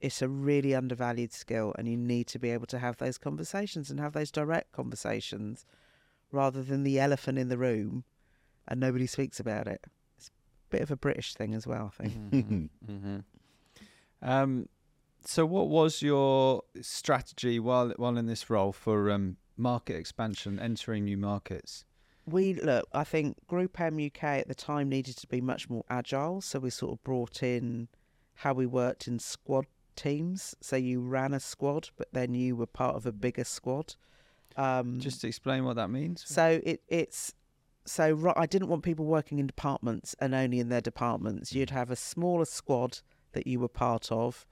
[0.00, 3.90] It's a really undervalued skill, and you need to be able to have those conversations
[3.90, 5.66] and have those direct conversations
[6.32, 8.04] rather than the elephant in the room
[8.70, 9.84] and nobody speaks about it.
[10.16, 12.30] It's a bit of a British thing as well, I think.
[12.30, 13.24] Mhm, mhm.
[14.22, 14.68] Um,
[15.24, 21.04] so what was your strategy while while in this role for um, market expansion, entering
[21.04, 21.84] new markets?
[22.26, 25.84] We look i think group m uk at the time needed to be much more
[25.88, 27.88] agile so we sort of brought in
[28.34, 29.66] how we worked in squad
[29.96, 30.54] teams.
[30.60, 33.94] So you ran a squad, but then you were part of a bigger squad.
[34.56, 36.24] Um, Just to explain what that means.
[36.26, 37.34] so it it's
[37.86, 41.52] so I didn't want people working in departments and only in their departments.
[41.54, 42.98] You'd have a smaller squad
[43.32, 44.46] that you were part of,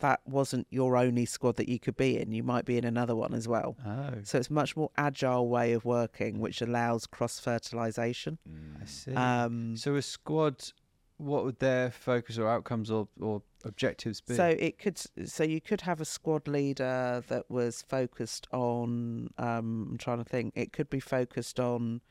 [0.00, 2.32] that wasn't your only squad that you could be in.
[2.32, 3.76] You might be in another one as well.
[3.86, 8.38] Oh, So it's a much more agile way of working, which allows cross fertilization.
[8.80, 9.14] I see.
[9.14, 10.72] Um, so a squad,
[11.16, 14.34] what would their focus or outcomes or, or objectives be?
[14.34, 19.30] So it could, so you could have a squad leader that was focused on.
[19.38, 20.52] Um, I'm trying to think.
[20.56, 22.02] It could be focused on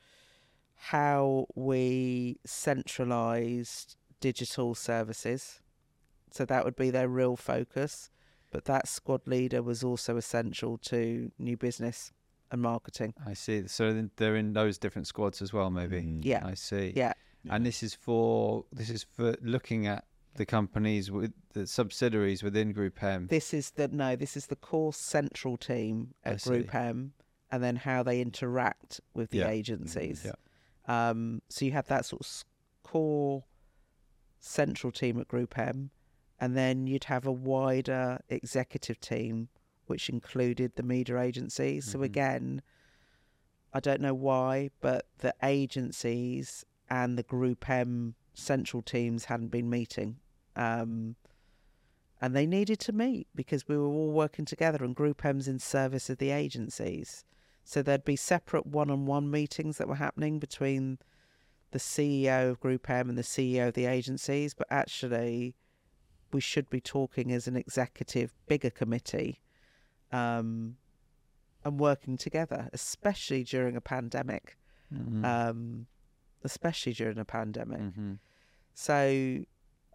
[0.77, 5.61] how we centralised digital services.
[6.35, 8.09] So that would be their real focus.
[8.51, 12.11] But that squad leader was also essential to new business
[12.51, 13.13] and marketing.
[13.25, 13.67] I see.
[13.67, 16.01] So they're in those different squads as well, maybe.
[16.01, 16.19] Mm.
[16.23, 16.91] Yeah, I see.
[16.95, 17.13] yeah.
[17.49, 20.03] And this is for this is for looking at
[20.35, 23.27] the companies with the subsidiaries within Group M.
[23.27, 24.15] This is the no.
[24.17, 26.73] This is the core central team at Group.
[26.75, 27.13] M,
[27.51, 29.49] and then how they interact with the Yeah.
[29.49, 30.25] agencies.
[30.25, 31.09] Yeah.
[31.09, 32.43] Um, so you have that sort of
[32.83, 33.43] core
[34.39, 35.91] central team at Group M,
[36.39, 39.49] and then you'd have a wider executive team,
[39.85, 41.85] which included the media agencies.
[41.85, 42.03] So Mhm.
[42.03, 42.61] again,
[43.73, 49.69] I don't know why, but the agencies and the Group M central teams hadn't been
[49.69, 50.19] meeting.
[50.55, 51.15] Um,
[52.21, 55.59] and they needed to meet because we were all working together and Group M's in
[55.59, 57.25] service of the agencies.
[57.63, 60.99] So there'd be separate one on one meetings that were happening between
[61.71, 65.55] the CEO of Group M and the CEO of the agencies, but actually
[66.35, 69.39] we should be talking as an executive bigger committee
[70.11, 70.75] um,
[71.63, 74.57] and working together, especially during a pandemic.
[74.93, 75.23] Mhm.
[75.23, 75.87] Um,
[76.43, 77.79] especially during a pandemic.
[77.79, 78.19] Mhm.
[78.73, 79.45] So,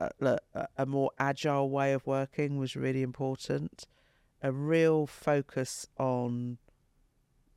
[0.01, 3.87] uh, look, a, a more agile way of working was really important.
[4.43, 6.59] A real focus on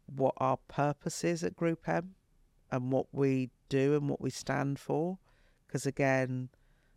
[0.05, 2.15] what our purpose is at Group M
[2.69, 5.18] and what we do and what we stand for.
[5.65, 6.49] Because, again,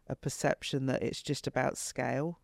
[0.08, 2.38] a perception that it's just about scale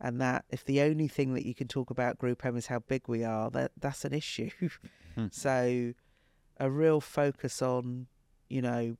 [0.00, 2.78] and that if the only thing that you can talk about Group M is how
[2.78, 4.50] big we are, that that's an issue.
[5.16, 5.26] Hmm.
[5.32, 5.92] so,
[6.60, 8.06] a real focus on,
[8.48, 8.96] you know,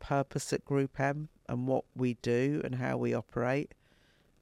[0.00, 3.72] purpose at Group M and what we do and how we operate,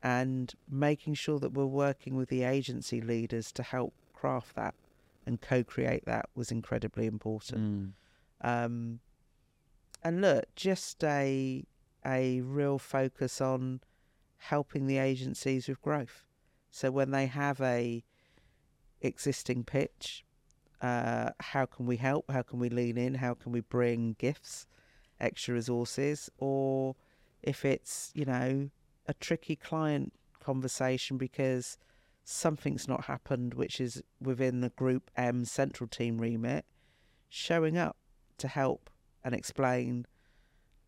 [0.02, 4.74] and making sure that we're working with the agency leaders to help craft that
[5.26, 7.94] and co-create that was incredibly important.
[8.42, 8.64] Mm.
[8.64, 9.00] Um,
[10.02, 11.62] and look, just a
[12.06, 13.80] a real focus on
[14.38, 16.24] helping the agencies with growth.
[16.70, 18.04] So when they have a
[19.00, 20.24] existing pitch,
[20.80, 22.30] uh, how can we help?
[22.30, 23.14] How can we lean in?
[23.14, 24.66] How can we bring gifts,
[25.18, 26.94] extra resources, or
[27.42, 28.70] if it's you know
[29.06, 31.78] a tricky client conversation because
[32.24, 36.64] something's not happened, which is within the Group M central team remit,
[37.28, 37.96] showing up
[38.38, 38.90] to help
[39.24, 40.06] and explain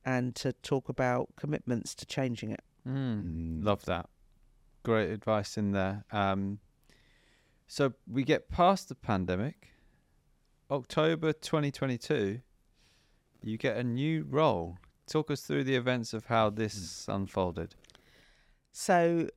[0.08, 2.62] and to talk about commitments to changing it.
[2.88, 3.22] Mm.
[3.22, 3.64] Mm.
[3.64, 4.08] Love that.
[4.82, 6.06] Great advice in there.
[6.10, 6.60] Um,
[7.66, 9.74] so we get past the pandemic.
[10.70, 12.40] October 2022,
[13.42, 14.78] you get a new role.
[15.06, 17.74] Talk us through the events of how this unfolded.
[18.72, 19.28] So,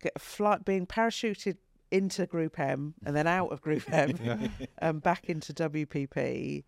[0.00, 1.56] get flight being parachuted
[1.90, 6.64] into Group M and then out of Group M and back into WPP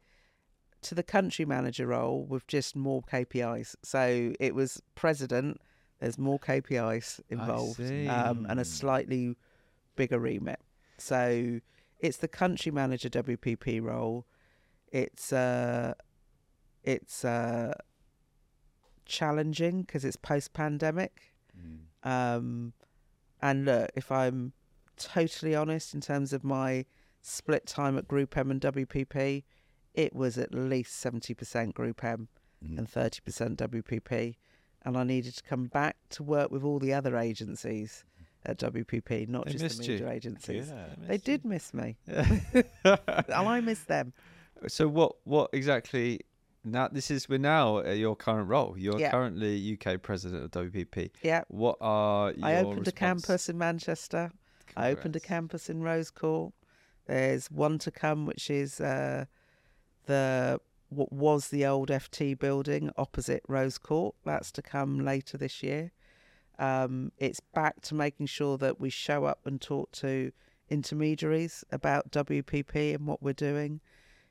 [0.82, 3.74] to the country manager role with just more KPIs.
[3.82, 5.60] So it was president.
[6.00, 9.36] There's more KPIs involved um, and a slightly
[9.96, 10.60] bigger remit.
[10.98, 11.60] So
[11.98, 14.24] it's the country manager WPP role.
[14.92, 15.94] It's uh,
[16.84, 17.74] it's uh,
[19.04, 21.34] challenging because it's post pandemic.
[21.58, 22.08] Mm.
[22.08, 22.72] Um,
[23.42, 24.52] and look, if I'm
[24.96, 26.84] totally honest in terms of my
[27.20, 29.44] split time at Group M and WPP,
[29.98, 32.28] it was at least 70% Group M
[32.64, 32.78] Mm.
[32.78, 34.36] and 30% WPP.
[34.82, 38.04] And I needed to come back to work with all the other agencies
[38.44, 40.08] at WPP, not They just the you.
[40.08, 40.68] agencies.
[40.68, 40.86] Yeah.
[41.06, 42.64] They did miss me, and
[43.54, 44.12] I missed them.
[44.66, 46.20] So what what exactly
[46.64, 48.74] now this is we're now at your current role.
[48.76, 49.10] You're Yeah.
[49.10, 51.10] currently UK president of WPP.
[51.22, 54.30] Yeah, What are your I opened a campus in Manchester.
[54.76, 56.52] I opened a campus in Rose Court.
[57.06, 59.24] There's one to come, which is uh,
[60.08, 64.14] the what was the old FT building opposite Rose Court.
[64.24, 65.92] That's to come later this year.
[66.58, 70.32] Um, it's back to making sure that we show up and talk to
[70.70, 73.80] intermediaries about WPP and what we're doing.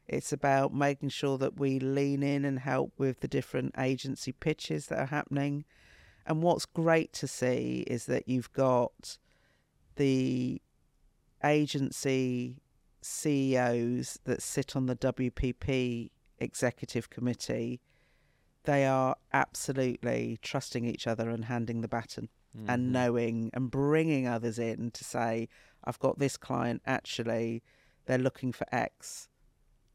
[0.07, 4.87] It's about making sure that we lean in and help with the different agency pitches
[4.87, 5.65] that are happening
[6.27, 9.17] And what's great to see is that you've got
[9.95, 10.61] the
[11.43, 12.57] agency
[13.01, 16.09] CEOs that sit on the WPP
[16.39, 17.81] executive committee.
[18.63, 22.69] They are absolutely trusting each other and handing the baton Mm-hmm.
[22.69, 25.49] and knowing and bringing others in to say,
[25.83, 27.61] I've got this client, actually,
[28.05, 29.27] they're looking for X.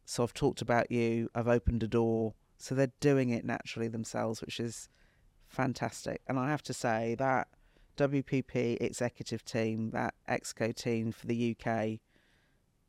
[0.05, 2.35] So I've talked about you, I've opened a door.
[2.59, 4.89] So they're doing it naturally themselves, which is
[5.49, 6.21] fantastic.
[6.29, 7.49] And I have to say that
[7.97, 11.99] WPP executive team, that Exco team for the UK,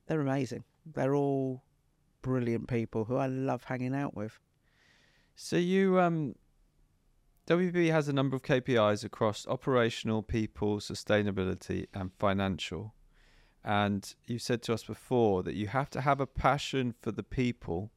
[0.07, 0.63] they're amazing.
[0.85, 1.63] They're all
[2.21, 4.39] brilliant people who I love hanging out with.
[5.35, 6.35] So you um
[7.47, 12.93] WPP has a number of KPIs across operational, people, sustainability and financial.
[13.65, 17.23] And you said to us before that you have to have a passion for the
[17.23, 17.91] people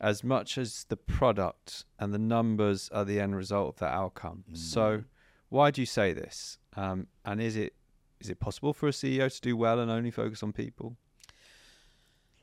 [0.00, 4.44] as much as the product and the numbers are the end result of that outcome.
[4.52, 5.04] So
[5.48, 6.58] why do you say this?
[6.76, 7.74] Um, and is it
[8.20, 10.96] is it possible for a CEO to do well and only focus on people?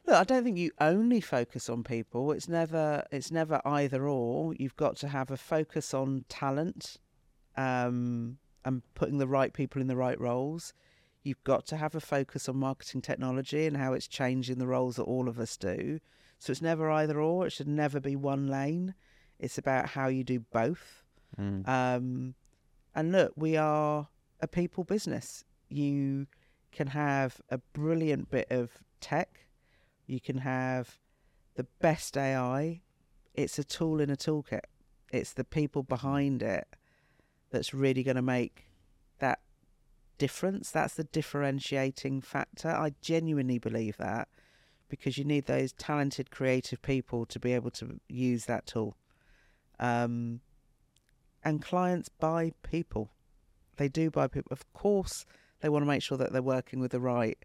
[0.05, 2.31] Look, I don't think you only focus on people.
[2.33, 4.53] It's never it's never either or.
[4.53, 6.97] You've got to have a focus on talent,
[7.55, 10.73] um, and putting the right people in the right roles.
[11.23, 14.97] You've got to have a focus on marketing technology and how it's changing the roles
[14.97, 15.99] that all of us do.
[16.37, 17.47] So it's never either or.
[17.47, 18.95] It should never be one lane.
[19.39, 21.03] It's about how you do both.
[21.65, 22.35] Um,
[22.93, 24.09] and look, we are
[24.41, 25.45] a people business.
[25.73, 26.27] You
[26.71, 28.69] can have a brilliant bit of
[29.01, 29.47] tech.
[30.05, 30.99] You can have
[31.55, 32.81] the best AI.
[33.33, 34.65] It's a tool in a toolkit.
[35.11, 36.67] It's the people behind it
[37.49, 38.67] that's really going to make
[39.17, 39.39] that
[40.19, 40.69] difference.
[40.69, 42.69] That's the differentiating factor.
[42.69, 44.27] I genuinely believe that
[44.89, 48.95] because you need those talented, creative people to be able to use that tool.
[49.79, 50.41] Um,
[51.43, 53.09] and clients buy people.
[53.77, 54.51] They do buy people.
[54.51, 55.25] Of course,
[55.63, 57.37] they want to make sure that they're working with the right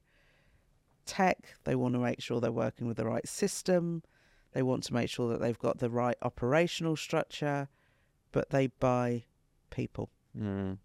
[1.06, 1.54] tech.
[1.62, 4.02] They want to make sure they're working with the right system.
[4.54, 7.68] They want to make sure that they've got the right operational structure,
[8.32, 9.22] but they buy
[9.70, 10.10] people.
[10.36, 10.78] Mm.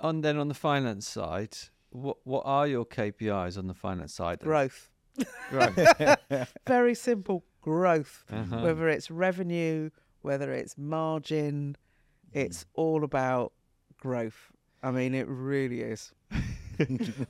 [0.00, 1.56] And then on the finance side,
[1.88, 4.40] what what are your KPIs on the finance side?
[4.40, 4.48] then?
[4.48, 4.90] Growth.
[5.48, 5.78] Growth.
[6.66, 8.24] Very simple growth.
[8.30, 8.58] Uh-huh.
[8.60, 9.88] Whether it's revenue,
[10.20, 11.76] whether it's margin,
[12.34, 13.54] it's all about
[13.98, 14.52] growth.
[14.82, 16.12] I mean, it really is.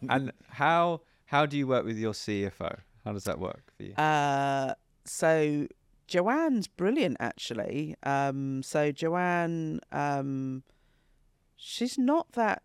[0.08, 2.78] and how how do you work with your CFO?
[3.04, 3.94] How does that work for you?
[3.94, 4.74] Uh,
[5.04, 5.66] so
[6.06, 7.94] Joanne's brilliant, actually.
[8.02, 10.64] Um, so Joanne, um,
[11.56, 12.62] she's not that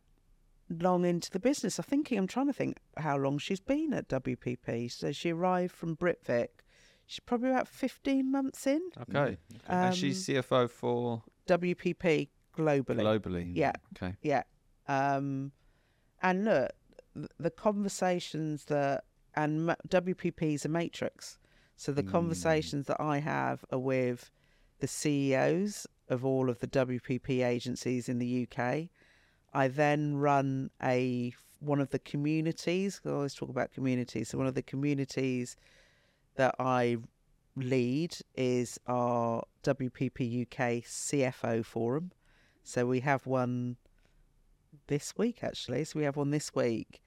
[0.68, 1.78] long into the business.
[1.78, 4.92] I'm thinking, I'm trying to think how long she's been at WPP.
[4.92, 6.48] So she arrived from Britvic.
[7.06, 8.82] She's probably about 15 months in.
[9.02, 9.38] okay.
[9.68, 13.02] and she's CFO for WPP globally.
[13.02, 13.52] globally.
[13.54, 13.74] Yeah.
[13.96, 14.16] Okay.
[14.24, 14.42] Yeah.
[14.88, 15.52] Um,
[16.22, 16.72] and look,
[17.40, 19.04] the conversations that,
[19.36, 21.38] and WPP is a matrix.
[21.78, 24.32] So the conversations that I have are with
[24.80, 28.90] the CEOs of all of the WPP agencies in the UK.
[29.54, 33.02] I then run a one of the communities.
[33.06, 34.30] I always talk about communities.
[34.30, 35.56] So one of the communities
[36.36, 36.98] that I
[37.56, 42.12] lead is our WPP UK CFO forum.
[42.64, 43.78] So we have one
[44.88, 45.84] this week actually.
[45.84, 47.02] So we have one this week,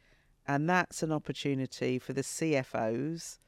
[0.46, 3.38] and that's an opportunity for the CFOs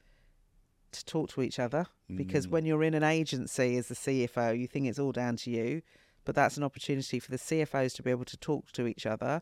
[0.91, 1.87] to talk to each other.
[2.13, 2.51] Because mm.
[2.51, 5.81] when you're in an agency as the CFO, you think it's all down to you,
[6.25, 9.41] but that's an opportunity for the CFOs to be able to talk to each other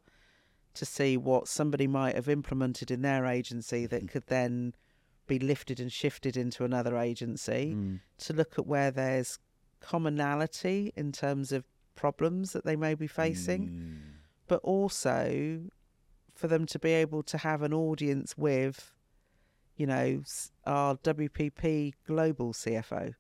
[0.76, 3.96] to see what somebody might have implemented in their agency mm-hmm.
[3.96, 4.74] that could then
[5.28, 8.00] be lifted and shifted into another agency Mm.
[8.18, 9.40] to look at where there's
[9.80, 11.66] commonality in terms of
[11.96, 14.00] problems that they may be facing, mm.
[14.50, 15.62] But also
[16.34, 18.92] for them to be able to have an audience with,
[19.78, 20.22] you know,
[20.66, 23.14] our WPP global CFO,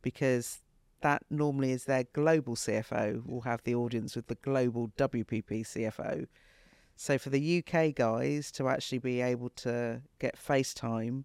[0.00, 0.62] because
[1.00, 6.26] that normally is their global CFO will have the audience with the global WPP CFO.
[6.96, 11.24] So for the UK guys to actually be able to get FaceTime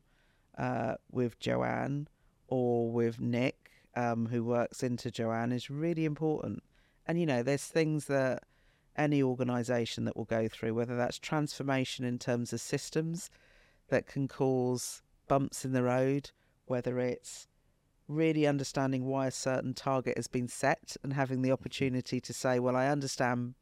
[0.58, 2.08] uh, with Joanne
[2.48, 6.64] or with Nick, um, who works into Joanne, is really important.
[7.06, 8.44] And you know, there's things that
[8.95, 13.30] any organisation that will go through, whether that's transformation in terms of systems
[13.90, 16.32] that can cause bumps in the road,
[16.65, 17.48] whether it's
[18.07, 22.60] really understanding why a certain target has been set and having the opportunity to say,
[22.60, 23.56] well, I understand,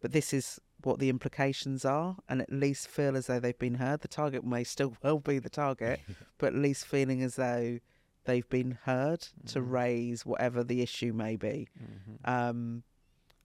[0.00, 3.74] but this is what the implications are, and at least feel as though they've been
[3.74, 4.00] heard.
[4.00, 6.00] The target may still well be the target,
[6.38, 7.78] but at least feeling as though
[8.24, 11.68] they've been heard to raise whatever the issue may be.
[11.78, 12.30] Mm-hmm.
[12.30, 12.82] Um,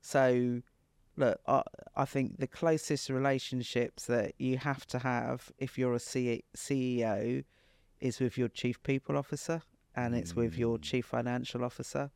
[0.01, 0.61] So,
[1.17, 1.63] look, I,
[1.95, 7.43] I think the closest relationships that you have to have if you're a C- CEO
[7.99, 9.61] is with your chief people officer,
[9.95, 10.81] and it's with your Mm.
[10.81, 12.11] chief financial officer,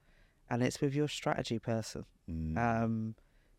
[0.49, 2.05] and it's with your strategy person.
[2.29, 3.13] Mm.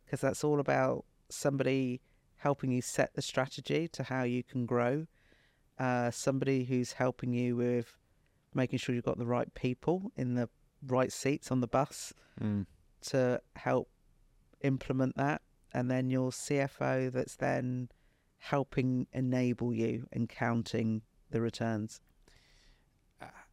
[0.04, 2.00] Because that's all about somebody
[2.36, 5.06] helping you set the strategy to how you can grow,
[5.78, 7.96] uh, somebody who's helping you with
[8.54, 10.48] making sure you've got the right people in the
[10.86, 12.66] right seats on the bus Mm.
[13.02, 13.88] to help
[14.62, 15.42] implement that,
[15.72, 17.88] and then your CFO that's then
[18.38, 22.00] helping enable you and counting the returns.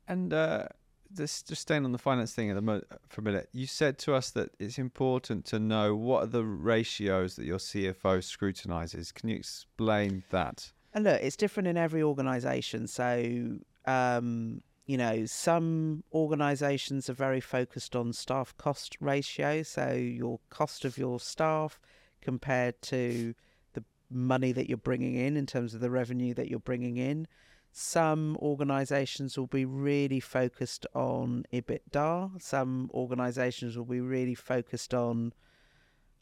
[0.07, 0.67] And uh,
[1.11, 3.49] this just staying on the finance thing at the mo- for a minute.
[3.51, 7.57] You said to us that it's important to know what are the ratios that your
[7.57, 9.11] CFO scrutinizes.
[9.11, 10.71] Can you explain that?
[10.93, 12.87] And look, it's different in every organisation.
[12.87, 19.61] So, um, you know, some organisations are very focused on staff cost ratio.
[19.61, 21.77] So, your cost of your staff
[22.21, 23.35] compared to
[23.73, 27.27] the money that you're bringing in, in terms of the revenue that you're bringing in.
[27.73, 32.41] Some organisations will be really focused on EBITDA.
[32.41, 35.33] Some organisations will be really focused on,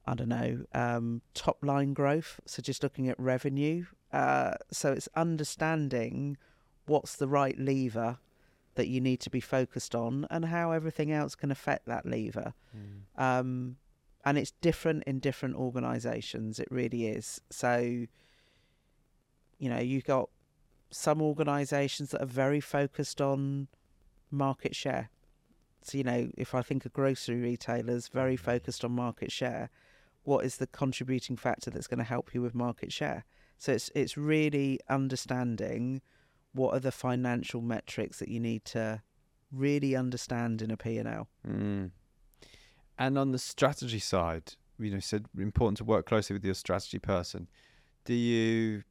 [0.07, 2.41] I don't know, um, top line growth.
[2.47, 3.85] So just looking at revenue.
[4.11, 6.37] Uh, so it's understanding
[6.87, 8.17] what's the right lever
[8.76, 12.53] that you need to be focused on and how everything else can affect that lever.
[13.18, 13.77] Um,
[14.23, 16.60] and it's different in different organisations.
[16.60, 17.41] It really is.
[17.49, 17.77] So,
[19.57, 20.30] you know, you've got
[20.89, 23.68] some organisations that are very focused on
[24.31, 25.10] market share.
[25.84, 29.69] So, you know, if I think of grocery retailers, very focused on market share,
[30.23, 33.26] what is the contributing factor that's going to help you with market share?
[33.57, 36.02] So it's it's really understanding
[36.56, 39.02] what are the financial metrics that you need to
[39.52, 41.27] really understand in a P&L.
[41.48, 41.91] Mm.
[42.98, 46.53] And on the strategy side, you know, you said important to work closely with your
[46.53, 47.48] strategy person.
[48.06, 48.84] Do you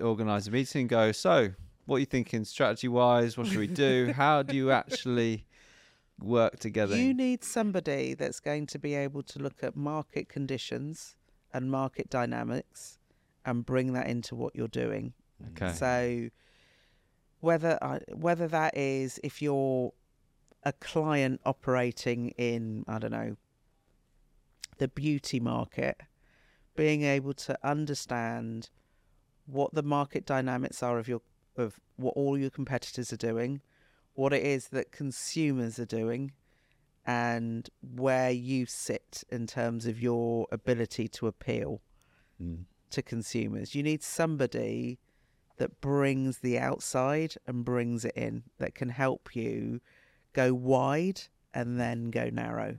[0.00, 1.50] organize a meeting and go, so
[1.86, 3.36] what are you thinking strategy wise?
[3.36, 4.12] What should we do?
[4.16, 5.46] How do you actually
[6.20, 6.96] work together?
[6.96, 11.16] You need somebody that's going to be able to look at market conditions
[11.52, 12.98] and market dynamics
[13.44, 15.14] and bring that into what you're doing.
[15.52, 15.72] Okay.
[15.72, 16.30] So
[17.40, 19.92] whether I whether that is if you're
[20.62, 23.36] a client operating in I don't know
[24.78, 26.00] the beauty market,
[26.76, 28.70] being able to understand
[29.46, 31.22] what the market dynamics are of your
[31.56, 33.60] of what all your competitors are doing,
[34.14, 36.32] what it is that consumers are doing,
[37.06, 41.80] and where you sit in terms of your ability to appeal
[42.40, 42.64] Mm.
[42.88, 43.74] to consumers.
[43.74, 44.98] You need somebody
[45.60, 49.80] that brings the outside and brings it in, that can help you
[50.32, 51.20] go wide
[51.52, 52.76] and then go narrow.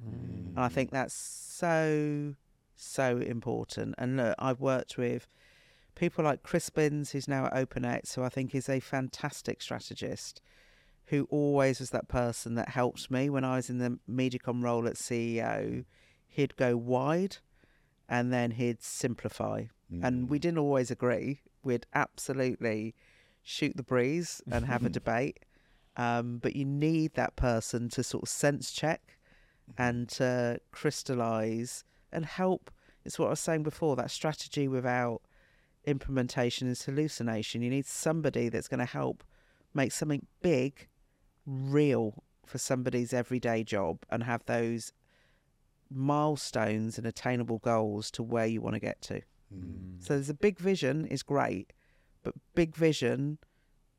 [0.55, 0.95] And I think hmm.
[0.95, 2.33] that's so,
[2.75, 3.93] so important.
[3.99, 5.27] And look, I've worked with
[5.93, 10.41] people like Chris Binns, who's now at OpenX, who I think is a fantastic strategist,
[11.05, 14.87] who always was that person that helped me when I was in the Mediacom role
[14.87, 15.85] at CEO.
[16.27, 17.37] He'd go wide
[18.09, 19.65] and then he'd simplify.
[20.01, 20.41] And we hmm.
[20.41, 21.41] didn't always agree.
[21.63, 22.95] We'd absolutely
[23.43, 25.39] shoot the breeze and have a debate.
[25.97, 29.17] Um, but you need that person to sort of sense check
[29.77, 32.71] and to crystallize and help.
[33.03, 35.21] It's what I was saying before that strategy without
[35.85, 37.61] implementation is hallucination.
[37.61, 39.23] You need somebody that's going to help
[39.73, 40.87] make something big
[41.45, 44.93] real for somebody's everyday job and have those
[45.89, 49.21] milestones and attainable goals to where you want to get to.
[49.53, 50.03] Mm.
[50.03, 51.73] So there's a big vision is great,
[52.23, 53.37] but big vision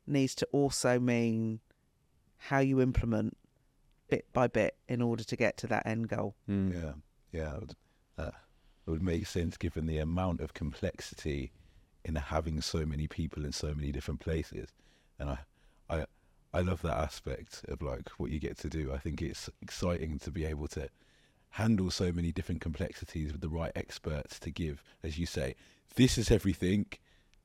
[0.05, 1.59] needs to also mean
[2.37, 3.37] how you implement
[4.09, 6.35] bit by bit in order to get to that end goal.
[6.49, 6.73] Mm.
[6.73, 6.93] Yeah,
[7.31, 7.75] yeah, it would,
[8.17, 8.31] uh,
[8.85, 11.51] it would make sense given the amount of complexity
[12.05, 14.69] in having so many people in so many different places,
[15.19, 15.39] and I,
[15.89, 16.05] I,
[16.53, 18.91] I love that aspect of like what you get to do.
[18.93, 20.89] I think it's exciting to be able to
[21.53, 25.55] handle so many different complexities with the right experts to give, as you say,
[25.95, 26.85] this is everything,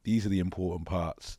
[0.04, 1.36] these are the important parts,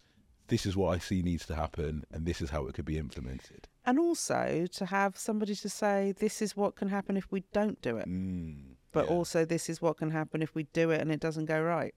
[0.50, 2.98] this is what I see needs to happen, and this is how it could be
[2.98, 3.68] implemented.
[3.86, 7.82] And also to have somebody to say, this is what can happen if we don't
[7.82, 8.08] do it.
[8.08, 9.16] Mm, But yeah.
[9.16, 11.94] also, this is what can happen if we do it and it doesn't go right.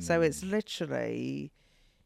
[0.00, 0.50] So it's Mm.
[0.50, 1.52] literally,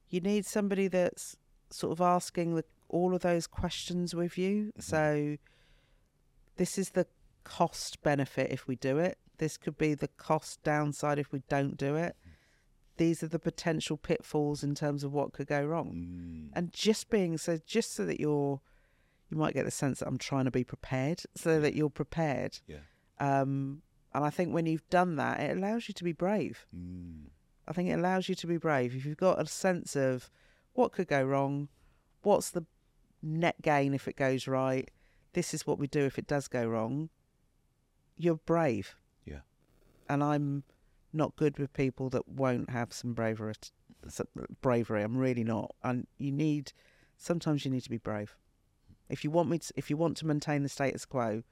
[0.08, 1.36] you need somebody that's
[1.70, 4.72] sort of asking the, all of those questions with you.
[4.78, 4.82] Mhm.
[4.82, 5.36] So
[6.56, 7.06] this is the
[7.44, 9.18] cost benefit if we do it.
[9.38, 12.16] This could be the cost downside if we don't do it.
[12.96, 15.94] These are the potential pitfalls in terms of what could go wrong.
[15.94, 16.56] Mm.
[16.56, 18.60] And just being so, just so that you're,
[19.30, 22.60] you might get the sense that I'm trying to be prepared, so that you're prepared.
[22.66, 22.78] Yeah.
[23.18, 23.82] Um,
[24.14, 26.66] And I think when you've done that, it allows you to be brave.
[26.76, 27.30] Mm.
[27.66, 28.94] I think it allows you to be brave.
[28.94, 30.30] If you've got a sense of
[30.74, 31.68] what could go wrong,
[32.22, 32.66] what's the
[33.22, 34.90] net gain if it goes right,
[35.32, 37.08] this is what we do if it does go wrong,
[38.16, 38.96] you're brave.
[39.24, 39.40] Yeah.
[40.08, 40.64] And I'm
[41.12, 43.54] not good with people that won't have some bravery.
[44.60, 45.02] Bravery.
[45.02, 45.74] I'm really not.
[45.82, 46.72] And you need.
[47.16, 48.36] Sometimes you need to be brave.
[49.08, 51.42] If you want me, to, if you want to maintain the status quo,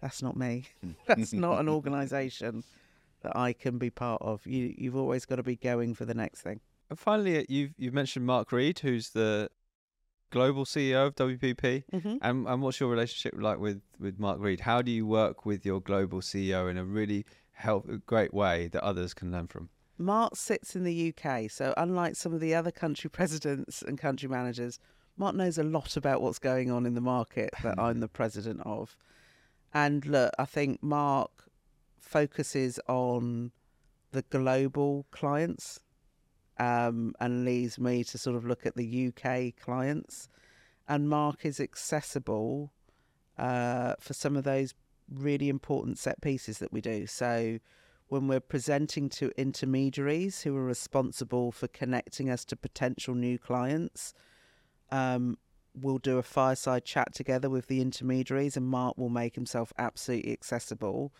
[0.00, 0.64] that's not me.
[1.06, 2.64] that's not an organisation
[3.22, 4.46] that I can be part of.
[4.46, 6.60] You, you've always got to be going for the next thing.
[6.88, 9.50] And finally, uh, you've you've mentioned Mark Reed, who's the
[10.30, 11.84] global CEO of WPP.
[11.92, 12.16] Mm-hmm.
[12.22, 14.60] And and what's your relationship like with with Mark Reed?
[14.60, 18.82] How do you work with your global CEO in a really help great way that
[18.82, 19.68] others can learn from?
[19.98, 24.28] Mark sits in the UK, so unlike some of the other country presidents and country
[24.28, 24.78] managers,
[25.16, 28.60] Mark knows a lot about what's going on in the market that I'm the president
[28.64, 28.96] of.
[29.72, 31.30] And look, I think Mark
[31.98, 33.52] focuses on
[34.12, 35.80] the global clients
[36.58, 40.28] um, and leaves me to sort of look at the UK clients.
[40.88, 42.72] And Mark is accessible
[43.38, 44.74] uh, for some of those
[45.12, 47.06] really important set pieces that we do.
[47.06, 47.58] So
[48.08, 54.14] when we're presenting to intermediaries who are responsible for connecting us to potential new clients,
[54.90, 55.38] um,
[55.74, 60.32] we'll do a fireside chat together with the intermediaries, and Mark will make himself absolutely
[60.32, 61.12] accessible.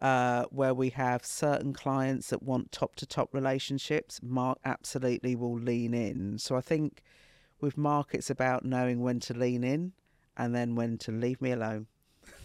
[0.00, 5.58] Uh, where we have certain clients that want top to top relationships, Mark absolutely will
[5.58, 6.38] lean in.
[6.38, 7.02] So I think
[7.60, 9.92] with Mark, it's about knowing when to lean in
[10.36, 11.86] and then when to leave me alone.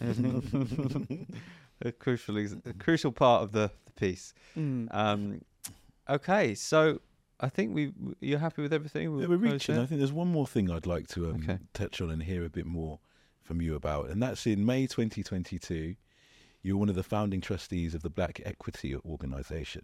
[1.82, 4.34] a crucial a crucial part of the, the piece.
[4.56, 5.40] Um,
[6.08, 7.00] okay, so
[7.40, 9.04] I think we you're happy with everything.
[9.04, 9.78] Yeah, We'll we're reaching.
[9.78, 11.58] I think there's one more thing I'd like to um, Okay.
[11.72, 12.98] touch on and hear a bit more
[13.42, 15.96] from you about, and that's in May 2022.
[16.64, 19.82] You're one of the founding trustees of the Black Equity Organisation.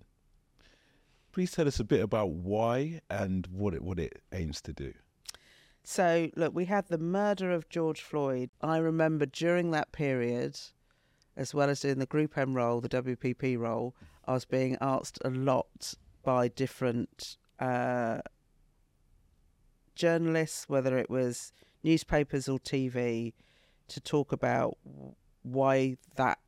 [1.31, 4.94] Please tell us a bit about why and what it what it aims to do.
[5.85, 8.48] So, look, we had the murder of George Floyd.
[8.62, 10.59] I remember during that period,
[11.36, 13.94] as well as doing the Group M role, the WPP role,
[14.24, 15.93] I was being asked a lot
[16.23, 18.20] by different uh,
[19.94, 21.52] journalists, whether it was
[21.82, 23.35] newspapers or TV,
[23.89, 24.78] to talk about
[25.43, 26.39] why that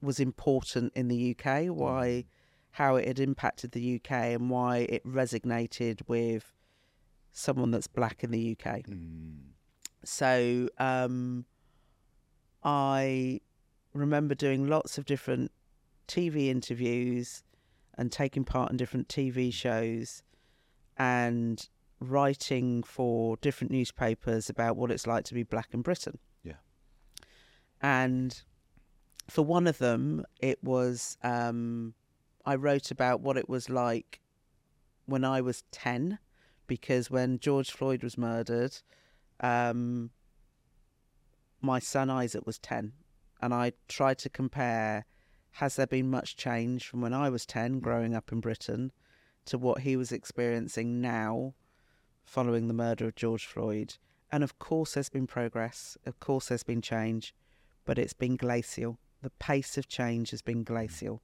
[0.00, 2.24] was important in the UK, why
[2.72, 6.54] how it had impacted the UK, and why it resonated with
[7.32, 8.82] someone that's black in the UK.
[10.04, 11.44] So um,
[12.62, 13.40] I
[13.94, 15.50] remember doing lots of different
[16.06, 17.42] TV interviews
[17.96, 20.22] and taking part in different TV shows
[20.96, 21.68] and
[22.00, 26.18] writing for different newspapers about what it's like to be black in Britain.
[26.42, 26.54] Yeah.
[27.80, 28.40] And
[29.28, 31.94] for one of them, it was um,
[32.44, 34.20] I wrote about what it was like
[35.06, 36.18] when I was 10
[36.66, 38.76] because when George Floyd was murdered,
[39.40, 40.10] um,
[41.60, 42.92] my son Isaac was 10.
[43.40, 45.04] And I tried to compare
[45.52, 48.92] has there been much change from when I was 10 growing up in Britain
[49.46, 51.54] to what he was experiencing now
[52.24, 53.96] following the murder of George Floyd?
[54.30, 57.34] And of course, there's been progress, of course, there's been change,
[57.84, 58.98] but it's been glacial.
[59.22, 61.22] The pace of change has been glacial.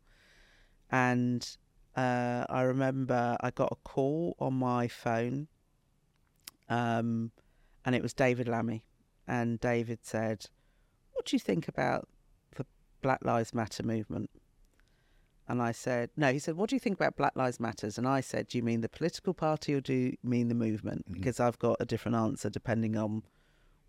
[0.91, 1.57] And
[1.97, 5.49] uh, I remember I got a call on my phone,
[6.69, 7.31] um,
[7.85, 8.85] and it was David Lammy.
[9.27, 10.47] And David said,
[11.13, 12.09] What do you think about
[12.57, 12.67] the
[13.01, 14.31] Black Lives Matter movement?
[15.49, 17.99] And I said, No, he said, What do you think about Black Lives Matters?
[17.99, 21.05] And I said, Do you mean the political party or do you mean the movement?
[21.11, 23.23] Because I've got a different answer depending on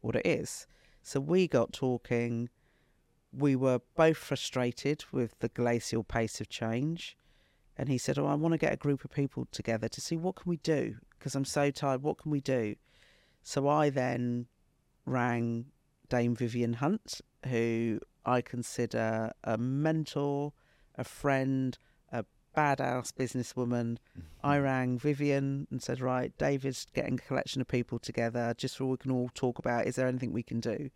[0.02, 0.68] what it is.
[1.02, 2.50] So we got talking.
[3.38, 7.18] We were both frustrated with the glacial pace of change.
[7.78, 10.16] And he said, Oh, I want to get a group of people together to see
[10.16, 10.96] what can we do?
[11.18, 12.02] Because I'm so tired.
[12.02, 12.76] What can we do?
[13.44, 14.48] So I then
[15.06, 15.66] rang
[16.10, 20.54] Dame Vivian Hunt, who I consider a mentor,
[20.96, 21.78] a friend,
[22.12, 22.26] a
[22.56, 23.98] badass businesswoman.
[24.18, 24.22] Mm-hmm.
[24.44, 28.86] I rang Vivian and said, Right, David's getting a collection of people together just so
[28.86, 30.90] we can all talk about is there anything we can do?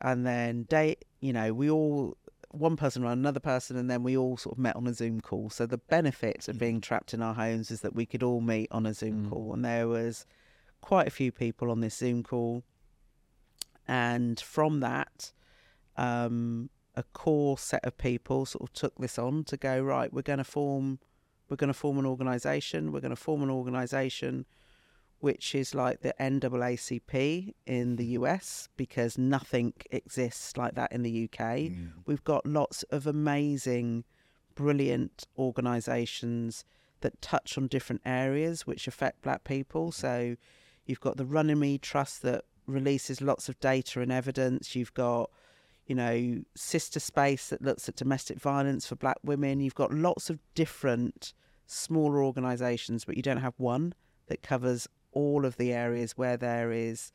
[0.00, 2.16] And then day, you know, we all
[2.50, 5.20] one person ran another person, and then we all sort of met on a Zoom
[5.20, 5.50] call.
[5.50, 8.68] So the benefit of being trapped in our homes is that we could all meet
[8.70, 9.30] on a Zoom Mm.
[9.30, 10.26] call, and there was
[10.80, 12.62] quite a few people on this Zoom call.
[13.88, 15.32] And from that,
[15.96, 20.12] um, a core set of people sort of took this on to go right.
[20.12, 20.98] We're going to form,
[21.48, 22.90] we're going to form an organisation.
[22.90, 24.46] We're going to form an organisation
[25.20, 31.24] which is like the NAACP in the US because nothing exists like that in the
[31.24, 31.40] UK.
[31.40, 31.92] Mm.
[32.04, 34.04] We've got lots of amazing,
[34.54, 36.64] brilliant organisations
[37.00, 39.90] that touch on different areas which affect black people.
[39.90, 40.36] So
[40.84, 44.76] you've got the Runnymede Trust that releases lots of data and evidence.
[44.76, 45.30] You've got,
[45.86, 49.60] you know, Sistah Space that looks at domestic violence for black women.
[49.60, 51.32] You've got lots of different
[51.66, 53.94] smaller organisations, but you don't have one
[54.28, 57.10] that covers all of the areas where there is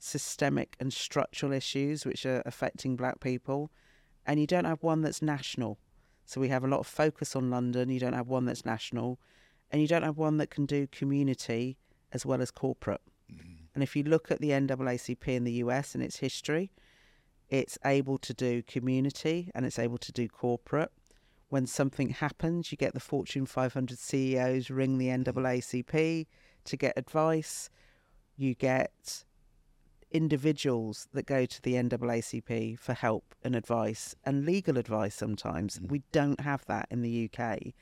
[0.00, 3.70] systemic and structural issues which are affecting black people.
[4.26, 5.78] And you don't have one that's national.
[6.26, 7.90] So we have a lot of focus on London.
[7.90, 9.20] You don't have one that's national.
[9.70, 11.78] And you don't have one that can do community
[12.12, 13.02] as well as corporate.
[13.32, 13.66] Mm-hmm.
[13.74, 16.72] And if you look at the NAACP in the US and its history,
[17.48, 20.90] it's able to do community and it's able to do corporate.
[21.50, 26.26] When something happens, you get the Fortune 500 CEOs ring the NAACP
[26.64, 27.70] to get advice.
[28.36, 29.24] You get
[30.10, 35.78] individuals that go to the NAACP for help and advice and legal advice sometimes.
[35.78, 35.90] Mm.
[35.90, 37.74] We don't have that in the UK.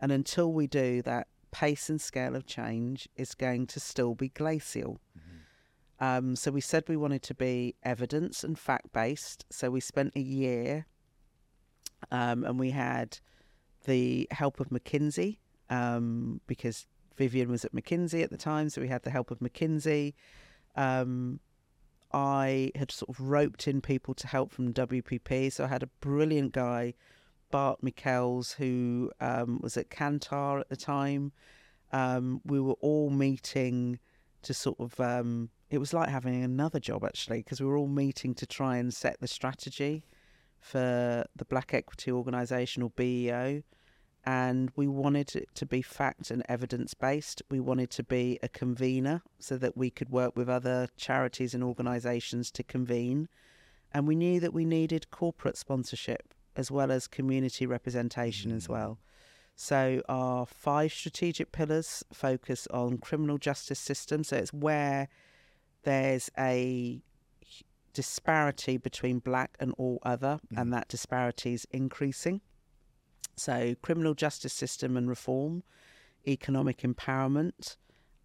[0.00, 4.28] And until we do, that pace and scale of change is going to still be
[4.28, 5.00] glacial.
[6.02, 9.46] Um, so we said we wanted to be evidence and fact based.
[9.50, 10.86] So we spent a year
[12.10, 13.20] um, and we had
[13.84, 15.38] the help of McKinsey
[15.70, 18.68] um, because Vivian was at McKinsey at the time.
[18.68, 20.14] So we had the help of McKinsey.
[20.76, 21.40] Um,
[22.12, 25.52] I had sort of roped in people to help from WPP.
[25.52, 26.94] So I had a brilliant guy,
[27.50, 31.32] Bart Mikkels, who um, was at Kantar at the time.
[31.92, 33.98] Um, we were all meeting
[34.42, 37.88] to sort of, um, it was like having another job actually, because we were all
[37.88, 40.04] meeting to try and set the strategy
[40.58, 43.62] for the Black Equity Organisation or BEO.
[44.24, 47.42] And we wanted it to be fact and evidence based.
[47.50, 51.64] We wanted to be a convener so that we could work with other charities and
[51.64, 53.28] organisations to convene.
[53.92, 58.70] And we knew that we needed corporate sponsorship as well as community representation as mm.
[58.70, 58.98] well.
[59.54, 64.24] So our five strategic pillars focus on criminal justice system.
[64.24, 65.08] So it's where
[65.82, 67.02] there's a
[67.92, 70.72] disparity between black and all other, and mm.
[70.72, 72.40] that disparity is increasing.
[73.36, 75.62] So criminal justice system and reform,
[76.26, 77.76] economic empowerment,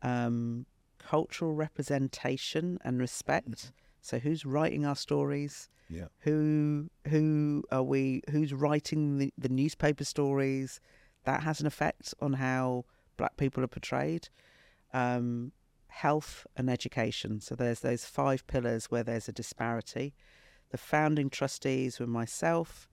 [0.01, 0.65] um,
[0.99, 3.71] cultural representation and respect.
[4.01, 5.69] So who's writing our stories?
[5.89, 6.07] Yeah.
[6.19, 10.81] who who are we who's writing the, the newspaper stories
[11.23, 12.83] that has an effect on how
[13.15, 14.27] black people are portrayed
[14.93, 15.53] um,
[15.87, 20.13] health and education so there's those five pillars where there's a disparity
[20.71, 22.89] the founding trustees were myself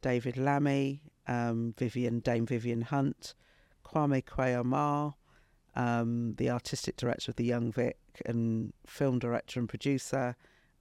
[0.00, 3.34] david lammy um, vivian dame vivian hunt
[3.84, 5.14] Kwame Kwei-Armah
[5.78, 10.34] um, the artistic director of the young vic and film director and producer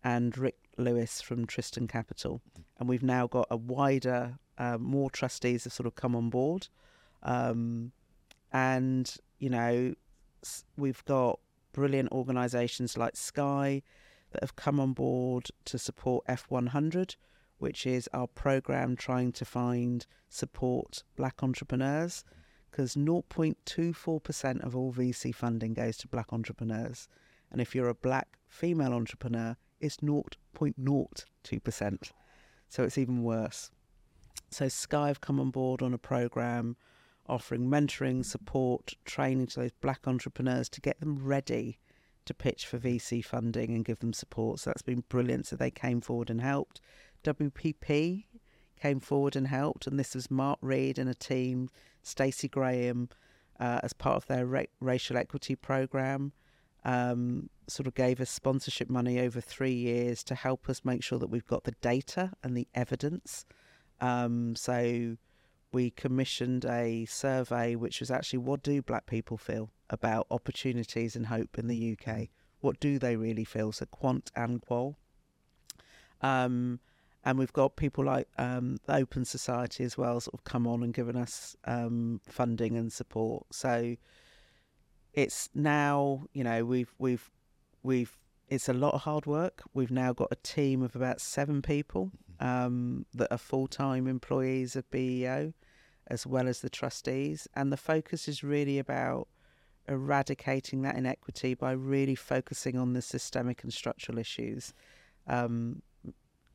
[0.03, 2.41] and Ric Lewis from Tristan Capital.
[2.80, 6.68] And we've now got a wider, uh, more trustees have sort of come on board.
[7.24, 7.91] Um,
[8.52, 9.94] and, you know,
[10.78, 11.40] we've got
[11.74, 13.84] brilliant organisations like Sky
[14.32, 17.15] that have come on board to support F100,
[17.57, 22.23] which is our program trying to find support black entrepreneurs.
[22.69, 27.07] Because 0.24% of all VC funding goes to black entrepreneurs.
[27.51, 32.11] And if you're a black female entrepreneur, it's 0.02%.
[32.69, 33.71] So it's even worse.
[34.51, 36.75] So Sky have come on board on a program
[37.29, 41.79] offering mentoring, support, training to those black entrepreneurs to get them ready
[42.25, 44.59] to pitch for VC funding and give them support.
[44.59, 45.47] So that's been brilliant.
[45.47, 46.81] So they came forward and helped.
[47.23, 48.26] WPP
[48.80, 51.69] came forward and helped, and this was Mark Reed and a team,
[52.03, 53.10] Stacey Graham,
[53.60, 56.31] uh, as part of their ra- racial equity program
[56.88, 61.19] um, sort of gave us sponsorship money over three years to help us make sure
[61.19, 63.45] that we've got the data and the evidence.
[63.99, 65.18] Um, so
[65.73, 71.26] we commissioned a survey which was actually what do black people feel about opportunities and
[71.26, 72.30] hope in the UK?
[72.61, 73.73] What do they really feel?
[73.73, 74.98] So quant and qual.
[76.22, 76.80] Um,
[77.28, 80.82] and we've got people like um, the Open Society as well, sort of come on
[80.82, 83.45] and given us um, funding and support.
[83.52, 83.98] So
[85.12, 87.30] it's now you know we've we've
[87.84, 88.18] we've
[88.48, 89.62] it's a lot of hard work.
[89.74, 94.90] We've now got a team of about seven people um, that are full-time employees of
[94.90, 95.54] beo
[96.10, 97.45] as well as the trustees.
[97.54, 99.28] And the focus is really about
[99.90, 104.74] eradicating that inequity by really focusing on the systemic and structural issues
[105.28, 105.82] um,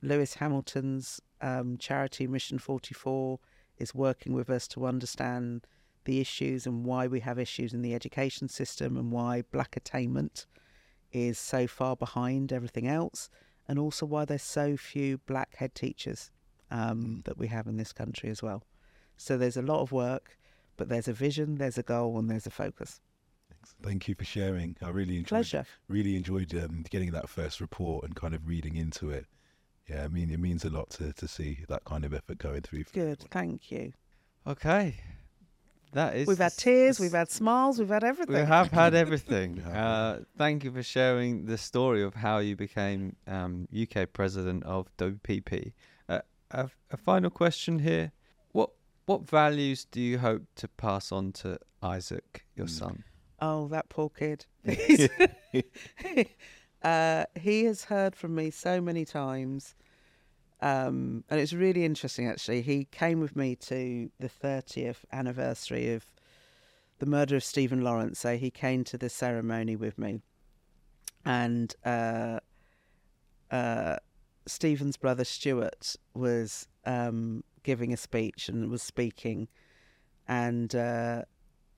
[0.03, 3.39] lewis hamilton's um, charity mission 44
[3.77, 5.65] is working with us to understand
[6.05, 10.45] the issues and why we have issues in the education system and why black attainment
[11.11, 13.29] is so far behind everything else,
[13.67, 16.31] and also why there's so few black head teachers
[16.71, 18.63] um, that we have in this country as well.
[19.15, 20.37] So there's a lot of work,
[20.75, 22.99] but there's a vision, there's a goal, and there's a focus.
[23.81, 24.75] Thank you for sharing.
[24.81, 25.65] I really enjoyed Pleasure.
[25.87, 29.25] really enjoyed um, getting that first report and kind of reading into it.
[29.89, 32.61] Yeah, I mean, it means a lot to, to see that kind of effort going
[32.61, 32.85] through.
[32.85, 33.27] for Good, everyone.
[33.31, 33.93] thank you.
[34.47, 34.95] Okay,
[35.93, 36.27] that is.
[36.27, 38.35] We've had tears, we've had smiles, we've had everything.
[38.35, 39.61] We have had everything.
[39.61, 44.87] Uh, thank you for sharing the story of how you became um, UK president of
[44.97, 45.73] WPP.
[46.09, 46.19] Uh,
[46.51, 48.11] a, a final question here:
[48.53, 48.69] What
[49.05, 52.79] what values do you hope to pass on to Isaac, your Mm.
[52.79, 53.03] son?
[53.41, 54.45] Oh, that poor kid.
[56.83, 59.75] uh, he has heard from me so many times.
[60.61, 62.61] Um, and it's really interesting, actually.
[62.61, 66.05] He came with me to the 30th anniversary of
[66.99, 68.19] the murder of Stephen Lawrence.
[68.19, 70.21] So he came to the ceremony with me.
[71.25, 72.39] And uh,
[73.51, 73.97] uh,
[74.45, 79.47] Stephen's brother Stuart was um, giving a speech and was speaking.
[80.27, 81.23] And uh,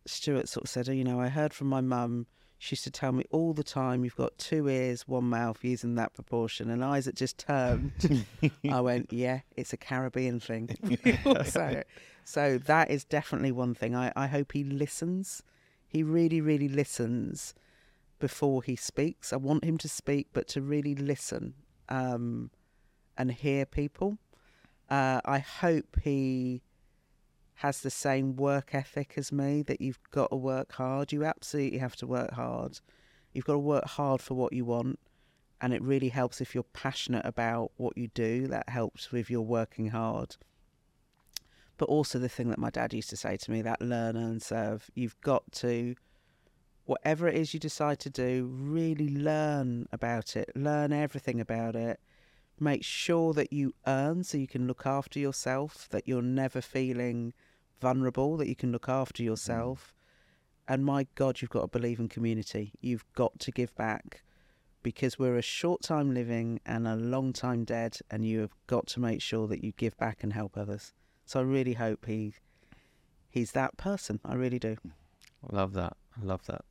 [0.05, 2.27] Stuart sort of said, oh, you know, I heard from my mum.
[2.65, 5.93] She used to tell me all the time, you've got two ears, one mouth, using
[5.95, 6.71] that proportion.
[6.71, 7.91] And Isaac just turned.
[8.71, 10.75] I went, yeah, it's a Caribbean thing.
[11.45, 11.83] so,
[12.23, 13.95] so that is definitely one thing.
[13.95, 15.43] I, I hope he listens.
[15.87, 17.53] He really, really listens
[18.17, 19.31] before he speaks.
[19.31, 21.53] I want him to speak, but to really listen
[21.87, 22.49] um,
[23.15, 24.17] and hear people.
[24.89, 26.63] Uh, I hope he
[27.55, 31.13] has the same work ethic as me that you've got to work hard.
[31.13, 32.79] You absolutely have to work hard.
[33.33, 34.99] You've got to work hard for what you want.
[35.61, 38.47] And it really helps if you're passionate about what you do.
[38.47, 40.35] That helps with your working hard.
[41.77, 44.41] But also, the thing that my dad used to say to me that learn and
[44.41, 44.89] serve.
[44.93, 45.95] You've got to,
[46.85, 51.99] whatever it is you decide to do, really learn about it, learn everything about it.
[52.59, 57.33] Make sure that you earn so you can look after yourself, that you're never feeling
[57.81, 59.25] vulnerable, that you can look after mm.
[59.25, 59.93] yourself.
[60.67, 62.73] And my God, you've got to believe in community.
[62.81, 64.23] You've got to give back
[64.81, 68.85] because we're a short time living and a long time dead, and you have got
[68.87, 70.93] to make sure that you give back and help others.
[71.25, 72.35] So I really hope he
[73.29, 74.19] he's that person.
[74.23, 74.77] I really do.
[75.51, 75.97] I love that.
[76.21, 76.63] I love that.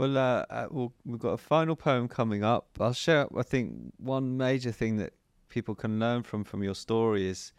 [0.00, 2.68] Well, uh, uh, we'll we've got a final poem coming up.
[2.80, 3.26] I'll share.
[3.36, 5.12] I think one major thing that
[5.50, 7.52] people can learn from from your story is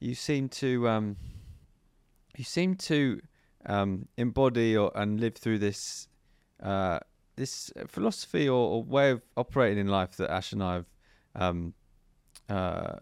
[0.00, 1.16] you seem to um,
[2.36, 3.20] you seem to
[3.66, 6.08] um, embody or and live through this
[6.60, 6.98] uh,
[7.36, 10.86] this philosophy or, or way of operating in life that Ash and I have
[11.36, 11.74] um,
[12.48, 12.96] uh,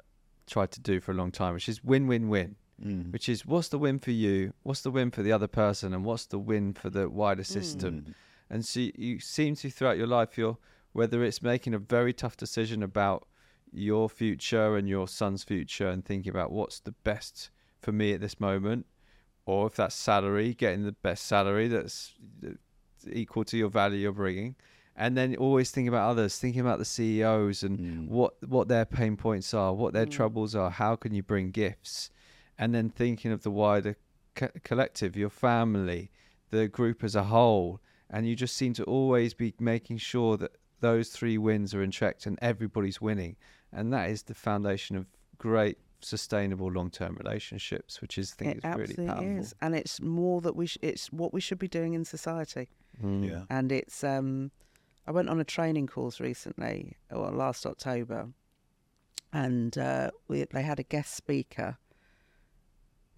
[0.46, 3.12] tried to do for a long time, which is win win win Mm.
[3.12, 6.02] which is what's the win for you, what's the win for the other person, and
[6.02, 8.06] what's the win for the wider system.
[8.08, 8.14] Mm.
[8.51, 10.59] And so you- you seem to throughout your life, you're
[10.93, 13.27] whether it's making a very tough decision about
[13.72, 17.51] your future and your son's future, and thinking about what's the best
[17.81, 18.86] for me at this moment,
[19.47, 22.18] or if that's salary, getting the best salary that's
[23.10, 24.56] equal to your value you're bringing,
[24.97, 28.09] and then always thinking about others, thinking about the CEOs and Mm.
[28.09, 30.10] what what their pain points are, what their Mm.
[30.10, 32.10] troubles are, how can you bring gifts,
[32.59, 33.97] and then thinking of the wider
[34.35, 36.10] co- collective, your family,
[36.51, 40.52] the group as a whole, and you just seem to always be making sure that
[40.80, 43.36] those three wins are in check and everybody's winning,
[43.72, 45.06] and that is the foundation of
[45.38, 49.38] great sustainable long-term relationships, which is I think it is really powerful.
[49.38, 50.66] is, and it's more that we.
[50.66, 52.68] Sh- it's what we should be doing in society.
[53.02, 53.30] Mm.
[53.30, 53.42] Yeah.
[53.48, 54.50] and it's um
[55.06, 58.28] I went on a training course recently, or last October,
[59.32, 61.78] and uh, we they had a guest speaker.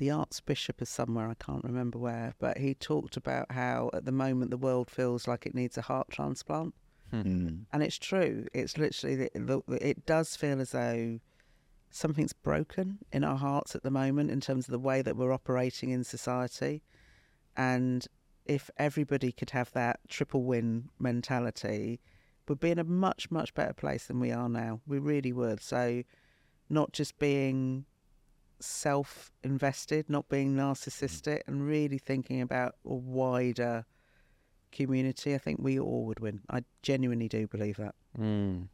[0.03, 4.11] The Archbishop is somewhere I can't remember where, but he talked about how at the
[4.11, 6.75] moment the world feels like it needs a heart transplant,
[7.13, 7.67] Mm.
[7.73, 8.49] and it's true.
[8.53, 9.31] It's literally the,
[9.69, 11.21] the, it does feel as though
[11.91, 15.31] something's broken in our hearts at the moment in terms of the way that we're
[15.31, 16.83] operating in society,
[17.57, 18.09] and
[18.45, 22.01] if everybody could have that triple win mentality,
[22.49, 24.81] we'd be in a much, much better place than we are now.
[24.85, 25.61] We really would.
[25.61, 26.03] So,
[26.69, 27.85] not just being
[28.63, 33.85] self invested, not being narcissistic, and really thinking about a wider
[34.73, 36.41] community, I think we all would win.
[36.51, 37.95] I genuinely do believe that.
[38.19, 38.69] Mm.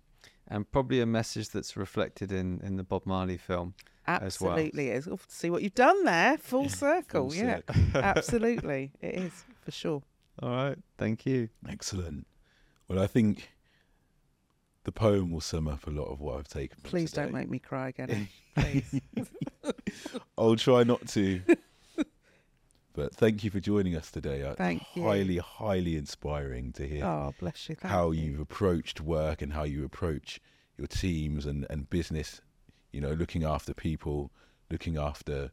[0.46, 3.74] And probably a message that's reflected in, in the Bob Marley film.
[4.06, 4.52] As well.
[4.52, 5.06] Absolutely is.
[5.06, 6.38] Oh, see what you've done there?
[6.38, 7.30] Full circle.
[7.30, 7.60] Full yeah,
[7.94, 8.92] absolutely.
[9.02, 10.02] It is, for sure.
[10.42, 10.78] All right.
[10.96, 11.50] Thank you.
[11.68, 12.26] Excellent.
[12.88, 13.50] Well, I think
[14.88, 16.78] the poem will sum up a lot of what I've taken.
[16.80, 18.26] From Please don't make me cry again.
[18.56, 19.02] Please.
[20.38, 21.42] I'll try not to.
[22.94, 24.42] But thank you for joining us today.
[24.42, 25.04] Uh, Thank you.
[25.04, 27.76] Highly, highly inspiring to hear Oh, bless you.
[27.76, 28.22] Thank how you.
[28.24, 30.40] you've approached work and how you approach
[30.76, 32.40] your teams and, and business,
[32.90, 34.32] you know, looking after people,
[34.68, 35.52] looking after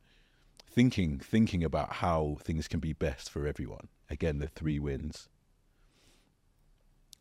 [0.67, 3.89] thinking thinking about how things can be best for everyone.
[4.09, 5.29] Again, the three wins.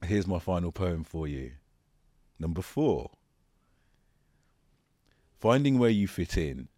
[0.02, 1.50] Here's my final poem for you.
[2.38, 3.10] Number four.
[5.38, 6.68] Finding where you fit in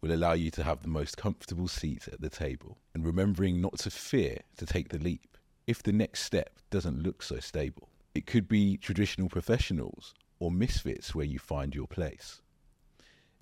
[0.00, 3.78] will allow you to have the most comfortable seat at the table, and remembering not
[3.78, 5.36] to fear to take the leap
[5.66, 7.88] if the next step doesn't look so stable.
[8.14, 12.40] It could be traditional professionals or misfits where you find your place,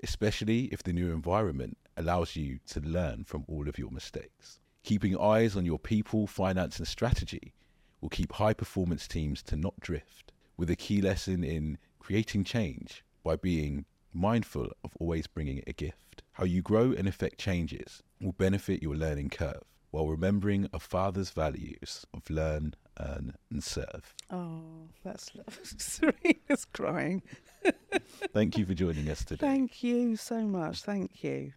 [0.02, 4.60] especially if the new environment allows you to learn from all of your mistakes.
[4.84, 7.54] Keeping eyes on your people, finance, and strategy
[8.00, 13.04] will keep high performance teams to not drift, with a key lesson in creating change
[13.24, 16.22] by being mindful of always bringing a gift.
[16.32, 21.30] How you grow and affect changes will benefit your learning curve while remembering a father's
[21.30, 24.14] values of learn, earn, and serve.
[24.30, 25.30] Oh, that's.
[25.78, 27.22] Serena's crying.
[28.34, 29.46] Thank you for joining us today.
[29.46, 30.82] Thank you so much.
[30.82, 31.52] Thank you.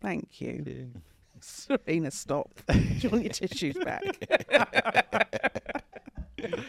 [0.00, 0.90] Thank you.
[1.40, 2.50] Serena, stop.
[2.68, 4.02] Do you want your tissues back?